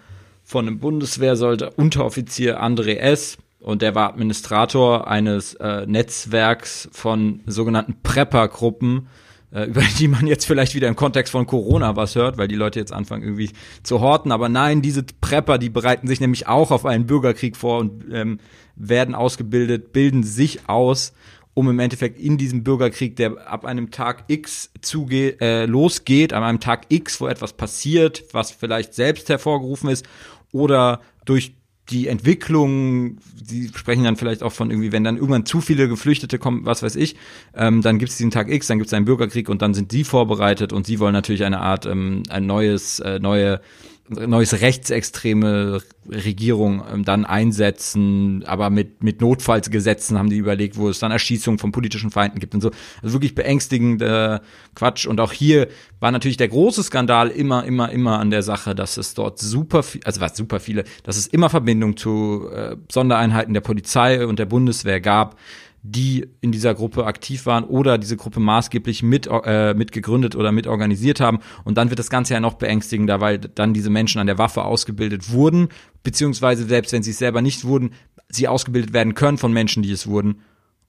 von 0.50 0.68
einem 0.68 0.80
Bundeswehrsoldat, 0.80 1.78
Unteroffizier 1.78 2.60
André 2.60 2.96
S. 2.96 3.38
Und 3.60 3.84
der 3.84 3.94
war 3.94 4.10
Administrator 4.10 5.08
eines 5.08 5.54
äh, 5.54 5.86
Netzwerks 5.86 6.90
von 6.92 7.42
sogenannten 7.46 7.98
Prepper-Gruppen, 8.02 9.10
äh, 9.52 9.66
über 9.68 9.84
die 10.00 10.08
man 10.08 10.26
jetzt 10.26 10.46
vielleicht 10.46 10.74
wieder 10.74 10.88
im 10.88 10.96
Kontext 10.96 11.32
von 11.34 11.46
Corona 11.46 11.96
was 11.96 12.16
hört, 12.16 12.40
weil 12.40 12.48
die 12.48 12.56
Leute 12.56 12.80
jetzt 12.80 12.92
anfangen 12.92 13.22
irgendwie 13.22 13.52
zu 13.84 14.02
horten. 14.02 14.32
Aber 14.32 14.50
nein, 14.50 14.82
diese 14.82 15.04
Prepper, 15.04 15.60
die 15.60 15.70
bereiten 15.70 16.08
sich 16.08 16.20
nämlich 16.20 16.48
auch 16.48 16.72
auf 16.72 16.84
einen 16.88 17.06
Bürgerkrieg 17.06 17.56
vor 17.56 17.78
und 17.78 18.06
ähm, 18.12 18.40
werden 18.76 19.14
ausgebildet, 19.14 19.94
bilden 19.94 20.24
sich 20.24 20.68
aus, 20.68 21.14
um 21.54 21.70
im 21.70 21.78
Endeffekt 21.80 22.20
in 22.20 22.38
diesem 22.38 22.64
Bürgerkrieg, 22.64 23.18
der 23.18 23.52
ab 23.52 23.66
einem 23.66 23.92
Tag 23.92 24.24
X 24.28 24.72
zugeht, 24.82 25.42
äh, 25.42 25.66
losgeht, 25.66 26.32
an 26.34 26.42
einem 26.42 26.60
Tag 26.60 26.86
X, 26.90 27.20
wo 27.20 27.28
etwas 27.28 27.54
passiert, 27.54 28.24
was 28.32 28.50
vielleicht 28.50 28.94
selbst 28.96 29.30
hervorgerufen 29.30 29.90
ist 29.90 30.08
oder 30.52 31.02
durch 31.26 31.54
die 31.90 32.08
Entwicklung, 32.08 33.18
die 33.42 33.70
sprechen 33.76 34.04
dann 34.04 34.16
vielleicht 34.16 34.44
auch 34.44 34.52
von 34.52 34.70
irgendwie, 34.70 34.92
wenn 34.92 35.04
dann 35.04 35.18
irgendwann 35.18 35.46
zu 35.46 35.60
viele 35.60 35.88
Geflüchtete 35.88 36.38
kommen, 36.38 36.66
was 36.66 36.84
weiß 36.84 36.96
ich, 36.96 37.16
ähm, 37.56 37.82
dann 37.82 37.98
gibt 37.98 38.12
es 38.12 38.18
diesen 38.18 38.32
Tag 38.32 38.50
X, 38.50 38.68
dann 38.68 38.78
gibt 38.78 38.88
es 38.88 38.94
einen 38.94 39.06
Bürgerkrieg 39.06 39.50
und 39.50 39.62
dann 39.62 39.74
sind 39.74 39.92
sie 39.92 40.04
vorbereitet 40.04 40.72
und 40.72 40.86
sie 40.86 41.00
wollen 41.00 41.14
natürlich 41.14 41.44
eine 41.44 41.62
Art, 41.62 41.86
ähm, 41.86 42.24
ein 42.30 42.46
neues, 42.46 43.00
äh, 43.00 43.20
neue 43.20 43.62
neues 44.10 44.62
rechtsextreme 44.62 45.82
Regierung 46.10 46.84
ähm, 46.92 47.06
dann 47.06 47.26
einsetzen, 47.26 48.44
aber 48.46 48.70
mit, 48.70 49.04
mit 49.04 49.22
Notfallsgesetzen 49.22 50.18
haben 50.18 50.30
die 50.30 50.38
überlegt, 50.38 50.78
wo 50.78 50.90
es 50.90 51.00
dann 51.00 51.12
Erschießungen 51.12 51.60
von 51.60 51.72
politischen 51.72 52.10
Feinden 52.10 52.40
gibt 52.40 52.56
und 52.56 52.62
so. 52.62 52.72
Also 53.02 53.14
wirklich 53.14 53.36
beängstigender 53.36 54.42
Quatsch. 54.76 55.06
Und 55.06 55.20
auch 55.20 55.32
hier 55.32 55.68
war 56.00 56.12
natürlich 56.12 56.38
der 56.38 56.48
große 56.48 56.84
Skandal 56.84 57.30
immer, 57.30 57.64
immer, 57.64 57.92
immer 57.92 58.20
an 58.20 58.32
der 58.32 58.42
Sache, 58.42 58.74
dass 58.74 58.98
es 58.98 59.14
dort 59.14 59.40
super 59.40 59.84
viel, 59.84 60.02
also 60.04 60.22
was 60.22 60.36
super 60.36 60.60
viele, 60.60 60.84
dass 61.04 61.18
es 61.18 61.28
immer 61.28 61.50
Verbindung 61.50 61.96
zu 61.96 62.50
äh, 62.54 62.76
Sondereinheiten 62.92 63.54
der 63.54 63.62
Polizei 63.62 64.26
und 64.26 64.40
der 64.40 64.46
Bundeswehr 64.46 65.02
gab 65.02 65.38
die 65.82 66.28
in 66.42 66.52
dieser 66.52 66.74
Gruppe 66.74 67.06
aktiv 67.06 67.46
waren 67.46 67.64
oder 67.64 67.98
diese 67.98 68.18
Gruppe 68.18 68.40
maßgeblich 68.40 69.02
mit, 69.02 69.28
äh, 69.28 69.74
mit 69.74 69.92
gegründet 69.92 70.36
oder 70.36 70.52
mit 70.52 70.68
organisiert 70.68 71.22
haben. 71.22 71.40
Und 71.64 71.78
dann 71.78 71.90
wird 71.90 72.00
das 72.00 72.10
Ganze 72.10 72.34
ja 72.34 72.40
noch 72.40 72.56
beängstigender, 72.56 73.22
weil 73.22 73.40
dann 73.40 73.74
diese 73.74 73.90
Menschen 73.90 74.20
an 74.20 74.28
der 74.28 74.38
Waffe 74.38 74.64
ausgebildet 74.64 75.32
wurden, 75.32 75.70
beziehungsweise 76.04 76.66
selbst 76.66 76.92
wenn 76.92 77.04
sie 77.04 77.12
es 77.12 77.18
selber 77.18 77.42
nicht 77.42 77.64
wurden, 77.64 77.92
sie 78.28 78.48
ausgebildet 78.48 78.94
werden 78.94 79.16
können 79.16 79.38
von 79.38 79.54
Menschen, 79.54 79.84
die 79.84 79.92
es 79.92 80.06
wurden. 80.06 80.42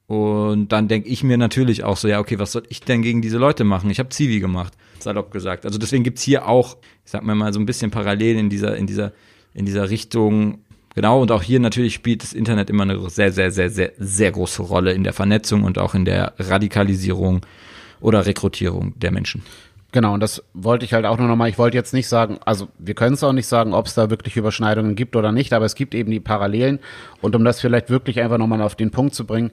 Und 0.07 0.73
dann 0.73 0.89
denke 0.89 1.09
ich 1.09 1.23
mir 1.23 1.39
natürlich 1.39 1.85
auch 1.85 1.97
so, 1.97 2.09
ja, 2.09 2.19
okay, 2.19 2.41
was 2.41 2.51
soll 2.51 2.65
ich 2.69 2.81
denn 2.81 3.03
gegen 3.03 3.23
diese 3.23 3.39
Leute 3.39 3.63
machen? 3.63 3.91
Ich 3.91 4.01
habe 4.01 4.09
Zivi 4.09 4.41
gemacht, 4.41 4.73
salopp 4.99 5.31
gesagt. 5.31 5.65
Also 5.65 5.79
deswegen 5.79 6.03
gibt's 6.03 6.23
hier 6.23 6.49
auch, 6.49 6.79
ich 7.05 7.13
sag 7.13 7.23
mal 7.23 7.37
mal, 7.37 7.53
so 7.53 7.61
ein 7.61 7.67
bisschen 7.67 7.93
parallel 7.93 8.37
in 8.37 8.51
dieser, 8.51 8.77
in 8.77 8.89
dieser, 8.89 9.13
in 9.55 9.67
dieser 9.67 9.89
Richtung 9.89 10.65
Genau, 10.95 11.23
und 11.23 11.31
auch 11.31 11.43
hier 11.43 11.61
natürlich 11.61 11.95
spielt 11.95 12.23
das 12.23 12.33
Internet 12.33 12.69
immer 12.69 12.83
eine 12.83 13.11
sehr, 13.11 13.33
sehr, 13.33 13.51
sehr, 13.51 13.71
sehr, 13.71 13.93
sehr 13.99 14.33
große 14.33 14.63
Rolle 14.63 14.93
in 14.93 15.05
der 15.05 15.13
Vernetzung 15.13 15.63
und 15.63 15.79
auch 15.79 15.95
in 15.95 16.05
der 16.05 16.33
Radikalisierung 16.39 17.43
oder 18.01 18.27
Rekrutierung 18.27 18.99
der 18.99 19.13
Menschen. 19.13 19.43
Genau, 19.93 20.15
und 20.15 20.21
das 20.21 20.43
wollte 20.55 20.85
ich 20.85 20.93
halt 20.93 21.05
auch 21.05 21.19
nur 21.19 21.27
nochmal, 21.27 21.49
ich 21.49 21.59
wollte 21.59 21.77
jetzt 21.77 21.93
nicht 21.93 22.07
sagen, 22.07 22.39
also 22.45 22.69
wir 22.79 22.95
können 22.95 23.15
es 23.15 23.25
auch 23.25 23.33
nicht 23.33 23.49
sagen, 23.49 23.75
ob 23.75 23.87
es 23.87 23.95
da 23.95 24.09
wirklich 24.09 24.37
Überschneidungen 24.37 24.95
gibt 24.95 25.17
oder 25.17 25.33
nicht, 25.33 25.53
aber 25.53 25.65
es 25.65 25.75
gibt 25.75 25.95
eben 25.95 26.11
die 26.13 26.21
Parallelen. 26.21 26.79
Und 27.21 27.35
um 27.35 27.45
das 27.45 27.61
vielleicht 27.61 27.91
wirklich 27.91 28.21
einfach 28.21 28.39
nochmal 28.39 28.63
auf 28.63 28.77
den 28.77 28.93
Punkt 28.93 29.15
zu 29.15 29.27
bringen, 29.27 29.51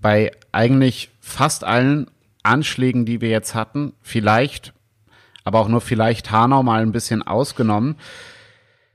bei 0.00 0.32
eigentlich 0.50 1.10
fast 1.20 1.62
allen 1.62 2.08
Anschlägen, 2.42 3.06
die 3.06 3.20
wir 3.20 3.28
jetzt 3.28 3.54
hatten, 3.54 3.92
vielleicht, 4.02 4.72
aber 5.44 5.60
auch 5.60 5.68
nur 5.68 5.80
vielleicht 5.80 6.32
Hanau 6.32 6.64
mal 6.64 6.82
ein 6.82 6.92
bisschen 6.92 7.22
ausgenommen, 7.22 7.94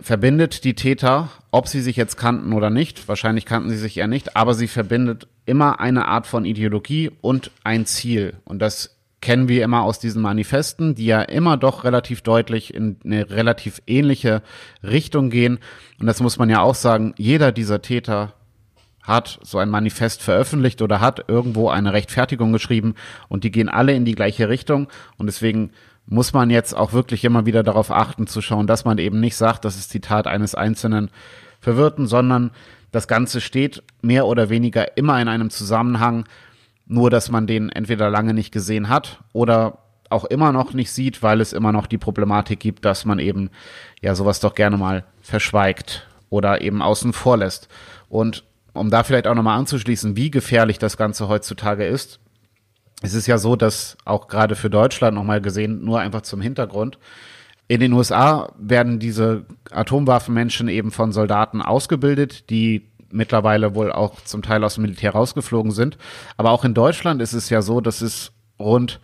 verbindet 0.02 0.64
die 0.64 0.76
Täter, 0.76 1.30
ob 1.52 1.68
sie 1.68 1.82
sich 1.82 1.96
jetzt 1.96 2.18
kannten 2.18 2.54
oder 2.54 2.70
nicht, 2.70 3.08
wahrscheinlich 3.08 3.46
kannten 3.46 3.70
sie 3.70 3.78
sich 3.78 3.98
eher 3.98 4.08
nicht, 4.08 4.36
aber 4.36 4.54
sie 4.54 4.68
verbindet 4.68 5.28
immer 5.46 5.80
eine 5.80 6.08
Art 6.08 6.28
von 6.28 6.46
Ideologie 6.46 7.12
und 7.22 7.52
ein 7.64 7.86
Ziel. 7.86 8.34
Und 8.46 8.60
das 8.60 8.98
kennen 9.22 9.48
wir 9.48 9.64
immer 9.64 9.84
aus 9.84 10.00
diesen 10.00 10.22
Manifesten, 10.22 10.96
die 10.96 11.06
ja 11.06 11.22
immer 11.22 11.56
doch 11.56 11.84
relativ 11.84 12.22
deutlich 12.22 12.74
in 12.74 12.98
eine 13.06 13.30
relativ 13.30 13.82
ähnliche 13.86 14.42
Richtung 14.84 15.30
gehen. 15.30 15.60
Und 16.00 16.08
das 16.08 16.22
muss 16.22 16.40
man 16.40 16.50
ja 16.50 16.62
auch 16.62 16.76
sagen, 16.76 17.14
jeder 17.18 17.52
dieser 17.52 17.82
Täter 17.82 18.34
hat 19.04 19.40
so 19.42 19.58
ein 19.58 19.70
Manifest 19.70 20.22
veröffentlicht 20.22 20.82
oder 20.82 21.00
hat 21.00 21.26
irgendwo 21.28 21.70
eine 21.70 21.94
Rechtfertigung 21.94 22.52
geschrieben 22.54 22.96
und 23.30 23.44
die 23.44 23.52
gehen 23.52 23.70
alle 23.70 23.94
in 23.94 24.06
die 24.06 24.16
gleiche 24.16 24.50
Richtung. 24.50 24.88
Und 25.18 25.28
deswegen 25.28 25.72
muss 26.06 26.34
man 26.34 26.50
jetzt 26.50 26.76
auch 26.76 26.94
wirklich 26.94 27.24
immer 27.24 27.46
wieder 27.46 27.64
darauf 27.64 27.92
achten 27.92 28.28
zu 28.28 28.42
schauen, 28.42 28.68
dass 28.68 28.86
man 28.86 28.98
eben 28.98 29.20
nicht 29.20 29.36
sagt, 29.36 29.66
das 29.66 29.78
ist 29.78 29.94
die 29.94 30.02
Tat 30.02 30.28
eines 30.28 30.56
einzelnen 30.56 31.10
Verwirrten, 31.60 32.08
sondern 32.08 32.52
das 32.92 33.08
Ganze 33.08 33.40
steht 33.40 33.84
mehr 34.02 34.26
oder 34.26 34.50
weniger 34.50 34.98
immer 34.98 35.22
in 35.22 35.28
einem 35.28 35.50
Zusammenhang, 35.50 36.26
nur 36.86 37.10
dass 37.10 37.32
man 37.32 37.48
den 37.48 37.70
entweder 37.70 38.10
lange 38.10 38.34
nicht 38.34 38.52
gesehen 38.52 38.90
hat 38.90 39.22
oder 39.32 39.78
auch 40.10 40.26
immer 40.26 40.52
noch 40.52 40.74
nicht 40.74 40.92
sieht, 40.92 41.24
weil 41.24 41.40
es 41.40 41.54
immer 41.54 41.72
noch 41.72 41.88
die 41.88 41.98
Problematik 41.98 42.60
gibt, 42.60 42.84
dass 42.84 43.06
man 43.06 43.20
eben 43.20 43.50
ja 44.02 44.14
sowas 44.14 44.42
doch 44.42 44.56
gerne 44.56 44.76
mal 44.78 45.06
verschweigt 45.22 46.08
oder 46.30 46.62
eben 46.62 46.82
außen 46.82 47.14
vor 47.14 47.38
lässt. 47.38 47.70
Und 48.10 48.44
um 48.74 48.90
da 48.90 49.04
vielleicht 49.04 49.28
auch 49.28 49.36
nochmal 49.36 49.58
anzuschließen, 49.58 50.18
wie 50.18 50.32
gefährlich 50.32 50.80
das 50.80 50.98
Ganze 50.98 51.30
heutzutage 51.30 51.86
ist, 51.86 52.20
es 53.02 53.14
ist 53.14 53.28
ja 53.28 53.38
so, 53.38 53.56
dass 53.56 53.98
auch 54.06 54.28
gerade 54.28 54.56
für 54.56 54.70
Deutschland 54.70 55.16
nochmal 55.16 55.42
gesehen, 55.42 55.84
nur 55.84 56.00
einfach 56.00 56.22
zum 56.22 56.42
Hintergrund, 56.42 56.98
in 57.68 57.80
den 57.80 57.94
USA 57.94 58.52
werden 58.58 59.00
diese 59.00 59.46
Atomwaffenmenschen 59.72 60.68
eben 60.68 60.92
von 60.92 61.14
Soldaten 61.14 61.62
ausgebildet, 61.62 62.50
die 62.50 62.90
mittlerweile 63.12 63.76
wohl 63.76 63.92
auch 63.92 64.22
zum 64.26 64.42
Teil 64.42 64.64
aus 64.64 64.76
dem 64.76 64.82
Militär 64.82 65.12
rausgeflogen 65.12 65.72
sind. 65.72 65.98
Aber 66.38 66.52
auch 66.52 66.66
in 66.66 66.74
Deutschland 66.74 67.22
ist 67.22 67.34
es 67.34 67.50
ja 67.50 67.62
so, 67.62 67.80
dass 67.82 68.02
es 68.02 68.34
rund 68.60 69.00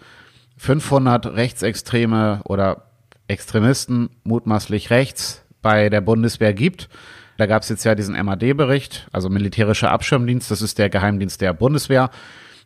500 0.57 1.27
Rechtsextreme 1.27 2.41
oder 2.43 2.83
Extremisten, 3.27 4.09
mutmaßlich 4.23 4.89
rechts, 4.89 5.45
bei 5.61 5.89
der 5.89 6.01
Bundeswehr 6.01 6.53
gibt. 6.53 6.89
Da 7.37 7.45
gab 7.45 7.63
es 7.63 7.69
jetzt 7.69 7.83
ja 7.83 7.95
diesen 7.95 8.15
MAD-Bericht, 8.15 9.07
also 9.11 9.29
militärischer 9.29 9.91
Abschirmdienst, 9.91 10.49
das 10.49 10.61
ist 10.61 10.77
der 10.77 10.89
Geheimdienst 10.89 11.39
der 11.39 11.53
Bundeswehr 11.53 12.09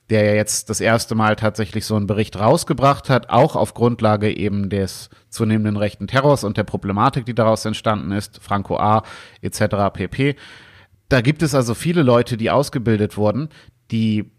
der 0.09 0.25
ja 0.25 0.33
jetzt 0.33 0.69
das 0.69 0.81
erste 0.81 1.15
Mal 1.15 1.35
tatsächlich 1.35 1.85
so 1.85 1.95
einen 1.95 2.07
Bericht 2.07 2.37
rausgebracht 2.37 3.09
hat, 3.09 3.29
auch 3.29 3.55
auf 3.55 3.73
Grundlage 3.73 4.35
eben 4.35 4.69
des 4.69 5.09
zunehmenden 5.29 5.77
rechten 5.77 6.07
Terrors 6.07 6.43
und 6.43 6.57
der 6.57 6.63
Problematik, 6.63 7.25
die 7.25 7.35
daraus 7.35 7.63
entstanden 7.65 8.11
ist, 8.11 8.39
Franco 8.41 8.77
A. 8.77 9.03
etc. 9.41 9.63
pp. 9.93 10.35
Da 11.07 11.21
gibt 11.21 11.43
es 11.43 11.55
also 11.55 11.73
viele 11.73 12.03
Leute, 12.03 12.37
die 12.37 12.51
ausgebildet 12.51 13.17
wurden, 13.17 13.49
die 13.91 14.31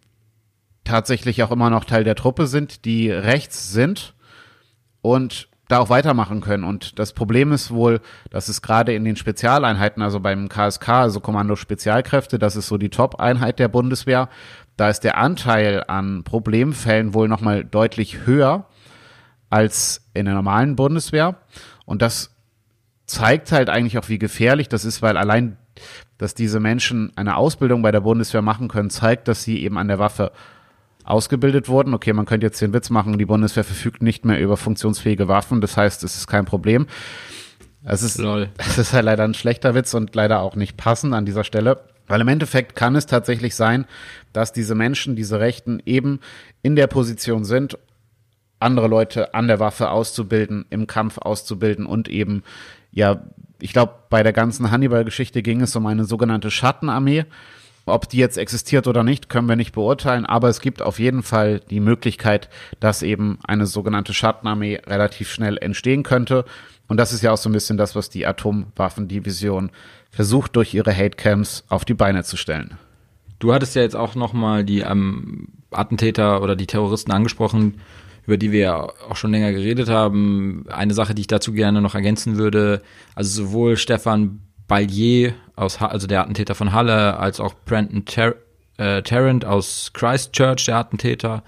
tatsächlich 0.84 1.42
auch 1.42 1.50
immer 1.50 1.70
noch 1.70 1.84
Teil 1.84 2.04
der 2.04 2.16
Truppe 2.16 2.46
sind, 2.46 2.84
die 2.84 3.10
rechts 3.10 3.72
sind 3.72 4.14
und 5.00 5.48
da 5.68 5.78
auch 5.78 5.88
weitermachen 5.88 6.40
können. 6.40 6.64
Und 6.64 6.98
das 6.98 7.12
Problem 7.12 7.52
ist 7.52 7.70
wohl, 7.70 8.00
dass 8.30 8.48
es 8.48 8.62
gerade 8.62 8.94
in 8.94 9.04
den 9.04 9.16
Spezialeinheiten, 9.16 10.02
also 10.02 10.20
beim 10.20 10.48
KSK, 10.48 10.88
also 10.88 11.20
Kommando 11.20 11.56
Spezialkräfte, 11.56 12.38
das 12.38 12.56
ist 12.56 12.68
so 12.68 12.76
die 12.76 12.90
Top-Einheit 12.90 13.58
der 13.58 13.68
Bundeswehr, 13.68 14.28
da 14.76 14.88
ist 14.88 15.00
der 15.00 15.18
Anteil 15.18 15.84
an 15.86 16.24
Problemfällen 16.24 17.14
wohl 17.14 17.28
nochmal 17.28 17.64
deutlich 17.64 18.26
höher 18.26 18.66
als 19.50 20.08
in 20.14 20.24
der 20.24 20.34
normalen 20.34 20.76
Bundeswehr. 20.76 21.36
Und 21.84 22.02
das 22.02 22.34
zeigt 23.06 23.52
halt 23.52 23.68
eigentlich 23.68 23.98
auch, 23.98 24.08
wie 24.08 24.18
gefährlich 24.18 24.68
das 24.68 24.84
ist, 24.84 25.02
weil 25.02 25.16
allein, 25.16 25.58
dass 26.16 26.34
diese 26.34 26.60
Menschen 26.60 27.12
eine 27.16 27.36
Ausbildung 27.36 27.82
bei 27.82 27.92
der 27.92 28.00
Bundeswehr 28.00 28.42
machen 28.42 28.68
können, 28.68 28.90
zeigt, 28.90 29.28
dass 29.28 29.42
sie 29.42 29.62
eben 29.62 29.76
an 29.76 29.88
der 29.88 29.98
Waffe 29.98 30.32
ausgebildet 31.04 31.68
wurden. 31.68 31.94
Okay, 31.94 32.12
man 32.12 32.26
könnte 32.26 32.46
jetzt 32.46 32.60
den 32.60 32.72
Witz 32.72 32.88
machen, 32.88 33.18
die 33.18 33.26
Bundeswehr 33.26 33.64
verfügt 33.64 34.02
nicht 34.02 34.24
mehr 34.24 34.40
über 34.40 34.56
funktionsfähige 34.56 35.28
Waffen, 35.28 35.60
das 35.60 35.76
heißt, 35.76 36.02
es 36.04 36.16
ist 36.16 36.26
kein 36.26 36.44
Problem. 36.44 36.86
Es 37.84 38.02
ist, 38.02 38.18
es 38.58 38.78
ist 38.78 38.92
halt 38.92 39.04
leider 39.04 39.24
ein 39.24 39.34
schlechter 39.34 39.74
Witz 39.74 39.94
und 39.94 40.14
leider 40.14 40.40
auch 40.40 40.56
nicht 40.56 40.76
passend 40.76 41.14
an 41.14 41.26
dieser 41.26 41.44
Stelle. 41.44 41.84
Weil 42.08 42.20
im 42.20 42.28
Endeffekt 42.28 42.74
kann 42.74 42.96
es 42.96 43.06
tatsächlich 43.06 43.54
sein, 43.54 43.86
dass 44.32 44.52
diese 44.52 44.74
Menschen, 44.74 45.16
diese 45.16 45.40
Rechten 45.40 45.82
eben 45.84 46.20
in 46.62 46.76
der 46.76 46.86
Position 46.86 47.44
sind, 47.44 47.78
andere 48.62 48.86
Leute 48.86 49.34
an 49.34 49.48
der 49.48 49.60
Waffe 49.60 49.90
auszubilden, 49.90 50.64
im 50.70 50.86
Kampf 50.86 51.18
auszubilden 51.18 51.86
und 51.86 52.08
eben, 52.08 52.42
ja, 52.92 53.24
ich 53.60 53.72
glaube, 53.72 53.94
bei 54.10 54.22
der 54.22 54.32
ganzen 54.32 54.70
Hannibal-Geschichte 54.70 55.42
ging 55.42 55.60
es 55.60 55.76
um 55.76 55.86
eine 55.86 56.04
sogenannte 56.04 56.50
Schattenarmee. 56.50 57.24
Ob 57.84 58.08
die 58.08 58.18
jetzt 58.18 58.38
existiert 58.38 58.86
oder 58.86 59.02
nicht, 59.02 59.28
können 59.28 59.48
wir 59.48 59.56
nicht 59.56 59.72
beurteilen, 59.72 60.24
aber 60.24 60.48
es 60.48 60.60
gibt 60.60 60.82
auf 60.82 61.00
jeden 61.00 61.24
Fall 61.24 61.60
die 61.70 61.80
Möglichkeit, 61.80 62.48
dass 62.78 63.02
eben 63.02 63.38
eine 63.44 63.66
sogenannte 63.66 64.14
Schattenarmee 64.14 64.80
relativ 64.86 65.30
schnell 65.32 65.58
entstehen 65.58 66.04
könnte. 66.04 66.44
Und 66.86 66.98
das 66.98 67.12
ist 67.12 67.22
ja 67.22 67.32
auch 67.32 67.36
so 67.36 67.48
ein 67.48 67.52
bisschen 67.52 67.76
das, 67.76 67.96
was 67.96 68.08
die 68.08 68.26
Atomwaffendivision 68.26 69.70
versucht, 70.10 70.54
durch 70.54 70.74
ihre 70.74 70.92
Hatecams 70.92 71.64
auf 71.68 71.84
die 71.84 71.94
Beine 71.94 72.22
zu 72.22 72.36
stellen. 72.36 72.78
Du 73.42 73.52
hattest 73.52 73.74
ja 73.74 73.82
jetzt 73.82 73.96
auch 73.96 74.14
nochmal 74.14 74.62
die 74.62 74.82
ähm, 74.82 75.48
Attentäter 75.72 76.42
oder 76.42 76.54
die 76.54 76.68
Terroristen 76.68 77.10
angesprochen, 77.10 77.80
über 78.24 78.36
die 78.36 78.52
wir 78.52 78.60
ja 78.60 78.88
auch 79.10 79.16
schon 79.16 79.32
länger 79.32 79.50
geredet 79.50 79.88
haben. 79.88 80.64
Eine 80.68 80.94
Sache, 80.94 81.12
die 81.12 81.22
ich 81.22 81.26
dazu 81.26 81.52
gerne 81.52 81.82
noch 81.82 81.96
ergänzen 81.96 82.36
würde, 82.36 82.82
also 83.16 83.42
sowohl 83.42 83.76
Stefan 83.76 84.42
Ballier, 84.68 85.34
aus, 85.56 85.82
also 85.82 86.06
der 86.06 86.20
Attentäter 86.20 86.54
von 86.54 86.72
Halle, 86.72 87.18
als 87.18 87.40
auch 87.40 87.54
Brandon 87.64 88.04
Ter 88.04 88.36
äh, 88.76 89.02
Tarrant 89.02 89.44
aus 89.44 89.90
Christchurch, 89.92 90.66
der 90.66 90.76
Attentäter, 90.76 91.42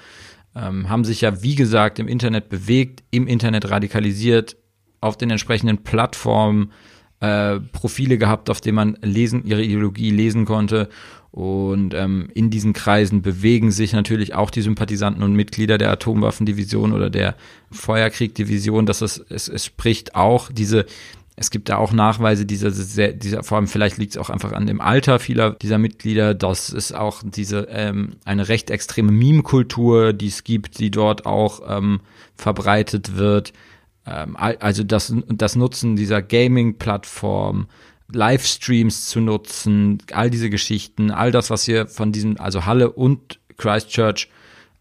ähm, 0.57 0.89
haben 0.89 1.05
sich 1.05 1.21
ja, 1.21 1.45
wie 1.45 1.55
gesagt, 1.55 2.01
im 2.01 2.09
Internet 2.09 2.49
bewegt, 2.49 3.05
im 3.13 3.29
Internet 3.29 3.71
radikalisiert, 3.71 4.57
auf 5.01 5.17
den 5.17 5.31
entsprechenden 5.31 5.85
Plattformen 5.85 6.73
äh, 7.21 7.61
Profile 7.61 8.19
gehabt, 8.19 8.51
auf 8.51 8.61
denen 8.61 8.75
man 8.75 8.99
lesen, 9.01 9.45
ihre 9.45 9.63
Ideologie 9.63 10.11
lesen 10.11 10.45
konnte. 10.45 10.89
Und 11.35 11.95
ähm, 11.95 12.29
in 12.33 12.49
diesen 12.51 12.75
Kreisen 12.75 13.21
bewegen 13.21 13.73
sich 13.73 13.93
natürlich 13.93 14.35
auch 14.35 14.51
die 14.51 14.63
Sympathisanten 14.63 15.25
und 15.25 15.35
Mitglieder 15.35 15.79
der 15.79 15.91
Atomwaffendivision 15.91 16.93
oder 16.93 17.11
der 17.11 17.35
Feuerkriegdivision. 17.73 18.87
Das 18.87 19.03
ist, 19.03 19.27
es, 19.31 19.49
es 19.49 19.65
spricht 19.65 20.15
auch 20.15 20.53
diese, 20.53 20.87
es 21.35 21.51
gibt 21.51 21.71
da 21.71 21.79
auch 21.79 21.93
Nachweise 21.93 22.47
dieser, 22.47 22.71
dieser 22.71 23.43
vor 23.43 23.59
allem 23.59 23.67
vielleicht 23.67 23.99
liegt 23.99 24.13
es 24.13 24.19
auch 24.19 24.31
einfach 24.31 24.53
an 24.53 24.69
dem 24.69 24.81
Alter 24.81 25.19
vieler 25.19 25.51
dieser 25.51 25.79
Mitglieder, 25.79 26.35
dass 26.35 26.73
es 26.73 26.93
auch 26.93 27.25
diese 27.25 27.67
ähm, 27.69 28.13
eine 28.25 28.49
recht 28.49 28.71
extreme 28.71 29.11
Meme-Kultur, 29.11 30.13
die 30.13 30.29
es 30.29 30.45
gibt, 30.45 30.79
die 30.79 30.93
dort 30.93 31.27
auch 31.27 31.63
ähm, 31.67 31.99
verbreitet 32.37 33.17
wird. 33.17 33.53
Ähm, 34.07 34.37
also 34.37 34.85
das, 34.85 35.13
das 35.27 35.57
Nutzen 35.57 35.97
dieser 35.97 36.23
Gaming-Plattform, 36.23 37.67
Livestreams 38.15 39.07
zu 39.07 39.21
nutzen, 39.21 39.99
all 40.13 40.31
diese 40.31 40.51
Geschichten, 40.51 41.11
all 41.11 41.31
das, 41.33 41.51
was 41.51 41.67
wir 41.69 41.87
von 41.87 42.13
diesem, 42.13 42.41
also 42.41 42.65
Halle 42.65 42.91
und 42.93 43.41
Christchurch 43.57 44.29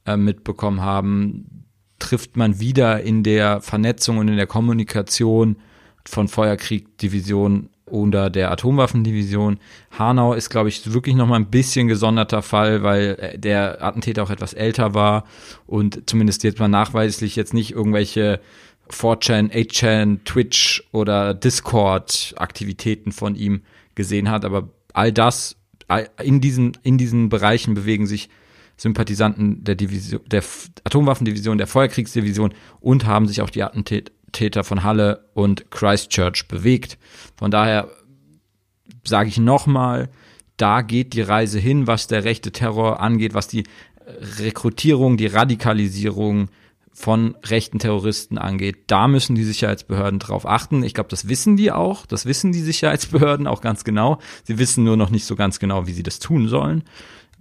äh, 0.05 0.17
mitbekommen 0.17 0.81
haben, 0.81 1.65
trifft 1.99 2.37
man 2.37 2.59
wieder 2.59 3.01
in 3.01 3.23
der 3.23 3.61
Vernetzung 3.61 4.17
und 4.17 4.27
in 4.27 4.37
der 4.37 4.47
Kommunikation 4.47 5.57
von 6.05 6.27
Feuerkriegdivision 6.27 7.69
oder 7.85 8.29
der 8.29 8.51
Atomwaffendivision. 8.51 9.59
Hanau 9.91 10.33
ist, 10.33 10.49
glaube 10.49 10.69
ich, 10.69 10.93
wirklich 10.93 11.15
noch 11.15 11.27
mal 11.27 11.35
ein 11.35 11.49
bisschen 11.49 11.87
gesonderter 11.87 12.41
Fall, 12.41 12.83
weil 12.83 13.17
äh, 13.19 13.37
der 13.37 13.83
Attentäter 13.83 14.23
auch 14.23 14.29
etwas 14.29 14.53
älter 14.53 14.93
war 14.93 15.25
und 15.67 16.09
zumindest 16.09 16.43
jetzt 16.43 16.59
mal 16.59 16.67
nachweislich 16.67 17.35
jetzt 17.35 17.53
nicht 17.53 17.71
irgendwelche 17.71 18.39
4chan, 18.93 19.51
8chan, 19.51 20.23
Twitch 20.23 20.83
oder 20.91 21.33
Discord-Aktivitäten 21.33 23.11
von 23.11 23.35
ihm 23.35 23.61
gesehen 23.95 24.29
hat. 24.29 24.45
Aber 24.45 24.69
all 24.93 25.11
das, 25.11 25.55
in 26.21 26.41
diesen, 26.41 26.77
in 26.83 26.97
diesen 26.97 27.29
Bereichen 27.29 27.73
bewegen 27.73 28.07
sich 28.07 28.29
Sympathisanten 28.77 29.63
der 29.63 29.75
Division, 29.75 30.21
der 30.25 30.43
Atomwaffendivision, 30.83 31.57
der 31.57 31.67
Feuerkriegsdivision 31.67 32.53
und 32.79 33.05
haben 33.05 33.27
sich 33.27 33.41
auch 33.41 33.49
die 33.49 33.63
Attentäter 33.63 34.63
von 34.63 34.83
Halle 34.83 35.29
und 35.33 35.69
Christchurch 35.71 36.47
bewegt. 36.47 36.97
Von 37.35 37.51
daher 37.51 37.89
sage 39.03 39.29
ich 39.29 39.37
nochmal, 39.37 40.09
da 40.57 40.81
geht 40.81 41.13
die 41.13 41.21
Reise 41.21 41.59
hin, 41.59 41.87
was 41.87 42.07
der 42.07 42.23
rechte 42.23 42.51
Terror 42.51 42.99
angeht, 42.99 43.33
was 43.33 43.47
die 43.47 43.63
Rekrutierung, 44.39 45.17
die 45.17 45.27
Radikalisierung 45.27 46.49
von 46.93 47.35
rechten 47.43 47.79
Terroristen 47.79 48.37
angeht. 48.37 48.83
Da 48.87 49.07
müssen 49.07 49.35
die 49.35 49.43
Sicherheitsbehörden 49.43 50.19
drauf 50.19 50.47
achten. 50.47 50.83
Ich 50.83 50.93
glaube, 50.93 51.09
das 51.09 51.27
wissen 51.27 51.57
die 51.57 51.71
auch. 51.71 52.05
Das 52.05 52.25
wissen 52.25 52.51
die 52.51 52.61
Sicherheitsbehörden 52.61 53.47
auch 53.47 53.61
ganz 53.61 53.83
genau. 53.83 54.19
Sie 54.43 54.59
wissen 54.59 54.83
nur 54.83 54.95
noch 54.95 55.09
nicht 55.09 55.25
so 55.25 55.35
ganz 55.35 55.59
genau, 55.59 55.87
wie 55.87 55.93
sie 55.93 56.03
das 56.03 56.19
tun 56.19 56.47
sollen. 56.47 56.83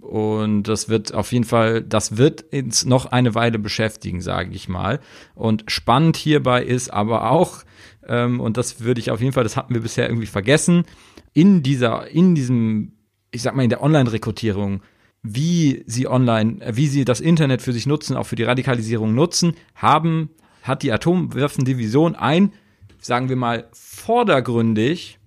Und 0.01 0.63
das 0.63 0.89
wird 0.89 1.13
auf 1.13 1.31
jeden 1.31 1.45
Fall, 1.45 1.81
das 1.81 2.17
wird 2.17 2.51
uns 2.51 2.83
noch 2.83 3.05
eine 3.05 3.35
Weile 3.35 3.57
beschäftigen, 3.57 4.21
sage 4.21 4.53
ich 4.53 4.67
mal. 4.67 4.99
Und 5.33 5.63
spannend 5.67 6.17
hierbei 6.17 6.63
ist 6.63 6.91
aber 6.91 7.31
auch, 7.31 7.63
ähm, 8.05 8.41
und 8.41 8.57
das 8.57 8.81
würde 8.81 8.99
ich 8.99 9.11
auf 9.11 9.21
jeden 9.21 9.31
Fall, 9.31 9.43
das 9.43 9.55
hatten 9.55 9.73
wir 9.73 9.81
bisher 9.81 10.09
irgendwie 10.09 10.27
vergessen, 10.27 10.83
in 11.31 11.63
dieser, 11.63 12.09
in 12.09 12.35
diesem, 12.35 12.93
ich 13.31 13.43
sag 13.43 13.55
mal, 13.55 13.63
in 13.63 13.69
der 13.69 13.81
Online-Rekrutierung 13.81 14.81
wie 15.23 15.83
sie 15.87 16.07
online, 16.07 16.61
äh, 16.61 16.75
wie 16.75 16.87
sie 16.87 17.05
das 17.05 17.21
Internet 17.21 17.61
für 17.61 17.73
sich 17.73 17.87
nutzen, 17.87 18.15
auch 18.15 18.25
für 18.25 18.35
die 18.35 18.43
Radikalisierung 18.43 19.15
nutzen, 19.15 19.55
haben, 19.75 20.29
hat 20.61 20.83
die 20.83 20.91
Atomwaffendivision 20.91 22.15
ein, 22.15 22.53
sagen 22.99 23.29
wir 23.29 23.35
mal, 23.35 23.67
vordergründig 23.71 25.19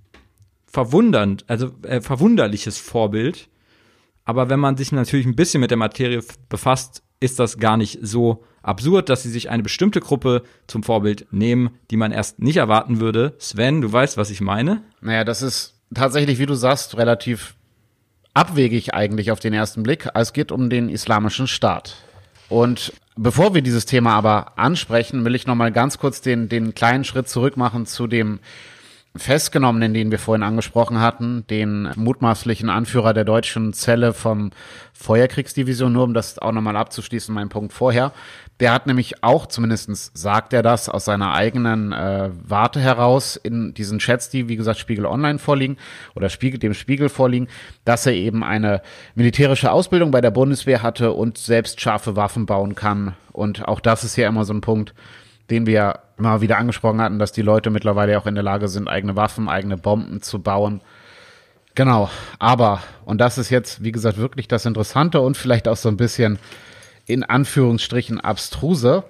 verwundernd, 0.67 1.45
also 1.49 1.71
äh, 1.83 2.01
verwunderliches 2.01 2.79
Vorbild. 2.79 3.49
Aber 4.25 4.51
wenn 4.51 4.61
man 4.61 4.77
sich 4.77 4.93
natürlich 4.93 5.27
ein 5.27 5.37
bisschen 5.37 5.61
mit 5.61 5.71
der 5.71 5.79
Materie 5.79 6.23
befasst, 6.49 7.03
ist 7.21 7.39
das 7.39 7.59
gar 7.59 7.77
nicht 7.77 7.99
so 8.03 8.45
absurd, 8.63 9.09
dass 9.09 9.23
sie 9.23 9.31
sich 9.31 9.49
eine 9.49 9.63
bestimmte 9.63 10.01
Gruppe 10.01 10.43
zum 10.67 10.83
Vorbild 10.83 11.27
nehmen, 11.31 11.71
die 11.91 11.97
man 11.97 12.13
erst 12.13 12.41
nicht 12.41 12.57
erwarten 12.57 13.01
würde. 13.01 13.35
Sven, 13.39 13.81
du 13.81 13.91
weißt, 13.91 14.17
was 14.17 14.31
ich 14.31 14.41
meine? 14.41 14.83
Naja, 15.01 15.25
das 15.25 15.41
ist 15.41 15.81
tatsächlich, 15.95 16.39
wie 16.39 16.47
du 16.47 16.55
sagst, 16.55 16.97
relativ 16.97 17.55
abwegig 18.37 18.93
eigentlich 18.93 19.31
auf 19.31 19.41
den 19.41 19.55
ersten 19.55 19.83
Blick. 19.83 20.09
Es 20.15 20.33
geht 20.33 20.53
um 20.53 20.69
den 20.69 20.91
islamischen 20.91 21.47
Staat. 21.47 21.97
Und 22.49 22.93
bevor 23.17 23.55
wir 23.55 23.63
dieses 23.63 23.87
Thema 23.87 24.15
aber 24.15 24.59
ansprechen, 24.59 25.25
will 25.25 25.35
ich 25.35 25.47
noch 25.47 25.55
mal 25.55 25.73
ganz 25.73 25.99
kurz 25.99 26.21
den, 26.21 26.49
den 26.49 26.75
kleinen 26.75 27.05
Schritt 27.05 27.29
zurück 27.29 27.57
machen 27.57 27.87
zu 27.87 28.07
dem 28.07 28.41
Festgenommenen, 29.19 29.95
den 29.95 30.11
wir 30.11 30.19
vorhin 30.19 30.43
angesprochen 30.43 31.01
hatten, 31.01 31.47
den 31.49 31.91
mutmaßlichen 31.97 32.71
Anführer 32.71 33.15
der 33.15 33.25
deutschen 33.25 33.73
Zelle 33.73 34.13
vom 34.13 34.51
Feuerkriegsdivision, 34.93 35.93
nur 35.93 36.05
um 36.05 36.15
das 36.15 36.39
auch 36.39 36.53
nochmal 36.53 36.77
abzuschließen, 36.77 37.35
mein 37.35 37.49
Punkt 37.49 37.73
vorher. 37.73 38.13
Der 38.61 38.73
hat 38.73 38.87
nämlich 38.87 39.23
auch, 39.23 39.47
zumindestens 39.47 40.11
sagt 40.15 40.53
er 40.55 40.63
das, 40.63 40.89
aus 40.89 41.05
seiner 41.05 41.35
eigenen 41.35 41.93
äh, 41.93 42.31
Warte 42.43 42.81
heraus 42.81 43.37
in 43.37 43.75
diesen 43.75 43.99
Chats, 43.99 44.31
die 44.31 44.49
wie 44.49 44.57
gesagt 44.57 44.79
Spiegel 44.79 45.05
Online 45.05 45.39
vorliegen 45.39 45.77
oder 46.15 46.31
Spiegel, 46.31 46.59
dem 46.59 46.73
Spiegel 46.73 47.11
vorliegen, 47.11 47.49
dass 47.85 48.07
er 48.07 48.15
eben 48.15 48.43
eine 48.43 48.81
militärische 49.15 49.71
Ausbildung 49.71 50.11
bei 50.11 50.23
der 50.23 50.31
Bundeswehr 50.31 50.83
hatte 50.83 51.13
und 51.13 51.37
selbst 51.37 51.81
scharfe 51.81 52.17
Waffen 52.17 52.47
bauen 52.47 52.75
kann. 52.75 53.15
Und 53.33 53.69
auch 53.69 53.81
das 53.81 54.05
ist 54.05 54.17
ja 54.17 54.29
immer 54.29 54.47
so 54.47 54.55
ein 54.55 54.63
Punkt, 54.63 54.95
den 55.51 55.67
wir 55.67 56.01
immer 56.19 56.41
wieder 56.41 56.59
angesprochen 56.59 57.01
hatten, 57.01 57.19
dass 57.19 57.33
die 57.33 57.43
Leute 57.43 57.71
mittlerweile 57.71 58.19
auch 58.19 58.27
in 58.27 58.35
der 58.35 58.45
Lage 58.45 58.69
sind, 58.69 58.89
eigene 58.89 59.17
Waffen, 59.17 59.49
eigene 59.49 59.77
Bomben 59.77 60.23
zu 60.23 60.43
bauen. 60.43 60.81
Genau, 61.75 62.09
aber, 62.39 62.83
und 63.05 63.21
das 63.21 63.37
ist 63.37 63.51
jetzt, 63.51 63.85
wie 63.85 63.93
gesagt, 63.93 64.17
wirklich 64.17 64.49
das 64.49 64.65
Interessante 64.65 65.21
und 65.21 65.37
vielleicht 65.37 65.69
auch 65.69 65.77
so 65.77 65.91
ein 65.91 65.99
bisschen 65.99 66.39
in 67.05 67.23
Anführungsstrichen 67.23 68.19
abstruse, 68.19 69.05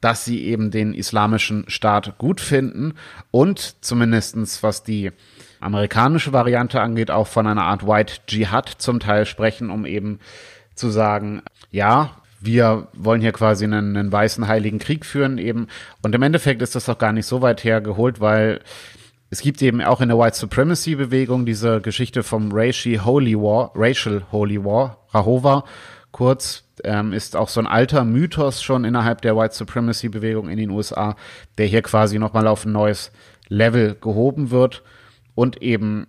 dass 0.00 0.24
sie 0.24 0.44
eben 0.44 0.70
den 0.70 0.94
islamischen 0.94 1.64
Staat 1.68 2.16
gut 2.18 2.40
finden 2.40 2.94
und 3.30 3.84
zumindestens 3.84 4.62
was 4.62 4.82
die 4.82 5.12
amerikanische 5.60 6.32
Variante 6.32 6.80
angeht, 6.80 7.10
auch 7.10 7.26
von 7.26 7.46
einer 7.46 7.64
Art 7.64 7.86
White 7.86 8.14
Jihad 8.28 8.68
zum 8.68 9.00
Teil 9.00 9.26
sprechen, 9.26 9.70
um 9.70 9.84
eben 9.84 10.20
zu 10.74 10.90
sagen, 10.90 11.42
ja, 11.70 12.10
wir 12.40 12.88
wollen 12.92 13.20
hier 13.20 13.32
quasi 13.32 13.64
einen, 13.64 13.96
einen 13.96 14.12
weißen 14.12 14.46
heiligen 14.46 14.78
Krieg 14.78 15.04
führen 15.04 15.38
eben. 15.38 15.68
Und 16.02 16.14
im 16.14 16.22
Endeffekt 16.22 16.62
ist 16.62 16.74
das 16.74 16.86
doch 16.86 16.98
gar 16.98 17.12
nicht 17.12 17.26
so 17.26 17.42
weit 17.42 17.64
hergeholt, 17.64 18.20
weil 18.20 18.60
es 19.28 19.40
gibt 19.40 19.60
eben 19.62 19.82
auch 19.82 20.00
in 20.00 20.08
der 20.08 20.18
White 20.18 20.36
Supremacy 20.36 20.94
Bewegung 20.94 21.46
diese 21.46 21.80
Geschichte 21.80 22.22
vom 22.22 22.50
Racial 22.52 23.04
Holy 23.04 23.36
War, 23.36 23.72
Racial 23.74 24.22
Holy 24.30 24.64
War, 24.64 24.98
Rahova, 25.10 25.64
kurz, 26.12 26.64
ähm, 26.84 27.12
ist 27.12 27.36
auch 27.36 27.48
so 27.48 27.60
ein 27.60 27.66
alter 27.66 28.04
Mythos 28.04 28.62
schon 28.62 28.84
innerhalb 28.84 29.22
der 29.22 29.36
White 29.36 29.54
Supremacy 29.54 30.08
Bewegung 30.08 30.48
in 30.48 30.58
den 30.58 30.70
USA, 30.70 31.16
der 31.58 31.66
hier 31.66 31.82
quasi 31.82 32.18
nochmal 32.18 32.46
auf 32.46 32.64
ein 32.64 32.72
neues 32.72 33.10
Level 33.48 33.96
gehoben 34.00 34.50
wird 34.50 34.82
und 35.34 35.60
eben, 35.62 36.06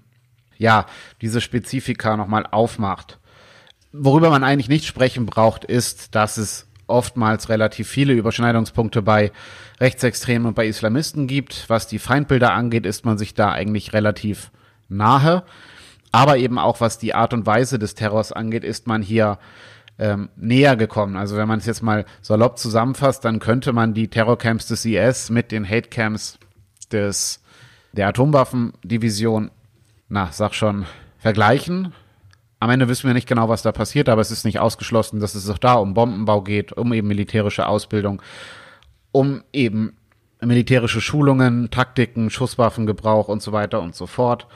ja, 0.57 0.85
diese 1.21 1.41
Spezifika 1.41 2.17
nochmal 2.17 2.45
aufmacht. 2.49 3.19
Worüber 3.99 4.29
man 4.29 4.43
eigentlich 4.43 4.69
nicht 4.69 4.85
sprechen 4.85 5.25
braucht, 5.25 5.63
ist, 5.63 6.15
dass 6.15 6.37
es 6.37 6.67
oftmals 6.87 7.49
relativ 7.49 7.87
viele 7.87 8.13
Überschneidungspunkte 8.13 9.01
bei 9.01 9.31
Rechtsextremen 9.79 10.47
und 10.47 10.55
bei 10.55 10.67
Islamisten 10.67 11.27
gibt. 11.27 11.65
Was 11.67 11.87
die 11.87 11.99
Feindbilder 11.99 12.53
angeht, 12.53 12.85
ist 12.85 13.05
man 13.05 13.17
sich 13.17 13.33
da 13.33 13.51
eigentlich 13.51 13.93
relativ 13.93 14.51
nahe. 14.89 15.43
Aber 16.11 16.37
eben 16.37 16.57
auch 16.57 16.81
was 16.81 16.97
die 16.97 17.13
Art 17.13 17.33
und 17.33 17.45
Weise 17.45 17.77
des 17.77 17.93
Terrors 17.93 18.31
angeht, 18.31 18.63
ist 18.63 18.87
man 18.87 19.01
hier 19.01 19.37
ähm, 19.99 20.29
näher 20.35 20.75
gekommen. 20.75 21.17
Also 21.17 21.35
wenn 21.35 21.47
man 21.47 21.59
es 21.59 21.65
jetzt 21.65 21.83
mal 21.83 22.05
salopp 22.21 22.57
zusammenfasst, 22.57 23.25
dann 23.25 23.39
könnte 23.39 23.73
man 23.73 23.93
die 23.93 24.07
Terrorcamps 24.07 24.67
des 24.67 24.85
IS 24.85 25.29
mit 25.29 25.51
den 25.51 25.67
Hatecamps 25.67 26.39
des 26.91 27.41
der 27.93 28.07
Atomwaffendivision, 28.07 29.49
na, 30.07 30.29
sag 30.31 30.53
schon, 30.53 30.85
vergleichen. 31.17 31.93
Am 32.59 32.69
Ende 32.69 32.87
wissen 32.87 33.07
wir 33.07 33.13
nicht 33.13 33.27
genau, 33.27 33.49
was 33.49 33.61
da 33.61 33.71
passiert, 33.71 34.09
aber 34.09 34.21
es 34.21 34.31
ist 34.31 34.45
nicht 34.45 34.59
ausgeschlossen, 34.59 35.19
dass 35.19 35.35
es 35.35 35.49
auch 35.49 35.59
da 35.59 35.75
um 35.75 35.93
Bombenbau 35.93 36.41
geht, 36.41 36.73
um 36.73 36.91
eben 36.91 37.07
militärische 37.07 37.67
Ausbildung, 37.67 38.21
um 39.11 39.43
eben 39.53 39.95
militärische 40.41 41.01
Schulungen, 41.01 41.69
Taktiken, 41.69 42.29
Schusswaffengebrauch 42.29 43.27
und 43.27 43.41
so 43.41 43.51
weiter 43.51 43.81
und 43.81 43.95
so 43.95 44.07
fort. 44.07 44.47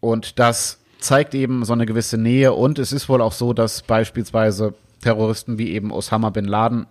Und 0.00 0.38
das 0.38 0.80
zeigt 0.98 1.34
eben 1.34 1.64
so 1.64 1.72
eine 1.72 1.86
gewisse 1.86 2.18
Nähe 2.18 2.52
und 2.52 2.78
es 2.78 2.92
ist 2.92 3.08
wohl 3.08 3.20
auch 3.20 3.32
so, 3.32 3.52
dass 3.52 3.82
beispielsweise 3.82 4.74
Terroristen 5.00 5.58
wie 5.58 5.72
eben 5.72 5.92
Osama 5.92 6.30
bin 6.30 6.46
Laden 6.46 6.86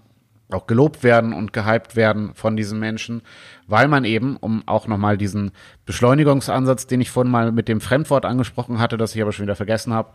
auch 0.51 0.67
gelobt 0.67 1.03
werden 1.03 1.33
und 1.33 1.53
gehypt 1.53 1.95
werden 1.95 2.33
von 2.35 2.55
diesen 2.55 2.79
Menschen, 2.79 3.21
weil 3.67 3.87
man 3.87 4.05
eben, 4.05 4.37
um 4.37 4.63
auch 4.67 4.87
nochmal 4.87 5.17
diesen 5.17 5.51
Beschleunigungsansatz, 5.85 6.87
den 6.87 7.01
ich 7.01 7.09
vorhin 7.09 7.31
mal 7.31 7.51
mit 7.51 7.67
dem 7.67 7.81
Fremdwort 7.81 8.25
angesprochen 8.25 8.79
hatte, 8.79 8.97
das 8.97 9.15
ich 9.15 9.21
aber 9.21 9.31
schon 9.31 9.45
wieder 9.45 9.55
vergessen 9.55 9.93
habe, 9.93 10.11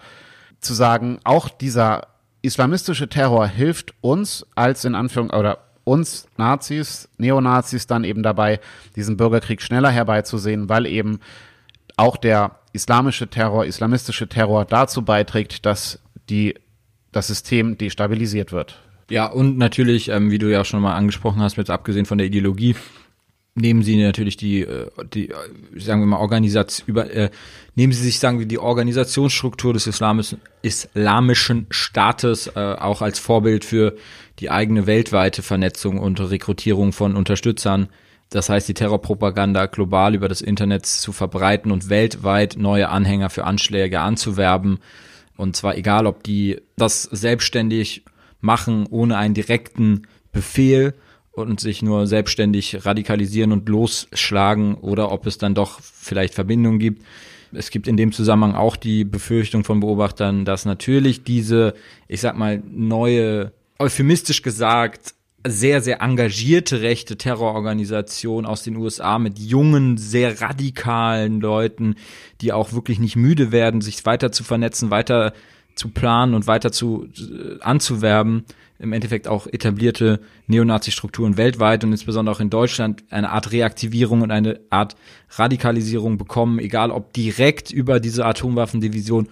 zu 0.61 0.75
sagen, 0.75 1.19
auch 1.25 1.49
dieser 1.49 2.09
islamistische 2.43 3.09
Terror 3.09 3.47
hilft 3.47 3.95
uns 4.01 4.47
als 4.55 4.85
in 4.85 4.95
Anführung 4.95 5.31
oder 5.31 5.59
uns 5.85 6.29
Nazis, 6.37 7.09
Neonazis 7.19 7.87
dann 7.87 8.05
eben 8.05 8.23
dabei, 8.23 8.61
diesen 8.97 9.17
Bürgerkrieg 9.17 9.61
schneller 9.63 9.91
herbeizusehen, 9.91 10.69
weil 10.69 10.87
eben 10.87 11.21
auch 11.97 12.17
der 12.17 12.57
islamische 12.73 13.29
Terror, 13.29 13.65
islamistische 13.65 14.29
Terror 14.29 14.65
dazu 14.65 15.03
beiträgt, 15.03 15.67
dass 15.67 15.99
die, 16.29 16.55
das 17.13 17.27
System 17.27 17.77
destabilisiert 17.77 18.53
wird. 18.53 18.81
Ja, 19.11 19.27
und 19.27 19.59
natürlich, 19.59 20.09
ähm, 20.09 20.31
wie 20.31 20.39
du 20.39 20.51
ja 20.51 20.65
schon 20.65 20.81
mal 20.81 20.95
angesprochen 20.95 21.43
hast, 21.43 21.57
jetzt 21.57 21.71
abgesehen 21.71 22.07
von 22.07 22.17
der 22.17 22.29
Ideologie, 22.29 22.77
nehmen 23.57 23.83
sie 23.83 23.97
natürlich 23.97 24.37
die, 24.37 24.63
äh, 24.63 24.89
die 25.13 25.31
äh, 25.31 25.35
sagen 25.77 26.01
wir 26.01 26.07
mal, 26.07 26.19
Organisation, 26.19 26.89
über, 26.89 27.11
äh, 27.11 27.31
nehmen 27.75 27.93
sie 27.93 28.05
sich, 28.05 28.21
sagen 28.21 28.39
wir, 28.39 28.47
die 28.47 28.59
Organisationsstruktur 28.59 29.73
des 29.73 29.89
islamischen, 29.89 30.41
islamischen 30.63 31.67
Staates 31.71 32.47
äh, 32.55 32.77
auch 32.79 33.03
als 33.03 33.19
Vorbild 33.19 33.65
für 33.65 33.97
die 34.39 34.51
eigene 34.51 34.87
weltweite 34.87 35.43
Vernetzung 35.43 35.99
und 35.99 36.21
Rekrutierung 36.21 36.93
von 36.93 37.17
Unterstützern. 37.17 37.89
Das 38.31 38.49
heißt, 38.49 38.69
die 38.69 38.75
Terrorpropaganda 38.75 39.67
global 39.67 40.15
über 40.15 40.29
das 40.29 40.41
Internet 40.41 40.87
zu 40.87 41.11
verbreiten 41.11 41.73
und 41.73 41.89
weltweit 41.89 42.57
neue 42.57 42.89
Anhänger 42.89 43.29
für 43.29 43.45
Anschläge 43.45 44.01
anzuwerben. 44.01 44.79
Und 45.37 45.57
zwar 45.57 45.77
egal, 45.77 46.07
ob 46.07 46.23
die 46.23 46.61
das 46.77 47.03
selbstständig 47.03 48.05
machen, 48.41 48.87
ohne 48.91 49.17
einen 49.17 49.35
direkten 49.35 50.07
Befehl 50.33 50.95
und 51.33 51.61
sich 51.61 51.83
nur 51.83 52.07
selbstständig 52.07 52.85
radikalisieren 52.85 53.53
und 53.53 53.69
losschlagen 53.69 54.75
oder 54.75 55.13
ob 55.13 55.27
es 55.27 55.39
dann 55.39 55.55
doch 55.55 55.81
vielleicht 55.81 56.35
Verbindungen 56.35 56.79
gibt. 56.79 57.03
Es 57.53 57.71
gibt 57.71 57.89
in 57.89 57.97
dem 57.97 58.13
Zusammenhang 58.13 58.55
auch 58.55 58.77
die 58.77 59.05
Befürchtung 59.05 59.65
von 59.65 59.81
Beobachtern, 59.81 60.45
dass 60.45 60.65
natürlich 60.65 61.25
diese, 61.25 61.75
ich 62.07 62.21
sag 62.21 62.37
mal, 62.37 62.63
neue, 62.71 63.53
euphemistisch 63.79 64.43
gesagt, 64.43 65.15
sehr, 65.47 65.81
sehr 65.81 66.03
engagierte 66.03 66.83
rechte 66.83 67.17
Terrororganisation 67.17 68.45
aus 68.45 68.63
den 68.63 68.77
USA 68.77 69.19
mit 69.19 69.39
jungen, 69.39 69.97
sehr 69.97 70.41
radikalen 70.41 71.41
Leuten, 71.41 71.97
die 72.41 72.53
auch 72.53 72.73
wirklich 72.73 72.99
nicht 72.99 73.17
müde 73.17 73.51
werden, 73.51 73.81
sich 73.81 74.05
weiter 74.05 74.33
zu 74.33 74.45
vernetzen, 74.45 74.91
weiter 74.91 75.33
zu 75.81 75.89
planen 75.89 76.35
und 76.35 76.47
weiter 76.47 76.71
zu 76.71 77.09
äh, 77.17 77.59
anzuwerben, 77.63 78.45
im 78.79 78.93
Endeffekt 78.93 79.29
auch 79.29 79.47
etablierte 79.47 80.21
Neonazi-Strukturen 80.47 81.39
weltweit 81.39 81.85
und 81.85 81.93
insbesondere 81.93 82.37
auch 82.37 82.41
in 82.41 82.51
Deutschland 82.51 83.03
eine 83.09 83.31
Art 83.31 83.51
Reaktivierung 83.51 84.21
und 84.21 84.31
eine 84.31 84.61
Art 84.69 84.95
Radikalisierung 85.31 86.19
bekommen, 86.19 86.59
egal 86.59 86.91
ob 86.91 87.15
direkt 87.15 87.71
über 87.71 87.99
diese 87.99 88.27
Atomwaffendivision 88.27 89.29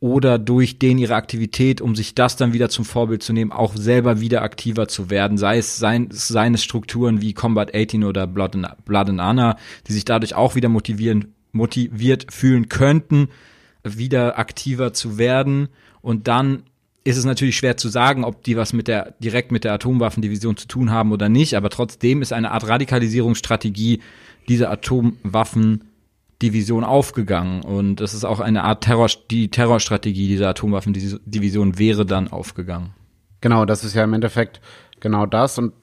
oder 0.00 0.38
durch 0.38 0.78
den 0.78 0.98
ihre 0.98 1.14
Aktivität, 1.14 1.80
um 1.80 1.94
sich 1.94 2.14
das 2.14 2.36
dann 2.36 2.52
wieder 2.52 2.68
zum 2.68 2.84
Vorbild 2.84 3.22
zu 3.22 3.32
nehmen, 3.32 3.52
auch 3.52 3.76
selber 3.76 4.20
wieder 4.20 4.42
aktiver 4.42 4.88
zu 4.88 5.08
werden, 5.08 5.38
sei 5.38 5.58
es 5.58 5.78
sein, 5.78 6.08
seine 6.10 6.58
Strukturen 6.58 7.22
wie 7.22 7.32
Combat 7.32 7.74
18 7.74 8.02
oder 8.02 8.26
Blood 8.26 8.56
and, 8.56 8.84
Blood 8.84 9.08
and 9.08 9.20
Honor, 9.20 9.56
die 9.86 9.92
sich 9.92 10.04
dadurch 10.04 10.34
auch 10.34 10.56
wieder 10.56 10.68
motivieren, 10.68 11.34
motiviert 11.52 12.26
fühlen 12.30 12.68
könnten, 12.68 13.28
wieder 13.86 14.38
aktiver 14.38 14.92
zu 14.92 15.18
werden 15.18 15.68
und 16.02 16.28
dann 16.28 16.62
ist 17.06 17.16
es 17.16 17.24
natürlich 17.24 17.56
schwer 17.56 17.76
zu 17.76 17.88
sagen, 17.88 18.24
ob 18.24 18.42
die 18.42 18.56
was 18.56 18.72
mit 18.72 18.88
der 18.88 19.14
direkt 19.20 19.52
mit 19.52 19.62
der 19.62 19.74
Atomwaffendivision 19.74 20.56
zu 20.56 20.66
tun 20.66 20.90
haben 20.90 21.12
oder 21.12 21.28
nicht, 21.28 21.54
aber 21.54 21.70
trotzdem 21.70 22.20
ist 22.20 22.32
eine 22.32 22.50
Art 22.50 22.66
Radikalisierungsstrategie 22.66 24.00
dieser 24.48 24.72
Atomwaffendivision 24.72 26.82
aufgegangen 26.82 27.62
und 27.62 28.00
es 28.00 28.12
ist 28.12 28.24
auch 28.24 28.40
eine 28.40 28.64
Art 28.64 28.82
Terror 28.82 29.06
die 29.30 29.52
Terrorstrategie 29.52 30.26
dieser 30.26 30.48
Atomwaffendivision 30.48 31.78
wäre 31.78 32.04
dann 32.04 32.26
aufgegangen. 32.26 32.90
Genau, 33.40 33.64
das 33.64 33.84
ist 33.84 33.94
ja 33.94 34.02
im 34.02 34.12
Endeffekt 34.12 34.60
genau 34.98 35.26
das 35.26 35.58
und 35.58 35.74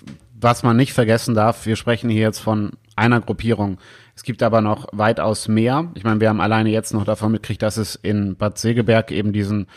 was 0.43 0.61
man 0.61 0.75
nicht 0.75 0.91
vergessen 0.91 1.35
darf, 1.35 1.65
wir 1.65 1.77
sprechen 1.77 2.09
hier 2.09 2.23
jetzt 2.23 2.39
von 2.39 2.71
einer 2.97 3.21
Gruppierung. 3.21 3.77
Es 4.15 4.23
gibt 4.23 4.43
aber 4.43 4.61
noch 4.61 4.87
weitaus 4.91 5.47
mehr. 5.47 5.89
Ich 5.95 6.03
meine, 6.03 6.21
wir 6.21 6.29
haben 6.29 6.41
alleine 6.41 6.69
jetzt 6.69 6.93
noch 6.93 7.05
davon 7.05 7.31
mitgekriegt, 7.31 7.61
dass 7.61 7.77
es 7.77 7.95
in 7.95 8.35
Bad 8.35 8.57
Segeberg 8.57 9.11
eben 9.11 9.33
diesen 9.33 9.67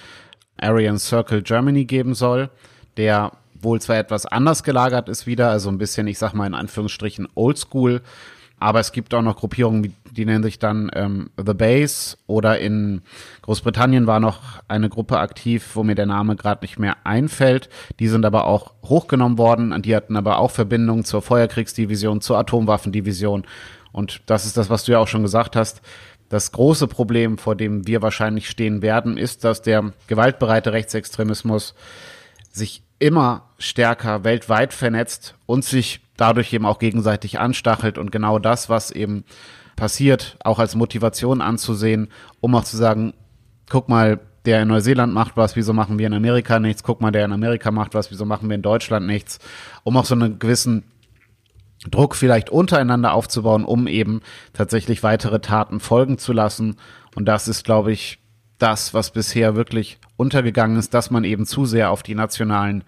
Aryan 0.59 0.99
Circle 0.99 1.43
Germany 1.43 1.85
geben 1.85 2.15
soll, 2.15 2.51
der 2.97 3.33
wohl 3.61 3.81
zwar 3.81 3.97
etwas 3.97 4.27
anders 4.27 4.63
gelagert 4.63 5.09
ist 5.09 5.27
wieder, 5.27 5.51
also 5.51 5.71
ein 5.71 5.79
bisschen, 5.79 6.07
ich 6.07 6.19
sag 6.19 6.35
mal 6.35 6.47
in 6.47 6.55
Anführungsstrichen 6.55 7.29
oldschool, 7.35 8.03
aber 8.59 8.81
es 8.81 8.93
gibt 8.93 9.13
auch 9.13 9.23
noch 9.23 9.37
Gruppierungen, 9.37 9.95
die 10.11 10.25
nennen 10.25 10.43
sich 10.43 10.59
dann 10.59 10.91
ähm, 10.95 11.31
The 11.37 11.53
Base 11.53 12.17
oder 12.27 12.59
in 12.59 13.03
Großbritannien 13.43 14.07
war 14.07 14.19
noch 14.19 14.41
eine 14.67 14.89
Gruppe 14.89 15.19
aktiv, 15.19 15.73
wo 15.75 15.83
mir 15.83 15.95
der 15.95 16.07
Name 16.07 16.37
gerade 16.37 16.65
nicht 16.65 16.79
mehr 16.79 16.97
einfällt. 17.05 17.69
Die 18.01 18.09
sind 18.09 18.25
aber 18.25 18.47
auch 18.47 18.73
hochgenommen 18.83 19.37
worden, 19.37 19.83
die 19.83 19.95
hatten 19.95 20.17
aber 20.17 20.39
auch 20.39 20.51
Verbindungen 20.51 21.05
zur 21.05 21.21
Feuerkriegsdivision, 21.21 22.23
zur 22.23 22.39
Atomwaffendivision. 22.39 23.47
Und 23.97 24.21
das 24.27 24.45
ist 24.45 24.59
das, 24.59 24.69
was 24.69 24.85
du 24.85 24.93
ja 24.93 24.99
auch 24.99 25.09
schon 25.09 25.23
gesagt 25.23 25.57
hast. 25.57 25.81
Das 26.29 26.53
große 26.53 26.87
Problem, 26.87 27.39
vor 27.39 27.57
dem 27.57 27.87
wir 27.87 28.03
wahrscheinlich 28.03 28.51
stehen 28.51 28.83
werden, 28.83 29.17
ist, 29.17 29.43
dass 29.43 29.63
der 29.63 29.95
gewaltbereite 30.07 30.75
Rechtsextremismus 30.75 31.75
sich 32.53 32.83
immer 32.99 33.49
stärker 33.59 34.23
weltweit 34.23 34.75
vernetzt 34.75 35.35
und 35.47 35.65
sich 35.65 36.01
dadurch 36.19 36.53
eben 36.53 36.67
auch 36.67 36.79
gegenseitig 36.79 37.41
anstachelt 37.41 37.97
und 37.97 38.13
genau 38.13 38.39
das, 38.39 38.69
was 38.69 38.91
eben 38.91 39.25
passiert, 39.77 40.37
auch 40.45 40.59
als 40.59 40.75
Motivation 40.75 41.41
anzusehen, 41.41 42.09
um 42.41 42.55
auch 42.55 42.65
zu 42.65 42.77
sagen, 42.77 43.15
guck 43.71 43.89
mal, 43.89 44.21
der 44.45 44.61
in 44.61 44.69
Neuseeland 44.69 45.15
macht 45.15 45.39
was, 45.39 45.57
wieso 45.57 45.73
machen 45.73 45.99
wir 45.99 46.07
in 46.07 46.15
Amerika 46.15 46.61
nichts? 46.61 46.83
Guck 46.83 47.01
mal, 47.01 47.13
der 47.13 47.25
in 47.25 47.33
Amerika 47.33 47.71
macht 47.71 47.95
was, 47.95 48.11
wieso 48.11 48.27
machen 48.27 48.51
wir 48.51 48.57
in 48.57 48.63
Deutschland 48.63 49.07
nichts? 49.07 49.39
Um 49.85 49.97
auch 49.97 50.05
so 50.05 50.15
einen 50.15 50.39
gewissen 50.39 50.85
Druck 51.91 52.17
vielleicht 52.17 52.51
untereinander 52.51 53.13
aufzubauen, 53.13 53.65
um 53.65 53.87
eben 53.87 54.21
tatsächlich 54.53 55.03
weitere 55.03 55.41
Taten 55.41 55.81
folgen 55.81 56.19
zu 56.19 56.33
lassen. 56.33 56.77
Und 57.15 57.27
das 57.27 57.49
ist, 57.49 57.65
glaube 57.65 57.93
ich, 57.93 58.19
das, 58.59 58.95
was 58.95 59.11
bisher 59.11 59.57
wirklich 59.57 59.99
untergegangen 60.17 60.79
ist, 60.79 60.95
dass 60.95 61.11
man 61.11 61.25
eben 61.25 61.47
zu 61.47 61.67
sehr 61.67 61.91
auf 61.91 62.03
die 62.03 62.15
nationalen 62.15 62.85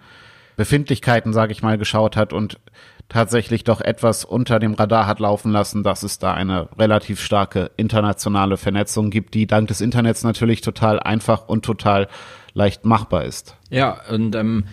Befindlichkeiten, 0.55 1.31
sage 1.31 1.51
ich 1.51 1.61
mal, 1.61 1.77
geschaut 1.77 2.17
hat 2.17 2.33
und 2.33 2.59
tatsächlich 3.07 3.63
doch 3.63 3.81
etwas 3.81 4.23
unter 4.25 4.59
dem 4.59 4.73
Radar 4.73 5.07
hat 5.07 5.19
laufen 5.19 5.51
lassen, 5.51 5.83
dass 5.83 6.03
es 6.03 6.19
da 6.19 6.33
eine 6.33 6.69
relativ 6.77 7.21
starke 7.21 7.71
internationale 7.77 8.57
Vernetzung 8.57 9.09
gibt, 9.09 9.33
die 9.33 9.47
dank 9.47 9.67
des 9.67 9.81
Internets 9.81 10.23
natürlich 10.23 10.61
total 10.61 10.99
einfach 10.99 11.47
und 11.47 11.65
total 11.65 12.07
leicht 12.53 12.85
machbar 12.85 13.25
ist. 13.25 13.55
Ja, 13.69 13.99
und 14.09 14.35
ähm, 14.35 14.65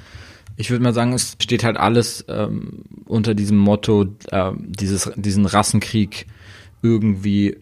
ich 0.57 0.70
würde 0.70 0.82
mal 0.82 0.94
sagen, 0.94 1.12
es 1.12 1.36
steht 1.40 1.64
halt 1.64 1.76
alles 1.76 2.24
ähm, 2.28 2.84
unter 3.04 3.34
diesem 3.34 3.59
Motto, 3.59 4.07
äh, 4.30 4.52
dieses, 4.59 5.11
diesen 5.16 5.46
Rassenkrieg 5.46 6.26
irgendwie, 6.82 7.57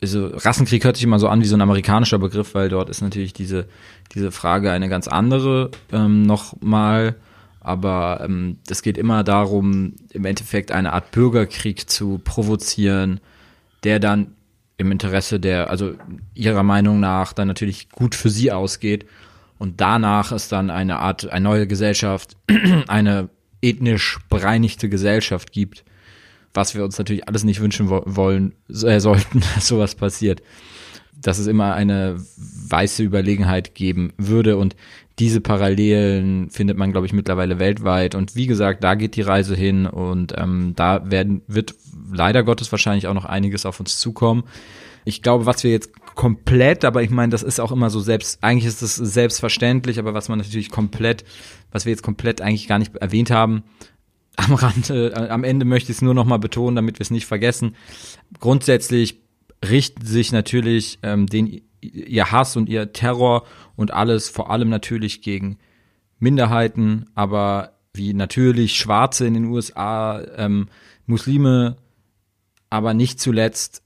also 0.00 0.26
Rassenkrieg 0.28 0.84
hört 0.84 0.96
sich 0.96 1.04
immer 1.04 1.18
so 1.18 1.28
an 1.28 1.42
wie 1.42 1.46
so 1.46 1.56
ein 1.56 1.60
amerikanischer 1.60 2.18
Begriff, 2.18 2.54
weil 2.54 2.68
dort 2.68 2.88
ist 2.88 3.02
natürlich 3.02 3.32
diese, 3.32 3.66
diese 4.14 4.30
Frage 4.30 4.70
eine 4.70 4.88
ganz 4.88 5.08
andere 5.08 5.70
ähm, 5.92 6.22
nochmal. 6.22 7.16
Aber 7.60 8.20
ähm, 8.24 8.58
es 8.68 8.82
geht 8.82 8.96
immer 8.96 9.24
darum, 9.24 9.94
im 10.10 10.24
Endeffekt 10.24 10.70
eine 10.70 10.92
Art 10.92 11.10
Bürgerkrieg 11.10 11.90
zu 11.90 12.20
provozieren, 12.22 13.20
der 13.82 13.98
dann 13.98 14.28
im 14.78 14.92
Interesse 14.92 15.40
der, 15.40 15.68
also 15.68 15.94
ihrer 16.34 16.62
Meinung 16.62 17.00
nach, 17.00 17.32
dann 17.32 17.48
natürlich 17.48 17.90
gut 17.90 18.14
für 18.14 18.30
sie 18.30 18.52
ausgeht 18.52 19.06
und 19.58 19.80
danach 19.80 20.32
ist 20.32 20.52
dann 20.52 20.70
eine 20.70 20.98
Art, 20.98 21.30
eine 21.30 21.44
neue 21.44 21.66
Gesellschaft, 21.66 22.36
eine 22.88 23.28
ethnisch 23.62 24.18
bereinigte 24.28 24.88
Gesellschaft 24.88 25.52
gibt, 25.52 25.84
was 26.52 26.74
wir 26.74 26.84
uns 26.84 26.98
natürlich 26.98 27.28
alles 27.28 27.44
nicht 27.44 27.60
wünschen 27.60 27.88
wollen, 27.88 28.54
äh, 28.68 29.00
sollten, 29.00 29.40
dass 29.54 29.68
sowas 29.68 29.94
passiert. 29.94 30.42
Dass 31.18 31.38
es 31.38 31.46
immer 31.46 31.74
eine 31.74 32.16
weiße 32.68 33.02
Überlegenheit 33.02 33.74
geben 33.74 34.12
würde 34.18 34.58
und 34.58 34.76
diese 35.18 35.40
Parallelen 35.40 36.50
findet 36.50 36.76
man, 36.76 36.92
glaube 36.92 37.06
ich, 37.06 37.14
mittlerweile 37.14 37.58
weltweit. 37.58 38.14
Und 38.14 38.36
wie 38.36 38.46
gesagt, 38.46 38.84
da 38.84 38.94
geht 38.94 39.16
die 39.16 39.22
Reise 39.22 39.56
hin 39.56 39.86
und 39.86 40.34
ähm, 40.36 40.74
da 40.76 41.10
werden, 41.10 41.40
wird 41.46 41.74
leider 42.12 42.42
Gottes 42.42 42.70
wahrscheinlich 42.70 43.06
auch 43.06 43.14
noch 43.14 43.24
einiges 43.24 43.64
auf 43.64 43.80
uns 43.80 43.98
zukommen. 43.98 44.44
Ich 45.06 45.22
glaube, 45.22 45.46
was 45.46 45.62
wir 45.62 45.70
jetzt 45.70 45.92
komplett, 46.16 46.84
aber 46.84 47.00
ich 47.00 47.10
meine, 47.10 47.30
das 47.30 47.44
ist 47.44 47.60
auch 47.60 47.70
immer 47.70 47.90
so 47.90 48.00
selbst, 48.00 48.42
eigentlich 48.42 48.66
ist 48.66 48.82
das 48.82 48.96
selbstverständlich, 48.96 50.00
aber 50.00 50.14
was 50.14 50.28
man 50.28 50.38
natürlich 50.38 50.68
komplett, 50.68 51.24
was 51.70 51.84
wir 51.84 51.92
jetzt 51.92 52.02
komplett 52.02 52.40
eigentlich 52.40 52.66
gar 52.66 52.80
nicht 52.80 52.96
erwähnt 52.96 53.30
haben, 53.30 53.62
am 54.36 54.54
Rand, 54.54 54.90
äh, 54.90 55.12
am 55.14 55.44
Ende 55.44 55.64
möchte 55.64 55.92
ich 55.92 55.98
es 55.98 56.02
nur 56.02 56.12
noch 56.12 56.24
mal 56.24 56.38
betonen, 56.38 56.74
damit 56.74 56.98
wir 56.98 57.02
es 57.02 57.12
nicht 57.12 57.26
vergessen. 57.26 57.76
Grundsätzlich 58.40 59.20
richten 59.64 60.04
sich 60.04 60.32
natürlich 60.32 60.98
ähm, 61.04 61.28
den 61.28 61.62
ihr 61.80 62.32
Hass 62.32 62.56
und 62.56 62.68
ihr 62.68 62.92
Terror 62.92 63.44
und 63.76 63.92
alles 63.92 64.28
vor 64.28 64.50
allem 64.50 64.68
natürlich 64.68 65.22
gegen 65.22 65.58
Minderheiten, 66.18 67.06
aber 67.14 67.76
wie 67.94 68.12
natürlich 68.12 68.74
Schwarze 68.74 69.24
in 69.24 69.34
den 69.34 69.44
USA, 69.44 70.20
ähm, 70.36 70.68
Muslime, 71.06 71.76
aber 72.70 72.92
nicht 72.92 73.20
zuletzt 73.20 73.84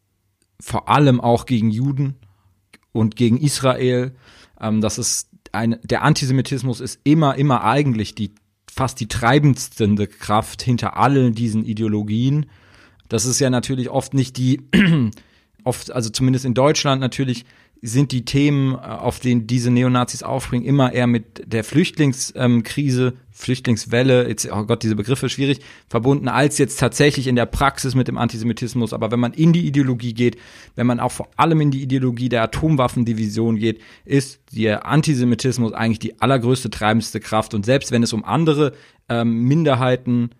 vor 0.61 0.89
allem 0.89 1.21
auch 1.21 1.47
gegen 1.47 1.71
Juden 1.71 2.17
und 2.93 3.17
gegen 3.17 3.39
Israel. 3.39 4.15
Ähm, 4.61 4.81
das 4.81 4.99
ist 4.99 5.29
ein, 5.53 5.79
der 5.83 6.03
Antisemitismus 6.03 6.81
ist 6.81 7.01
immer, 7.05 7.37
immer 7.37 7.65
eigentlich 7.65 8.15
die 8.15 8.35
fast 8.73 9.01
die 9.01 9.09
treibendste 9.09 10.07
Kraft 10.07 10.63
hinter 10.63 10.97
allen 10.97 11.35
diesen 11.35 11.65
Ideologien. 11.65 12.47
Das 13.09 13.25
ist 13.25 13.41
ja 13.41 13.51
natürlich 13.51 13.91
oft 13.91 14.15
nicht 14.15 14.37
die, 14.37 14.63
oft, 15.65 15.91
also 15.91 16.11
zumindest 16.11 16.45
in 16.45 16.55
Deutschland 16.55 17.01
natürlich 17.01 17.45
sind 17.83 18.13
die 18.13 18.25
Themen, 18.25 18.75
äh, 18.75 18.79
auf 18.79 19.21
denen 19.21 19.47
diese 19.47 19.71
Neonazis 19.71 20.23
aufspringen, 20.23 20.67
immer 20.67 20.93
eher 20.93 21.07
mit 21.07 21.43
der 21.47 21.65
Flüchtlingskrise, 21.65 23.09
ähm, 23.09 23.15
Flüchtlingswelle, 23.31 24.29
jetzt, 24.29 24.51
oh 24.53 24.65
Gott, 24.65 24.83
diese 24.83 24.97
Begriffe 24.97 25.31
schwierig, 25.31 25.61
verbunden, 25.89 26.29
als 26.29 26.59
jetzt 26.59 26.79
tatsächlich 26.79 27.27
in 27.27 27.37
der 27.37 27.47
Praxis 27.47 27.95
mit 27.95 28.07
dem 28.07 28.19
Antisemitismus. 28.19 28.93
Aber 28.93 29.11
wenn 29.11 29.21
man 29.21 29.33
in 29.33 29.53
die 29.53 29.67
Ideologie 29.67 30.13
geht, 30.13 30.37
wenn 30.75 30.87
man 30.87 31.01
auch 31.01 31.13
vor 31.13 31.29
allem 31.37 31.61
in 31.63 31.71
die 31.71 31.83
Ideologie 31.83 32.29
der 32.29 32.43
Atomwaffendivision 32.43 33.57
geht, 33.57 33.81
ist 34.05 34.41
der 34.53 34.85
Antisemitismus 34.87 35.73
eigentlich 35.73 36.01
die 36.01 36.21
allergrößte 36.21 36.69
treibendste 36.69 37.21
Kraft. 37.21 37.55
Und 37.55 37.65
selbst 37.65 37.93
wenn 37.93 38.03
es 38.03 38.13
um 38.13 38.25
andere 38.25 38.75
ähm, 39.09 39.45
Minderheiten 39.45 40.31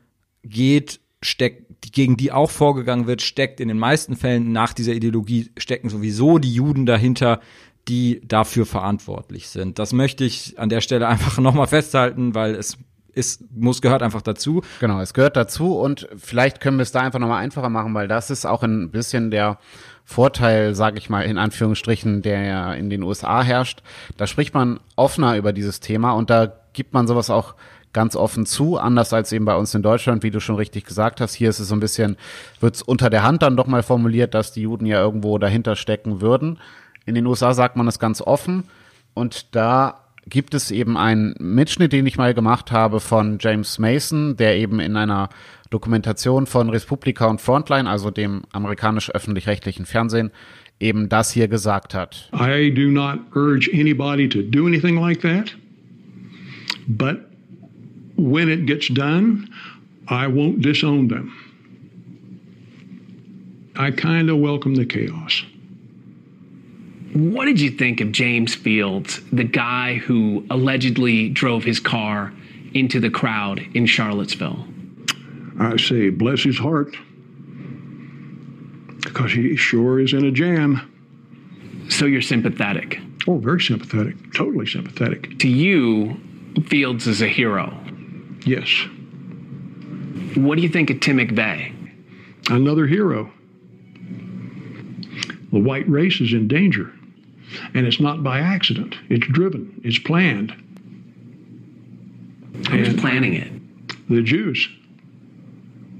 geht, 0.43 1.01
steckt, 1.23 1.93
gegen 1.93 2.17
die 2.17 2.33
auch 2.33 2.51
vorgegangen 2.51 3.07
wird, 3.07 3.23
steckt 3.23 3.61
in 3.61 3.69
den 3.69 3.79
meisten 3.79 4.17
Fällen 4.17 4.53
nach 4.53 4.73
dieser 4.73 4.93
Ideologie 4.93 5.51
stecken 5.57 5.89
sowieso 5.89 6.39
die 6.39 6.53
Juden 6.53 6.87
dahinter, 6.87 7.41
die 7.89 8.21
dafür 8.25 8.67
verantwortlich 8.67 9.49
sind. 9.49 9.79
Das 9.79 9.93
möchte 9.93 10.25
ich 10.25 10.59
an 10.59 10.69
der 10.69 10.81
Stelle 10.81 11.09
einfach 11.09 11.39
nochmal 11.39 11.67
festhalten, 11.67 12.35
weil 12.35 12.55
es 12.55 12.79
ist, 13.13 13.43
muss, 13.55 13.83
gehört 13.83 14.03
einfach 14.03 14.23
dazu. 14.23 14.63
Genau, 14.79 15.01
es 15.01 15.15
gehört 15.15 15.37
dazu 15.37 15.77
und 15.79 16.09
vielleicht 16.17 16.61
können 16.61 16.79
wir 16.79 16.83
es 16.83 16.93
da 16.93 17.01
einfach 17.01 17.19
nochmal 17.19 17.43
einfacher 17.43 17.69
machen, 17.69 17.93
weil 17.93 18.09
das 18.09 18.31
ist 18.31 18.47
auch 18.47 18.63
ein 18.63 18.91
bisschen 18.91 19.31
der 19.31 19.59
Vorteil, 20.05 20.75
sage 20.75 20.99
ich 20.99 21.11
mal 21.11 21.23
in 21.23 21.39
Anführungsstrichen, 21.39 22.23
der 22.23 22.43
ja 22.45 22.73
in 22.73 22.89
den 22.89 23.03
USA 23.03 23.43
herrscht. 23.43 23.83
Da 24.17 24.27
spricht 24.27 24.55
man 24.55 24.81
offener 24.97 25.37
über 25.37 25.53
dieses 25.53 25.81
Thema 25.81 26.13
und 26.13 26.31
da 26.31 26.53
gibt 26.73 26.95
man 26.95 27.07
sowas 27.07 27.31
auch 27.31 27.55
ganz 27.93 28.17
offen 28.17 28.47
zu, 28.47 28.79
anders 28.79 29.13
als 29.13 29.33
eben 29.33 29.45
bei 29.45 29.57
uns 29.57 29.75
in 29.75 29.83
Deutschland, 29.83 30.23
wie 30.23 30.31
du 30.31 30.41
schon 30.41 30.57
richtig 30.57 30.85
gesagt 30.85 31.21
hast. 31.21 31.35
Hier 31.35 31.51
ist 31.51 31.59
es 31.59 31.69
so 31.69 31.75
ein 31.75 31.81
bisschen, 31.81 32.17
wird 32.61 32.77
es 32.77 32.83
unter 32.83 33.11
der 33.11 33.23
Hand 33.23 33.43
dann 33.43 33.57
doch 33.57 33.67
mal 33.67 33.83
formuliert, 33.83 34.35
dass 34.35 34.53
die 34.53 34.63
Juden 34.63 34.87
ja 34.87 35.01
irgendwo 35.01 35.39
dahinter 35.39 35.77
stecken 35.77 36.21
würden. 36.21 36.59
In 37.07 37.15
den 37.15 37.27
USA 37.27 37.55
sagt 37.55 37.77
man 37.77 37.89
es 37.89 37.99
ganz 37.99 38.21
offen 38.21 38.65
und 39.15 39.55
da 39.55 40.01
gibt 40.27 40.55
es 40.55 40.71
eben 40.71 40.97
einen 40.97 41.35
Mitschnitt, 41.39 41.93
den 41.93 42.07
ich 42.07 42.17
mal 42.17 42.35
gemacht 42.35 42.71
habe 42.71 43.01
von 43.01 43.39
James 43.41 43.79
Mason, 43.79 44.37
der 44.37 44.57
eben 44.57 44.79
in 44.79 44.97
einer 44.97 45.29
Dokumentation 45.71 46.47
von 46.47 46.69
Republika 46.71 47.27
und 47.27 47.41
Frontline, 47.41 47.89
also 47.89 48.11
dem 48.11 48.43
amerikanisch 48.53 49.11
öffentlich-rechtlichen 49.11 49.87
Fernsehen, 49.87 50.31
eben 50.79 51.09
das 51.09 51.31
hier 51.31 51.49
gesagt 51.49 51.95
hat. 51.95 52.31
I 52.33 52.73
do 52.73 52.89
not 52.89 53.19
urge 53.35 53.71
anybody 53.73 54.29
to 54.29 54.43
do 54.43 54.67
anything 54.67 55.01
like 55.01 55.21
that, 55.21 55.57
but 56.87 57.30
when 58.21 58.49
it 58.49 58.67
gets 58.67 58.89
done, 58.89 59.49
I 60.09 60.27
won't 60.27 60.61
disown 60.61 61.09
them. 61.09 61.35
I 63.77 63.91
kind 63.91 64.29
of 64.29 64.39
welcome 64.39 64.75
the 64.75 64.85
chaos. 64.85 65.45
What 67.15 67.47
did 67.47 67.61
you 67.61 67.71
think 67.71 68.01
of 68.01 68.13
James 68.13 68.55
Fields, 68.55 69.21
the 69.33 69.45
guy 69.45 69.95
who 69.95 70.45
allegedly 70.51 71.29
drove 71.29 71.65
his 71.65 71.81
car 71.81 72.33
into 72.75 73.01
the 73.01 73.11
crowd 73.11 73.61
in 73.75 73.87
Charlottesville? 73.87 74.65
I 75.59 75.77
say, 75.77 76.11
bless 76.11 76.43
his 76.43 76.59
heart, 76.59 76.97
because 79.03 79.33
he 79.33 79.57
sure 79.57 79.99
is 79.99 80.13
in 80.13 80.25
a 80.25 80.31
jam. 80.31 80.81
So 81.89 82.07
you're 82.07 82.23
sympathetic? 82.23 83.01
Oh, 83.27 83.39
very 83.39 83.61
sympathetic, 83.61 84.15
totally 84.35 84.67
sympathetic. 84.67 85.39
To 85.41 85.49
you, 85.49 86.17
Fields 86.67 87.07
is 87.07 87.23
a 87.23 87.29
hero. 87.29 87.77
Yes. 88.45 88.69
What 90.37 90.57
do 90.57 90.63
you 90.63 90.69
think 90.69 90.91
of 90.91 91.01
Tim 91.01 91.19
McVeigh? 91.19 91.75
Another 92.51 92.87
hero. 92.87 93.31
The 95.53 95.59
white 95.59 95.89
race 95.89 96.21
is 96.21 96.33
in 96.33 96.49
danger. 96.49 96.93
And 97.75 97.87
it's 97.87 98.01
not 98.01 98.23
by 98.23 98.41
accident. 98.41 98.95
It's 99.09 99.27
driven. 99.27 99.81
It's 99.85 99.99
planned. 99.99 100.53
Who's 102.71 102.89
and 102.89 102.99
planning 102.99 103.35
it? 103.35 103.51
The 104.09 104.23
Jews. 104.23 104.69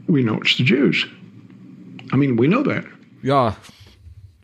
We 0.07 0.23
know 0.23 0.37
it's 0.41 0.57
the 0.57 0.65
Jews. 0.65 1.07
I 2.13 2.17
mean, 2.17 2.37
we 2.37 2.47
know 2.49 2.63
that. 2.63 2.85
Ja, 3.23 3.57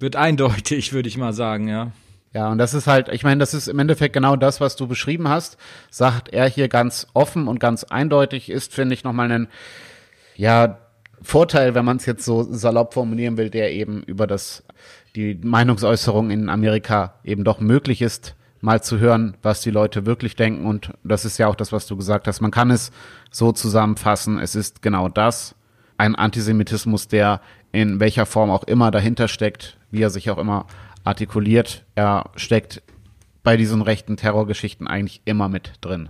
wird 0.01 0.16
eindeutig, 0.16 0.92
würde 0.92 1.09
ich 1.09 1.16
mal 1.16 1.32
sagen, 1.32 1.68
ja. 1.68 1.92
Ja, 2.37 2.51
und 2.51 2.59
das 2.59 2.74
ist 2.74 2.87
halt, 2.87 3.09
ich 3.09 3.22
meine, 3.22 3.39
das 3.39 3.55
ist 3.55 3.66
im 3.66 3.78
Endeffekt 3.78 4.12
genau 4.12 4.37
das, 4.37 4.61
was 4.61 4.76
du 4.76 4.87
beschrieben 4.87 5.26
hast, 5.26 5.57
sagt 5.89 6.28
er 6.28 6.47
hier 6.47 6.68
ganz 6.68 7.07
offen 7.14 7.49
und 7.49 7.61
ganz 7.61 7.82
eindeutig, 7.84 8.51
ist, 8.51 8.74
finde 8.74 8.93
ich, 8.93 9.05
nochmal 9.05 9.32
ein, 9.32 9.49
ja, 10.34 10.76
Vorteil, 11.22 11.74
wenn 11.74 11.87
man 11.87 11.97
es 11.97 12.05
jetzt 12.05 12.26
so 12.26 12.43
salopp 12.43 12.93
formulieren 12.93 13.39
will, 13.39 13.49
der 13.49 13.72
eben 13.72 14.03
über 14.03 14.26
das, 14.26 14.64
die 15.14 15.41
Meinungsäußerung 15.43 16.28
in 16.30 16.51
Amerika 16.51 17.14
eben 17.24 17.43
doch 17.43 17.59
möglich 17.59 18.03
ist, 18.03 18.37
mal 18.61 18.82
zu 18.82 18.99
hören, 18.99 19.39
was 19.41 19.62
die 19.62 19.70
Leute 19.70 20.05
wirklich 20.05 20.37
denken. 20.37 20.66
Und 20.66 20.93
das 21.05 21.24
ist 21.24 21.39
ja 21.39 21.47
auch 21.47 21.57
das, 21.57 21.72
was 21.72 21.87
du 21.87 21.97
gesagt 21.97 22.28
hast. 22.28 22.43
Man 22.43 22.51
kann 22.51 22.70
es 22.70 22.93
so 23.30 23.51
zusammenfassen. 23.51 24.39
Es 24.39 24.55
ist 24.55 24.82
genau 24.82 25.09
das. 25.09 25.55
Ein 25.97 26.14
Antisemitismus, 26.14 27.09
der 27.09 27.41
in 27.72 27.99
welcher 27.99 28.26
Form 28.26 28.51
auch 28.51 28.64
immer 28.64 28.91
dahinter 28.91 29.26
steckt, 29.26 29.78
wie 29.91 30.03
er 30.03 30.11
sich 30.11 30.28
auch 30.28 30.37
immer 30.37 30.66
artikuliert, 31.07 31.84
er 31.94 32.30
steckt 32.36 32.82
bei 33.42 33.57
diesen 33.57 33.80
rechten 33.80 34.16
Terrorgeschichten 34.16 34.88
eigentlich 34.88 35.22
immer 35.24 35.48
mit 35.48 35.74
drin. 35.80 36.09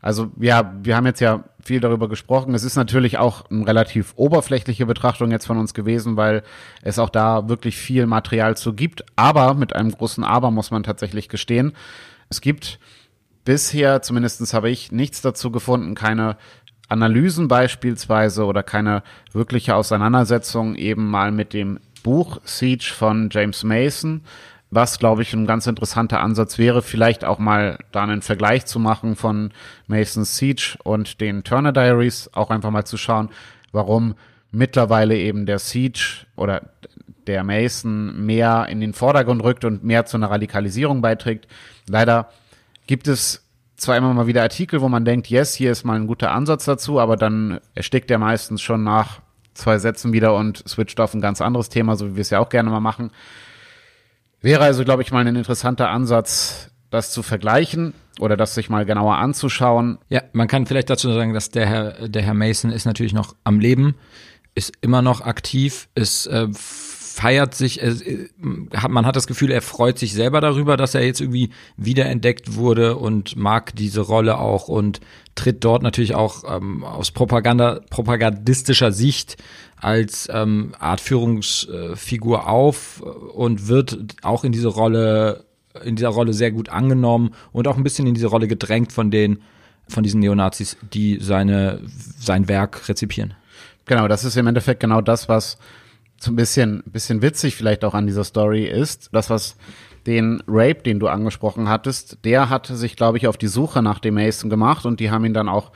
Also 0.00 0.30
ja, 0.40 0.72
wir 0.82 0.96
haben 0.96 1.04
jetzt 1.06 1.20
ja 1.20 1.44
viel 1.60 1.80
darüber 1.80 2.08
gesprochen. 2.08 2.54
Es 2.54 2.64
ist 2.64 2.76
natürlich 2.76 3.18
auch 3.18 3.50
eine 3.50 3.66
relativ 3.66 4.14
oberflächliche 4.16 4.86
Betrachtung 4.86 5.30
jetzt 5.30 5.46
von 5.46 5.58
uns 5.58 5.74
gewesen, 5.74 6.16
weil 6.16 6.42
es 6.82 6.98
auch 6.98 7.10
da 7.10 7.48
wirklich 7.48 7.76
viel 7.76 8.06
Material 8.06 8.56
zu 8.56 8.72
gibt. 8.72 9.04
Aber 9.16 9.54
mit 9.54 9.74
einem 9.74 9.90
großen 9.90 10.24
Aber 10.24 10.50
muss 10.50 10.70
man 10.70 10.84
tatsächlich 10.84 11.28
gestehen. 11.28 11.72
Es 12.30 12.40
gibt 12.40 12.78
bisher, 13.44 14.00
zumindestens 14.00 14.54
habe 14.54 14.70
ich 14.70 14.92
nichts 14.92 15.20
dazu 15.20 15.50
gefunden, 15.50 15.94
keine 15.94 16.36
Analysen 16.88 17.48
beispielsweise 17.48 18.44
oder 18.44 18.62
keine 18.62 19.02
wirkliche 19.32 19.74
Auseinandersetzung 19.74 20.76
eben 20.76 21.10
mal 21.10 21.32
mit 21.32 21.52
dem 21.52 21.80
Buch 22.06 22.40
Siege 22.44 22.92
von 22.96 23.30
James 23.32 23.64
Mason, 23.64 24.20
was, 24.70 25.00
glaube 25.00 25.22
ich, 25.22 25.32
ein 25.32 25.44
ganz 25.44 25.66
interessanter 25.66 26.20
Ansatz 26.20 26.56
wäre, 26.56 26.80
vielleicht 26.80 27.24
auch 27.24 27.40
mal 27.40 27.80
da 27.90 28.04
einen 28.04 28.22
Vergleich 28.22 28.64
zu 28.64 28.78
machen 28.78 29.16
von 29.16 29.50
Mason's 29.88 30.36
Siege 30.36 30.76
und 30.84 31.20
den 31.20 31.42
Turner 31.42 31.72
Diaries, 31.72 32.30
auch 32.32 32.50
einfach 32.50 32.70
mal 32.70 32.84
zu 32.84 32.96
schauen, 32.96 33.30
warum 33.72 34.14
mittlerweile 34.52 35.16
eben 35.16 35.46
der 35.46 35.58
Siege 35.58 36.26
oder 36.36 36.70
der 37.26 37.42
Mason 37.42 38.24
mehr 38.24 38.68
in 38.70 38.78
den 38.80 38.92
Vordergrund 38.92 39.42
rückt 39.42 39.64
und 39.64 39.82
mehr 39.82 40.06
zu 40.06 40.16
einer 40.16 40.30
Radikalisierung 40.30 41.02
beiträgt. 41.02 41.48
Leider 41.88 42.30
gibt 42.86 43.08
es 43.08 43.44
zwar 43.76 43.96
immer 43.96 44.14
mal 44.14 44.28
wieder 44.28 44.42
Artikel, 44.42 44.80
wo 44.80 44.88
man 44.88 45.04
denkt, 45.04 45.26
yes, 45.26 45.56
hier 45.56 45.72
ist 45.72 45.82
mal 45.82 45.96
ein 45.96 46.06
guter 46.06 46.30
Ansatz 46.30 46.66
dazu, 46.66 47.00
aber 47.00 47.16
dann 47.16 47.58
erstickt 47.74 48.12
er 48.12 48.18
meistens 48.18 48.62
schon 48.62 48.84
nach 48.84 49.22
zwei 49.56 49.78
Sätzen 49.78 50.12
wieder 50.12 50.34
und 50.34 50.62
switcht 50.68 51.00
auf 51.00 51.14
ein 51.14 51.20
ganz 51.20 51.40
anderes 51.40 51.68
Thema, 51.68 51.96
so 51.96 52.08
wie 52.08 52.16
wir 52.16 52.22
es 52.22 52.30
ja 52.30 52.38
auch 52.38 52.48
gerne 52.48 52.70
mal 52.70 52.80
machen. 52.80 53.10
Wäre 54.40 54.62
also, 54.62 54.84
glaube 54.84 55.02
ich, 55.02 55.12
mal 55.12 55.26
ein 55.26 55.34
interessanter 55.34 55.90
Ansatz, 55.90 56.70
das 56.90 57.10
zu 57.10 57.22
vergleichen 57.22 57.94
oder 58.20 58.36
das 58.36 58.54
sich 58.54 58.70
mal 58.70 58.84
genauer 58.84 59.16
anzuschauen. 59.16 59.98
Ja, 60.08 60.22
man 60.32 60.48
kann 60.48 60.66
vielleicht 60.66 60.90
dazu 60.90 61.12
sagen, 61.12 61.34
dass 61.34 61.50
der 61.50 61.66
Herr, 61.66 62.08
der 62.08 62.22
Herr 62.22 62.34
Mason 62.34 62.70
ist 62.70 62.84
natürlich 62.84 63.12
noch 63.12 63.34
am 63.44 63.58
Leben, 63.58 63.94
ist 64.54 64.72
immer 64.80 65.02
noch 65.02 65.20
aktiv, 65.20 65.88
ist 65.94 66.26
äh, 66.26 66.48
feiert 67.16 67.54
sich, 67.54 67.82
äh, 67.82 67.94
man 68.36 69.06
hat 69.06 69.16
das 69.16 69.26
Gefühl, 69.26 69.50
er 69.50 69.62
freut 69.62 69.98
sich 69.98 70.12
selber 70.12 70.42
darüber, 70.42 70.76
dass 70.76 70.94
er 70.94 71.02
jetzt 71.02 71.22
irgendwie 71.22 71.48
wiederentdeckt 71.78 72.56
wurde 72.56 72.96
und 72.96 73.36
mag 73.36 73.74
diese 73.74 74.02
Rolle 74.02 74.36
auch 74.38 74.68
und 74.68 75.00
tritt 75.34 75.64
dort 75.64 75.82
natürlich 75.82 76.14
auch 76.14 76.44
ähm, 76.46 76.84
aus 76.84 77.12
Propaganda, 77.12 77.80
propagandistischer 77.88 78.92
Sicht 78.92 79.42
als 79.80 80.28
ähm, 80.30 80.74
Art 80.78 81.00
Führungsfigur 81.00 82.46
auf 82.46 83.00
und 83.00 83.66
wird 83.66 83.98
auch 84.20 84.44
in 84.44 84.52
diese 84.52 84.68
Rolle, 84.68 85.46
in 85.82 85.96
dieser 85.96 86.10
Rolle 86.10 86.34
sehr 86.34 86.50
gut 86.50 86.68
angenommen 86.68 87.30
und 87.50 87.66
auch 87.66 87.78
ein 87.78 87.82
bisschen 87.82 88.06
in 88.06 88.12
diese 88.12 88.26
Rolle 88.26 88.46
gedrängt 88.46 88.92
von 88.92 89.10
den, 89.10 89.38
von 89.88 90.02
diesen 90.02 90.20
Neonazis, 90.20 90.76
die 90.92 91.18
seine, 91.22 91.80
sein 92.18 92.46
Werk 92.46 92.90
rezipieren. 92.90 93.32
Genau, 93.86 94.06
das 94.06 94.22
ist 94.24 94.36
im 94.36 94.46
Endeffekt 94.46 94.80
genau 94.80 95.00
das, 95.00 95.30
was 95.30 95.56
so 96.18 96.30
ein 96.30 96.36
bisschen, 96.36 96.82
bisschen 96.86 97.22
witzig 97.22 97.56
vielleicht 97.56 97.84
auch 97.84 97.94
an 97.94 98.06
dieser 98.06 98.24
Story 98.24 98.64
ist, 98.64 99.10
das, 99.12 99.30
was 99.30 99.56
den 100.06 100.42
Rape, 100.46 100.82
den 100.82 101.00
du 101.00 101.08
angesprochen 101.08 101.68
hattest, 101.68 102.18
der 102.24 102.48
hat 102.48 102.66
sich, 102.66 102.96
glaube 102.96 103.18
ich, 103.18 103.26
auf 103.26 103.36
die 103.36 103.48
Suche 103.48 103.82
nach 103.82 103.98
dem 103.98 104.14
Mason 104.14 104.50
gemacht 104.50 104.86
und 104.86 105.00
die 105.00 105.10
haben 105.10 105.24
ihn 105.24 105.34
dann 105.34 105.48
auch 105.48 105.72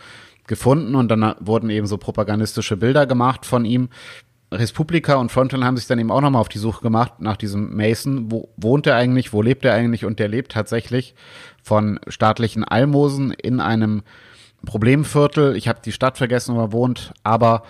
gefunden 0.46 0.94
und 0.94 1.08
dann 1.08 1.34
wurden 1.40 1.70
eben 1.70 1.86
so 1.86 1.98
propagandistische 1.98 2.76
Bilder 2.76 3.06
gemacht 3.06 3.44
von 3.44 3.64
ihm. 3.64 3.88
Respublika 4.52 5.14
und 5.14 5.30
Frontline 5.30 5.64
haben 5.64 5.76
sich 5.76 5.86
dann 5.86 6.00
eben 6.00 6.10
auch 6.10 6.20
nochmal 6.20 6.40
auf 6.40 6.48
die 6.48 6.58
Suche 6.58 6.82
gemacht 6.82 7.20
nach 7.20 7.36
diesem 7.36 7.76
Mason. 7.76 8.32
Wo 8.32 8.48
wohnt 8.56 8.86
er 8.86 8.96
eigentlich? 8.96 9.32
Wo 9.32 9.42
lebt 9.42 9.64
er 9.64 9.74
eigentlich? 9.74 10.04
Und 10.04 10.18
der 10.18 10.26
lebt 10.26 10.52
tatsächlich 10.52 11.14
von 11.62 12.00
staatlichen 12.08 12.64
Almosen 12.64 13.30
in 13.30 13.60
einem 13.60 14.02
Problemviertel. 14.66 15.54
Ich 15.56 15.68
habe 15.68 15.80
die 15.84 15.92
Stadt 15.92 16.18
vergessen, 16.18 16.56
wo 16.56 16.60
er 16.60 16.72
wohnt, 16.72 17.12
aber 17.22 17.62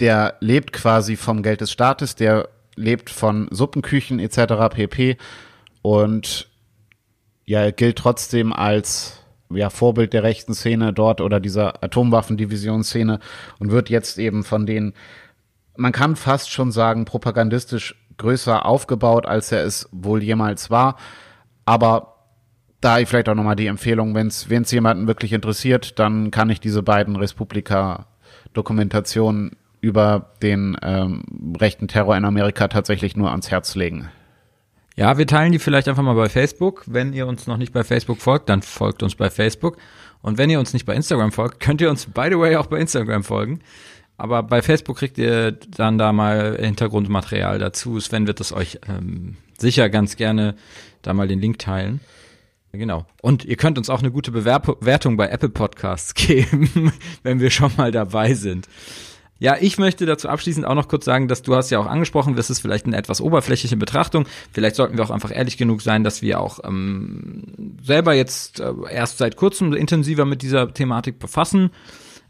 der 0.00 0.36
lebt 0.40 0.72
quasi 0.72 1.16
vom 1.16 1.42
Geld 1.42 1.60
des 1.60 1.72
Staates, 1.72 2.14
der 2.14 2.48
lebt 2.74 3.10
von 3.10 3.48
Suppenküchen 3.50 4.18
etc. 4.18 4.54
pp. 4.70 5.16
Und 5.82 6.48
ja, 7.44 7.70
gilt 7.70 7.98
trotzdem 7.98 8.52
als 8.52 9.22
ja, 9.50 9.70
Vorbild 9.70 10.12
der 10.12 10.24
rechten 10.24 10.54
Szene 10.54 10.92
dort 10.92 11.20
oder 11.20 11.40
dieser 11.40 11.82
Atomwaffendivisionsszene 11.82 13.18
und 13.58 13.70
wird 13.70 13.88
jetzt 13.88 14.18
eben 14.18 14.44
von 14.44 14.66
den, 14.66 14.92
man 15.76 15.92
kann 15.92 16.16
fast 16.16 16.50
schon 16.50 16.72
sagen, 16.72 17.04
propagandistisch 17.04 17.94
größer 18.18 18.66
aufgebaut, 18.66 19.26
als 19.26 19.52
er 19.52 19.62
es 19.64 19.88
wohl 19.92 20.22
jemals 20.22 20.70
war. 20.70 20.96
Aber 21.64 22.12
da 22.80 22.96
vielleicht 23.04 23.28
auch 23.28 23.34
nochmal 23.34 23.56
die 23.56 23.66
Empfehlung, 23.66 24.14
wenn 24.14 24.28
es 24.28 24.70
jemanden 24.70 25.06
wirklich 25.06 25.32
interessiert, 25.32 25.98
dann 25.98 26.30
kann 26.30 26.48
ich 26.50 26.60
diese 26.60 26.82
beiden 26.82 27.16
Respublika-Dokumentationen 27.16 29.56
über 29.86 30.32
den 30.42 30.76
ähm, 30.82 31.22
rechten 31.58 31.86
Terror 31.86 32.16
in 32.16 32.24
Amerika 32.24 32.66
tatsächlich 32.66 33.16
nur 33.16 33.30
ans 33.30 33.50
Herz 33.50 33.76
legen. 33.76 34.10
Ja, 34.96 35.16
wir 35.16 35.26
teilen 35.26 35.52
die 35.52 35.58
vielleicht 35.58 35.88
einfach 35.88 36.02
mal 36.02 36.14
bei 36.14 36.28
Facebook. 36.28 36.82
Wenn 36.86 37.12
ihr 37.12 37.26
uns 37.26 37.46
noch 37.46 37.56
nicht 37.56 37.72
bei 37.72 37.84
Facebook 37.84 38.20
folgt, 38.20 38.48
dann 38.48 38.62
folgt 38.62 39.02
uns 39.02 39.14
bei 39.14 39.30
Facebook. 39.30 39.76
Und 40.22 40.38
wenn 40.38 40.50
ihr 40.50 40.58
uns 40.58 40.72
nicht 40.72 40.86
bei 40.86 40.94
Instagram 40.94 41.30
folgt, 41.30 41.60
könnt 41.60 41.80
ihr 41.80 41.90
uns, 41.90 42.06
by 42.06 42.28
the 42.30 42.38
way, 42.38 42.56
auch 42.56 42.66
bei 42.66 42.80
Instagram 42.80 43.22
folgen. 43.22 43.60
Aber 44.16 44.42
bei 44.42 44.62
Facebook 44.62 44.96
kriegt 44.96 45.18
ihr 45.18 45.52
dann 45.52 45.98
da 45.98 46.12
mal 46.12 46.56
Hintergrundmaterial 46.58 47.58
dazu. 47.58 48.00
Sven 48.00 48.26
wird 48.26 48.40
es 48.40 48.52
euch 48.52 48.80
ähm, 48.88 49.36
sicher 49.58 49.88
ganz 49.88 50.16
gerne 50.16 50.56
da 51.02 51.12
mal 51.12 51.28
den 51.28 51.40
Link 51.40 51.58
teilen. 51.58 52.00
Genau. 52.72 53.06
Und 53.22 53.44
ihr 53.44 53.56
könnt 53.56 53.78
uns 53.78 53.90
auch 53.90 54.00
eine 54.00 54.10
gute 54.10 54.30
Bewertung 54.32 55.16
bei 55.16 55.28
Apple 55.28 55.48
Podcasts 55.48 56.14
geben, 56.14 56.92
wenn 57.22 57.40
wir 57.40 57.50
schon 57.50 57.72
mal 57.76 57.92
dabei 57.92 58.34
sind. 58.34 58.66
Ja, 59.38 59.56
ich 59.60 59.78
möchte 59.78 60.06
dazu 60.06 60.28
abschließend 60.28 60.66
auch 60.66 60.74
noch 60.74 60.88
kurz 60.88 61.04
sagen, 61.04 61.28
dass 61.28 61.42
du 61.42 61.54
hast 61.54 61.70
ja 61.70 61.78
auch 61.78 61.86
angesprochen, 61.86 62.36
das 62.36 62.48
ist 62.48 62.60
vielleicht 62.60 62.86
eine 62.86 62.96
etwas 62.96 63.20
oberflächliche 63.20 63.76
Betrachtung. 63.76 64.26
Vielleicht 64.52 64.76
sollten 64.76 64.96
wir 64.96 65.04
auch 65.04 65.10
einfach 65.10 65.30
ehrlich 65.34 65.58
genug 65.58 65.82
sein, 65.82 66.04
dass 66.04 66.22
wir 66.22 66.40
auch 66.40 66.60
ähm, 66.64 67.42
selber 67.82 68.14
jetzt 68.14 68.60
äh, 68.60 68.72
erst 68.90 69.18
seit 69.18 69.36
kurzem 69.36 69.74
intensiver 69.74 70.24
mit 70.24 70.42
dieser 70.42 70.72
Thematik 70.72 71.18
befassen 71.18 71.70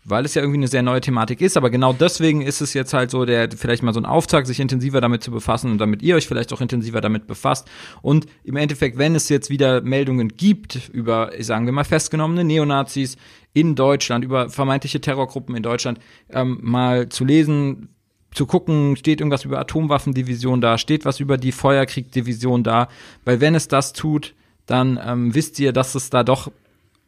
weil 0.09 0.25
es 0.25 0.35
ja 0.35 0.43
irgendwie 0.43 0.59
eine 0.59 0.69
sehr 0.69 0.83
neue 0.83 1.01
Thematik 1.01 1.41
ist. 1.41 1.57
Aber 1.57 1.69
genau 1.69 1.93
deswegen 1.93 2.41
ist 2.41 2.61
es 2.61 2.75
jetzt 2.75 2.95
halt 2.95 3.11
so, 3.11 3.25
der 3.25 3.51
vielleicht 3.51 3.83
mal 3.83 3.93
so 3.93 4.01
ein 4.01 4.07
Auftrag, 4.07 4.47
sich 4.47 4.61
intensiver 4.61 5.01
damit 5.01 5.23
zu 5.23 5.33
befassen 5.33 5.73
und 5.73 5.79
damit 5.79 6.01
ihr 6.03 6.15
euch 6.15 6.29
vielleicht 6.29 6.53
auch 6.53 6.61
intensiver 6.61 7.01
damit 7.01 7.27
befasst. 7.27 7.69
Und 8.03 8.27
im 8.45 8.57
Endeffekt, 8.57 8.99
wenn 8.99 9.17
es 9.17 9.29
jetzt 9.29 9.51
wieder 9.51 9.81
Meldungen 9.83 10.29
gibt 10.29 10.89
über, 10.93 11.33
sagen 11.41 11.67
wir 11.67 11.73
mal, 11.73 11.85
festgenommene 11.85 12.45
Neonazis 12.45 13.17
in 13.57 13.75
Deutschland, 13.75 14.23
über 14.23 14.51
vermeintliche 14.51 15.01
Terrorgruppen 15.01 15.57
in 15.57 15.63
Deutschland, 15.63 15.99
ähm, 16.29 16.59
mal 16.61 17.09
zu 17.09 17.25
lesen, 17.25 17.89
zu 18.35 18.45
gucken, 18.45 18.97
steht 18.97 19.21
irgendwas 19.21 19.47
über 19.47 19.59
Atomwaffendivision 19.59 20.61
da, 20.61 20.77
steht 20.77 21.07
was 21.07 21.21
über 21.21 21.39
die 21.39 21.53
Feuerkriegdivision 21.53 22.63
da, 22.63 22.89
weil 23.25 23.41
wenn 23.41 23.55
es 23.55 23.67
das 23.67 23.95
tut, 23.95 24.35
dann 24.67 25.01
ähm, 25.03 25.35
wisst 25.35 25.59
ihr, 25.59 25.73
dass 25.73 25.95
es 25.95 26.11
da 26.11 26.23
doch 26.23 26.53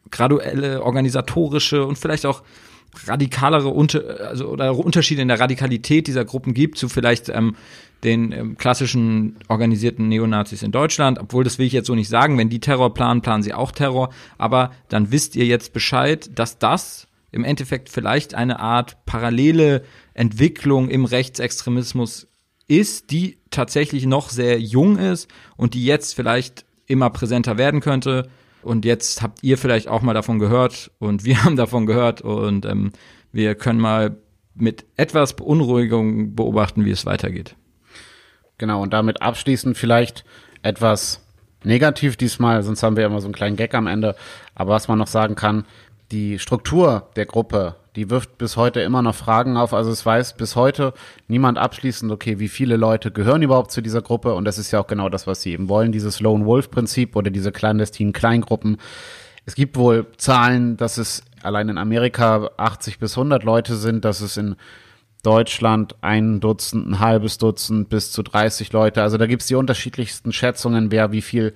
graduelle 0.09 0.81
organisatorische 0.81 1.85
und 1.85 1.99
vielleicht 1.99 2.25
auch 2.25 2.41
radikalere 3.05 3.67
Unter 3.67 4.27
also, 4.27 4.47
oder 4.47 4.75
Unterschiede 4.75 5.21
in 5.21 5.27
der 5.27 5.39
Radikalität 5.39 6.07
dieser 6.07 6.25
Gruppen 6.25 6.55
gibt 6.55 6.79
zu 6.79 6.89
vielleicht 6.89 7.29
ähm, 7.29 7.55
den 8.03 8.31
ähm, 8.31 8.57
klassischen 8.57 9.37
organisierten 9.47 10.07
Neonazis 10.07 10.63
in 10.63 10.71
Deutschland. 10.71 11.19
Obwohl, 11.19 11.43
das 11.43 11.59
will 11.59 11.65
ich 11.65 11.73
jetzt 11.73 11.87
so 11.87 11.95
nicht 11.95 12.09
sagen. 12.09 12.37
Wenn 12.37 12.49
die 12.49 12.59
Terror 12.59 12.93
planen, 12.93 13.21
planen 13.21 13.43
sie 13.43 13.53
auch 13.53 13.71
Terror. 13.71 14.09
Aber 14.37 14.71
dann 14.87 15.11
wisst 15.11 15.35
ihr 15.35 15.45
jetzt 15.45 15.73
Bescheid, 15.73 16.29
dass 16.37 16.59
das 16.59 17.07
im 17.31 17.43
Endeffekt 17.43 17.89
vielleicht 17.89 18.33
eine 18.33 18.59
Art 18.59 19.05
parallele 19.05 19.83
Entwicklung 20.13 20.89
im 20.89 21.05
Rechtsextremismus 21.05 22.27
ist, 22.67 23.11
die 23.11 23.37
tatsächlich 23.51 24.05
noch 24.05 24.29
sehr 24.29 24.59
jung 24.59 24.97
ist 24.97 25.27
und 25.57 25.73
die 25.73 25.85
jetzt 25.85 26.15
vielleicht 26.15 26.65
immer 26.87 27.09
präsenter 27.09 27.57
werden 27.57 27.81
könnte. 27.81 28.29
Und 28.61 28.85
jetzt 28.85 29.21
habt 29.21 29.43
ihr 29.43 29.57
vielleicht 29.57 29.87
auch 29.87 30.01
mal 30.01 30.13
davon 30.13 30.39
gehört 30.39 30.91
und 30.99 31.23
wir 31.25 31.43
haben 31.43 31.55
davon 31.55 31.85
gehört 31.85 32.21
und 32.21 32.65
ähm, 32.65 32.91
wir 33.31 33.55
können 33.55 33.79
mal 33.79 34.17
mit 34.55 34.85
etwas 34.97 35.35
Beunruhigung 35.35 36.35
beobachten, 36.35 36.85
wie 36.85 36.91
es 36.91 37.05
weitergeht. 37.05 37.55
Genau, 38.59 38.83
und 38.83 38.93
damit 38.93 39.23
abschließend 39.23 39.77
vielleicht 39.77 40.23
etwas 40.61 41.25
negativ 41.63 42.15
diesmal, 42.15 42.61
sonst 42.61 42.83
haben 42.83 42.95
wir 42.95 43.05
immer 43.05 43.21
so 43.21 43.27
einen 43.27 43.33
kleinen 43.33 43.55
Gag 43.55 43.73
am 43.73 43.87
Ende. 43.87 44.15
Aber 44.53 44.73
was 44.73 44.87
man 44.87 44.99
noch 44.99 45.07
sagen 45.07 45.35
kann, 45.35 45.65
die 46.11 46.39
Struktur 46.39 47.09
der 47.15 47.25
Gruppe, 47.25 47.75
die 47.95 48.09
wirft 48.09 48.37
bis 48.37 48.57
heute 48.57 48.81
immer 48.81 49.01
noch 49.01 49.15
Fragen 49.15 49.57
auf. 49.57 49.73
Also 49.73 49.91
es 49.91 50.05
weiß 50.05 50.37
bis 50.37 50.55
heute 50.55 50.93
niemand 51.27 51.57
abschließend, 51.57 52.11
okay, 52.11 52.39
wie 52.39 52.47
viele 52.47 52.77
Leute 52.77 53.11
gehören 53.11 53.41
überhaupt 53.41 53.71
zu 53.71 53.81
dieser 53.81 54.01
Gruppe? 54.01 54.33
Und 54.33 54.45
das 54.45 54.57
ist 54.57 54.71
ja 54.71 54.79
auch 54.79 54.87
genau 54.87 55.09
das, 55.09 55.27
was 55.27 55.41
sie 55.41 55.51
eben 55.51 55.69
wollen, 55.69 55.91
dieses 55.91 56.19
Lone 56.19 56.45
Wolf 56.45 56.69
Prinzip 56.71 57.15
oder 57.15 57.29
diese 57.29 57.51
clandestinen 57.51 58.13
Kleingruppen. 58.13 58.77
Es 59.45 59.55
gibt 59.55 59.77
wohl 59.77 60.07
Zahlen, 60.17 60.77
dass 60.77 60.97
es 60.97 61.23
allein 61.43 61.69
in 61.69 61.77
Amerika 61.77 62.49
80 62.57 62.99
bis 62.99 63.17
100 63.17 63.43
Leute 63.43 63.75
sind, 63.75 64.05
dass 64.05 64.21
es 64.21 64.37
in 64.37 64.55
Deutschland 65.23 65.95
ein 66.01 66.39
Dutzend, 66.39 66.87
ein 66.87 66.99
halbes 66.99 67.37
Dutzend 67.37 67.89
bis 67.89 68.11
zu 68.11 68.23
30 68.23 68.71
Leute. 68.71 69.01
Also 69.01 69.17
da 69.17 69.25
gibt's 69.25 69.47
die 69.47 69.55
unterschiedlichsten 69.55 70.31
Schätzungen, 70.31 70.91
wer 70.91 71.11
wie 71.11 71.21
viel 71.21 71.53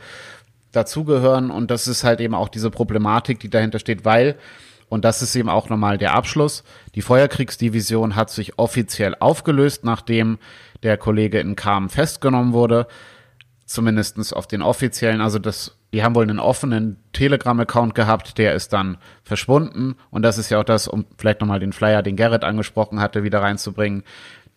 dazugehören. 0.73 1.49
Und 1.49 1.71
das 1.71 1.87
ist 1.87 2.03
halt 2.03 2.19
eben 2.19 2.35
auch 2.35 2.49
diese 2.49 2.69
Problematik, 2.69 3.39
die 3.39 3.49
dahinter 3.49 3.79
steht, 3.79 4.03
weil, 4.03 4.35
und 4.89 5.05
das 5.05 5.21
ist 5.21 5.35
eben 5.35 5.49
auch 5.49 5.69
nochmal 5.69 5.97
der 5.97 6.13
Abschluss, 6.13 6.63
die 6.95 7.01
Feuerkriegsdivision 7.01 8.15
hat 8.15 8.29
sich 8.29 8.59
offiziell 8.59 9.15
aufgelöst, 9.19 9.85
nachdem 9.85 10.39
der 10.83 10.97
Kollege 10.97 11.39
in 11.39 11.55
Kam 11.55 11.89
festgenommen 11.89 12.53
wurde. 12.53 12.87
Zumindestens 13.65 14.33
auf 14.33 14.47
den 14.47 14.61
offiziellen, 14.61 15.21
also 15.21 15.39
das, 15.39 15.77
die 15.93 16.03
haben 16.03 16.15
wohl 16.15 16.23
einen 16.23 16.39
offenen 16.39 16.97
Telegram-Account 17.13 17.95
gehabt, 17.95 18.37
der 18.37 18.53
ist 18.55 18.73
dann 18.73 18.97
verschwunden. 19.23 19.95
Und 20.09 20.23
das 20.23 20.37
ist 20.37 20.49
ja 20.49 20.59
auch 20.59 20.65
das, 20.65 20.87
um 20.87 21.05
vielleicht 21.17 21.41
nochmal 21.41 21.59
den 21.59 21.73
Flyer, 21.73 22.03
den 22.03 22.15
Gerrit 22.15 22.43
angesprochen 22.43 22.99
hatte, 22.99 23.23
wieder 23.23 23.41
reinzubringen. 23.41 24.03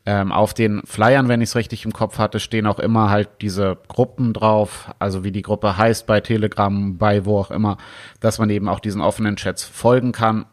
Ähm, 0.08 0.30
auf 0.30 0.54
den 0.54 0.82
Flyern, 0.84 1.28
wenn 1.28 1.40
ich 1.40 1.48
es 1.48 1.56
richtig 1.56 1.84
im 1.84 1.92
Kopf 1.92 2.18
hatte, 2.18 2.38
stehen 2.38 2.68
auch 2.68 2.78
immer 2.78 3.10
halt 3.10 3.28
diese 3.40 3.76
Gruppen 3.88 4.32
drauf, 4.32 4.94
also 5.00 5.24
wie 5.24 5.32
die 5.32 5.42
Gruppe 5.42 5.76
heißt 5.76 6.06
bei 6.06 6.20
Telegram, 6.20 6.96
bei 6.96 7.24
wo 7.24 7.40
auch 7.40 7.50
immer, 7.50 7.76
dass 8.20 8.38
man 8.38 8.48
eben 8.50 8.68
auch 8.68 8.78
diesen 8.78 9.00
offenen 9.00 9.34
Chats 9.34 9.64
folgen 9.64 10.12
kann. 10.12 10.46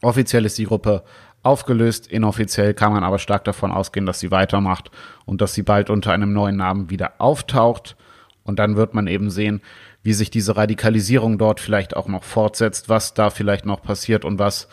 Offiziell 0.00 0.44
ist 0.44 0.58
die 0.58 0.66
Gruppe 0.66 1.02
aufgelöst, 1.48 2.06
inoffiziell 2.06 2.74
kann 2.74 2.92
man 2.92 3.02
aber 3.02 3.18
stark 3.18 3.44
davon 3.44 3.72
ausgehen, 3.72 4.06
dass 4.06 4.20
sie 4.20 4.30
weitermacht 4.30 4.90
und 5.24 5.40
dass 5.40 5.54
sie 5.54 5.62
bald 5.62 5.88
unter 5.88 6.12
einem 6.12 6.32
neuen 6.32 6.56
Namen 6.56 6.90
wieder 6.90 7.14
auftaucht. 7.18 7.96
Und 8.44 8.58
dann 8.58 8.76
wird 8.76 8.94
man 8.94 9.06
eben 9.06 9.30
sehen, 9.30 9.62
wie 10.02 10.12
sich 10.12 10.30
diese 10.30 10.56
Radikalisierung 10.56 11.38
dort 11.38 11.60
vielleicht 11.60 11.96
auch 11.96 12.08
noch 12.08 12.24
fortsetzt, 12.24 12.88
was 12.88 13.14
da 13.14 13.30
vielleicht 13.30 13.66
noch 13.66 13.82
passiert 13.82 14.24
und 14.24 14.38
was 14.38 14.68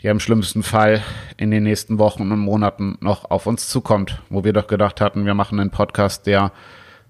ja 0.00 0.10
im 0.10 0.20
schlimmsten 0.20 0.62
Fall 0.62 1.02
in 1.38 1.50
den 1.50 1.62
nächsten 1.62 1.98
Wochen 1.98 2.30
und 2.30 2.38
Monaten 2.38 2.98
noch 3.00 3.30
auf 3.30 3.46
uns 3.46 3.68
zukommt, 3.68 4.20
wo 4.28 4.44
wir 4.44 4.52
doch 4.52 4.66
gedacht 4.66 5.00
hatten, 5.00 5.24
wir 5.24 5.34
machen 5.34 5.58
einen 5.58 5.70
Podcast, 5.70 6.26
der 6.26 6.52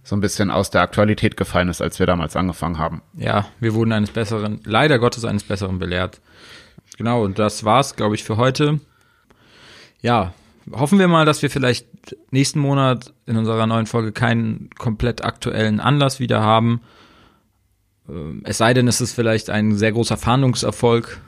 so 0.05 0.15
ein 0.15 0.21
bisschen 0.21 0.51
aus 0.51 0.71
der 0.71 0.83
Aktualität 0.83 1.37
gefallen 1.37 1.69
ist, 1.69 1.83
als 1.83 1.99
wir 1.99 2.07
damals 2.07 2.37
angefangen 2.37 2.79
haben. 2.79 3.03
Ja, 3.15 3.47
wir 3.59 3.75
wurden 3.75 3.93
eines 3.93 4.11
Besseren, 4.11 4.61
leider 4.65 4.99
Gottes 4.99 5.25
eines 5.25 5.43
Besseren 5.43 5.79
belehrt. 5.79 6.21
Genau, 6.97 7.25
und 7.25 7.39
das 7.39 7.65
war's, 7.65 7.97
glaube 7.97 8.15
ich, 8.15 8.25
für 8.25 8.37
heute. 8.37 8.81
Ja, 10.01 10.33
hoffen 10.73 10.99
wir 10.99 11.09
mal, 11.09 11.25
dass 11.27 11.43
wir 11.43 11.51
vielleicht 11.51 11.87
nächsten 12.31 12.61
Monat 12.61 13.13
in 13.27 13.37
unserer 13.37 13.67
neuen 13.67 13.87
Folge 13.87 14.13
keinen 14.13 14.71
komplett 14.79 15.25
aktuellen 15.25 15.81
Anlass 15.81 16.21
wieder 16.21 16.41
haben. 16.41 16.81
Ähm, 18.09 18.43
es 18.45 18.59
sei 18.59 18.75
denn, 18.75 18.89
es 18.89 19.01
ist 19.01 19.13
vielleicht 19.13 19.51
ein 19.51 19.77
sehr 19.77 19.93
großer 19.93 20.17
Fahndungserfolg 20.17 21.21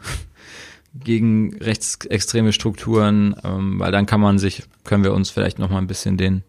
gegen 0.94 1.56
rechtsextreme 1.56 2.52
Strukturen, 2.52 3.36
ähm, 3.44 3.78
weil 3.78 3.92
dann 3.92 4.06
kann 4.06 4.20
man 4.20 4.38
sich, 4.38 4.62
können 4.84 5.04
wir 5.04 5.12
uns 5.12 5.30
vielleicht 5.30 5.58
noch 5.58 5.70
mal 5.70 5.78
ein 5.78 5.86
bisschen 5.86 6.16
den 6.16 6.42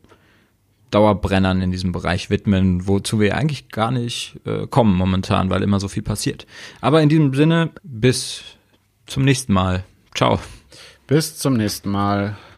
Dauerbrennern 0.91 1.61
in 1.61 1.71
diesem 1.71 1.91
Bereich 1.91 2.29
widmen, 2.29 2.87
wozu 2.87 3.19
wir 3.19 3.35
eigentlich 3.35 3.69
gar 3.69 3.91
nicht 3.91 4.39
äh, 4.45 4.67
kommen 4.67 4.95
momentan, 4.95 5.49
weil 5.49 5.61
immer 5.61 5.81
so 5.81 5.89
viel 5.89 6.03
passiert. 6.03 6.47
Aber 6.79 7.01
in 7.01 7.09
diesem 7.09 7.33
Sinne, 7.33 7.71
bis 7.83 8.56
zum 9.07 9.23
nächsten 9.23 9.53
Mal. 9.53 9.83
Ciao. 10.13 10.39
Bis 11.07 11.37
zum 11.37 11.53
nächsten 11.53 11.89
Mal. 11.89 12.37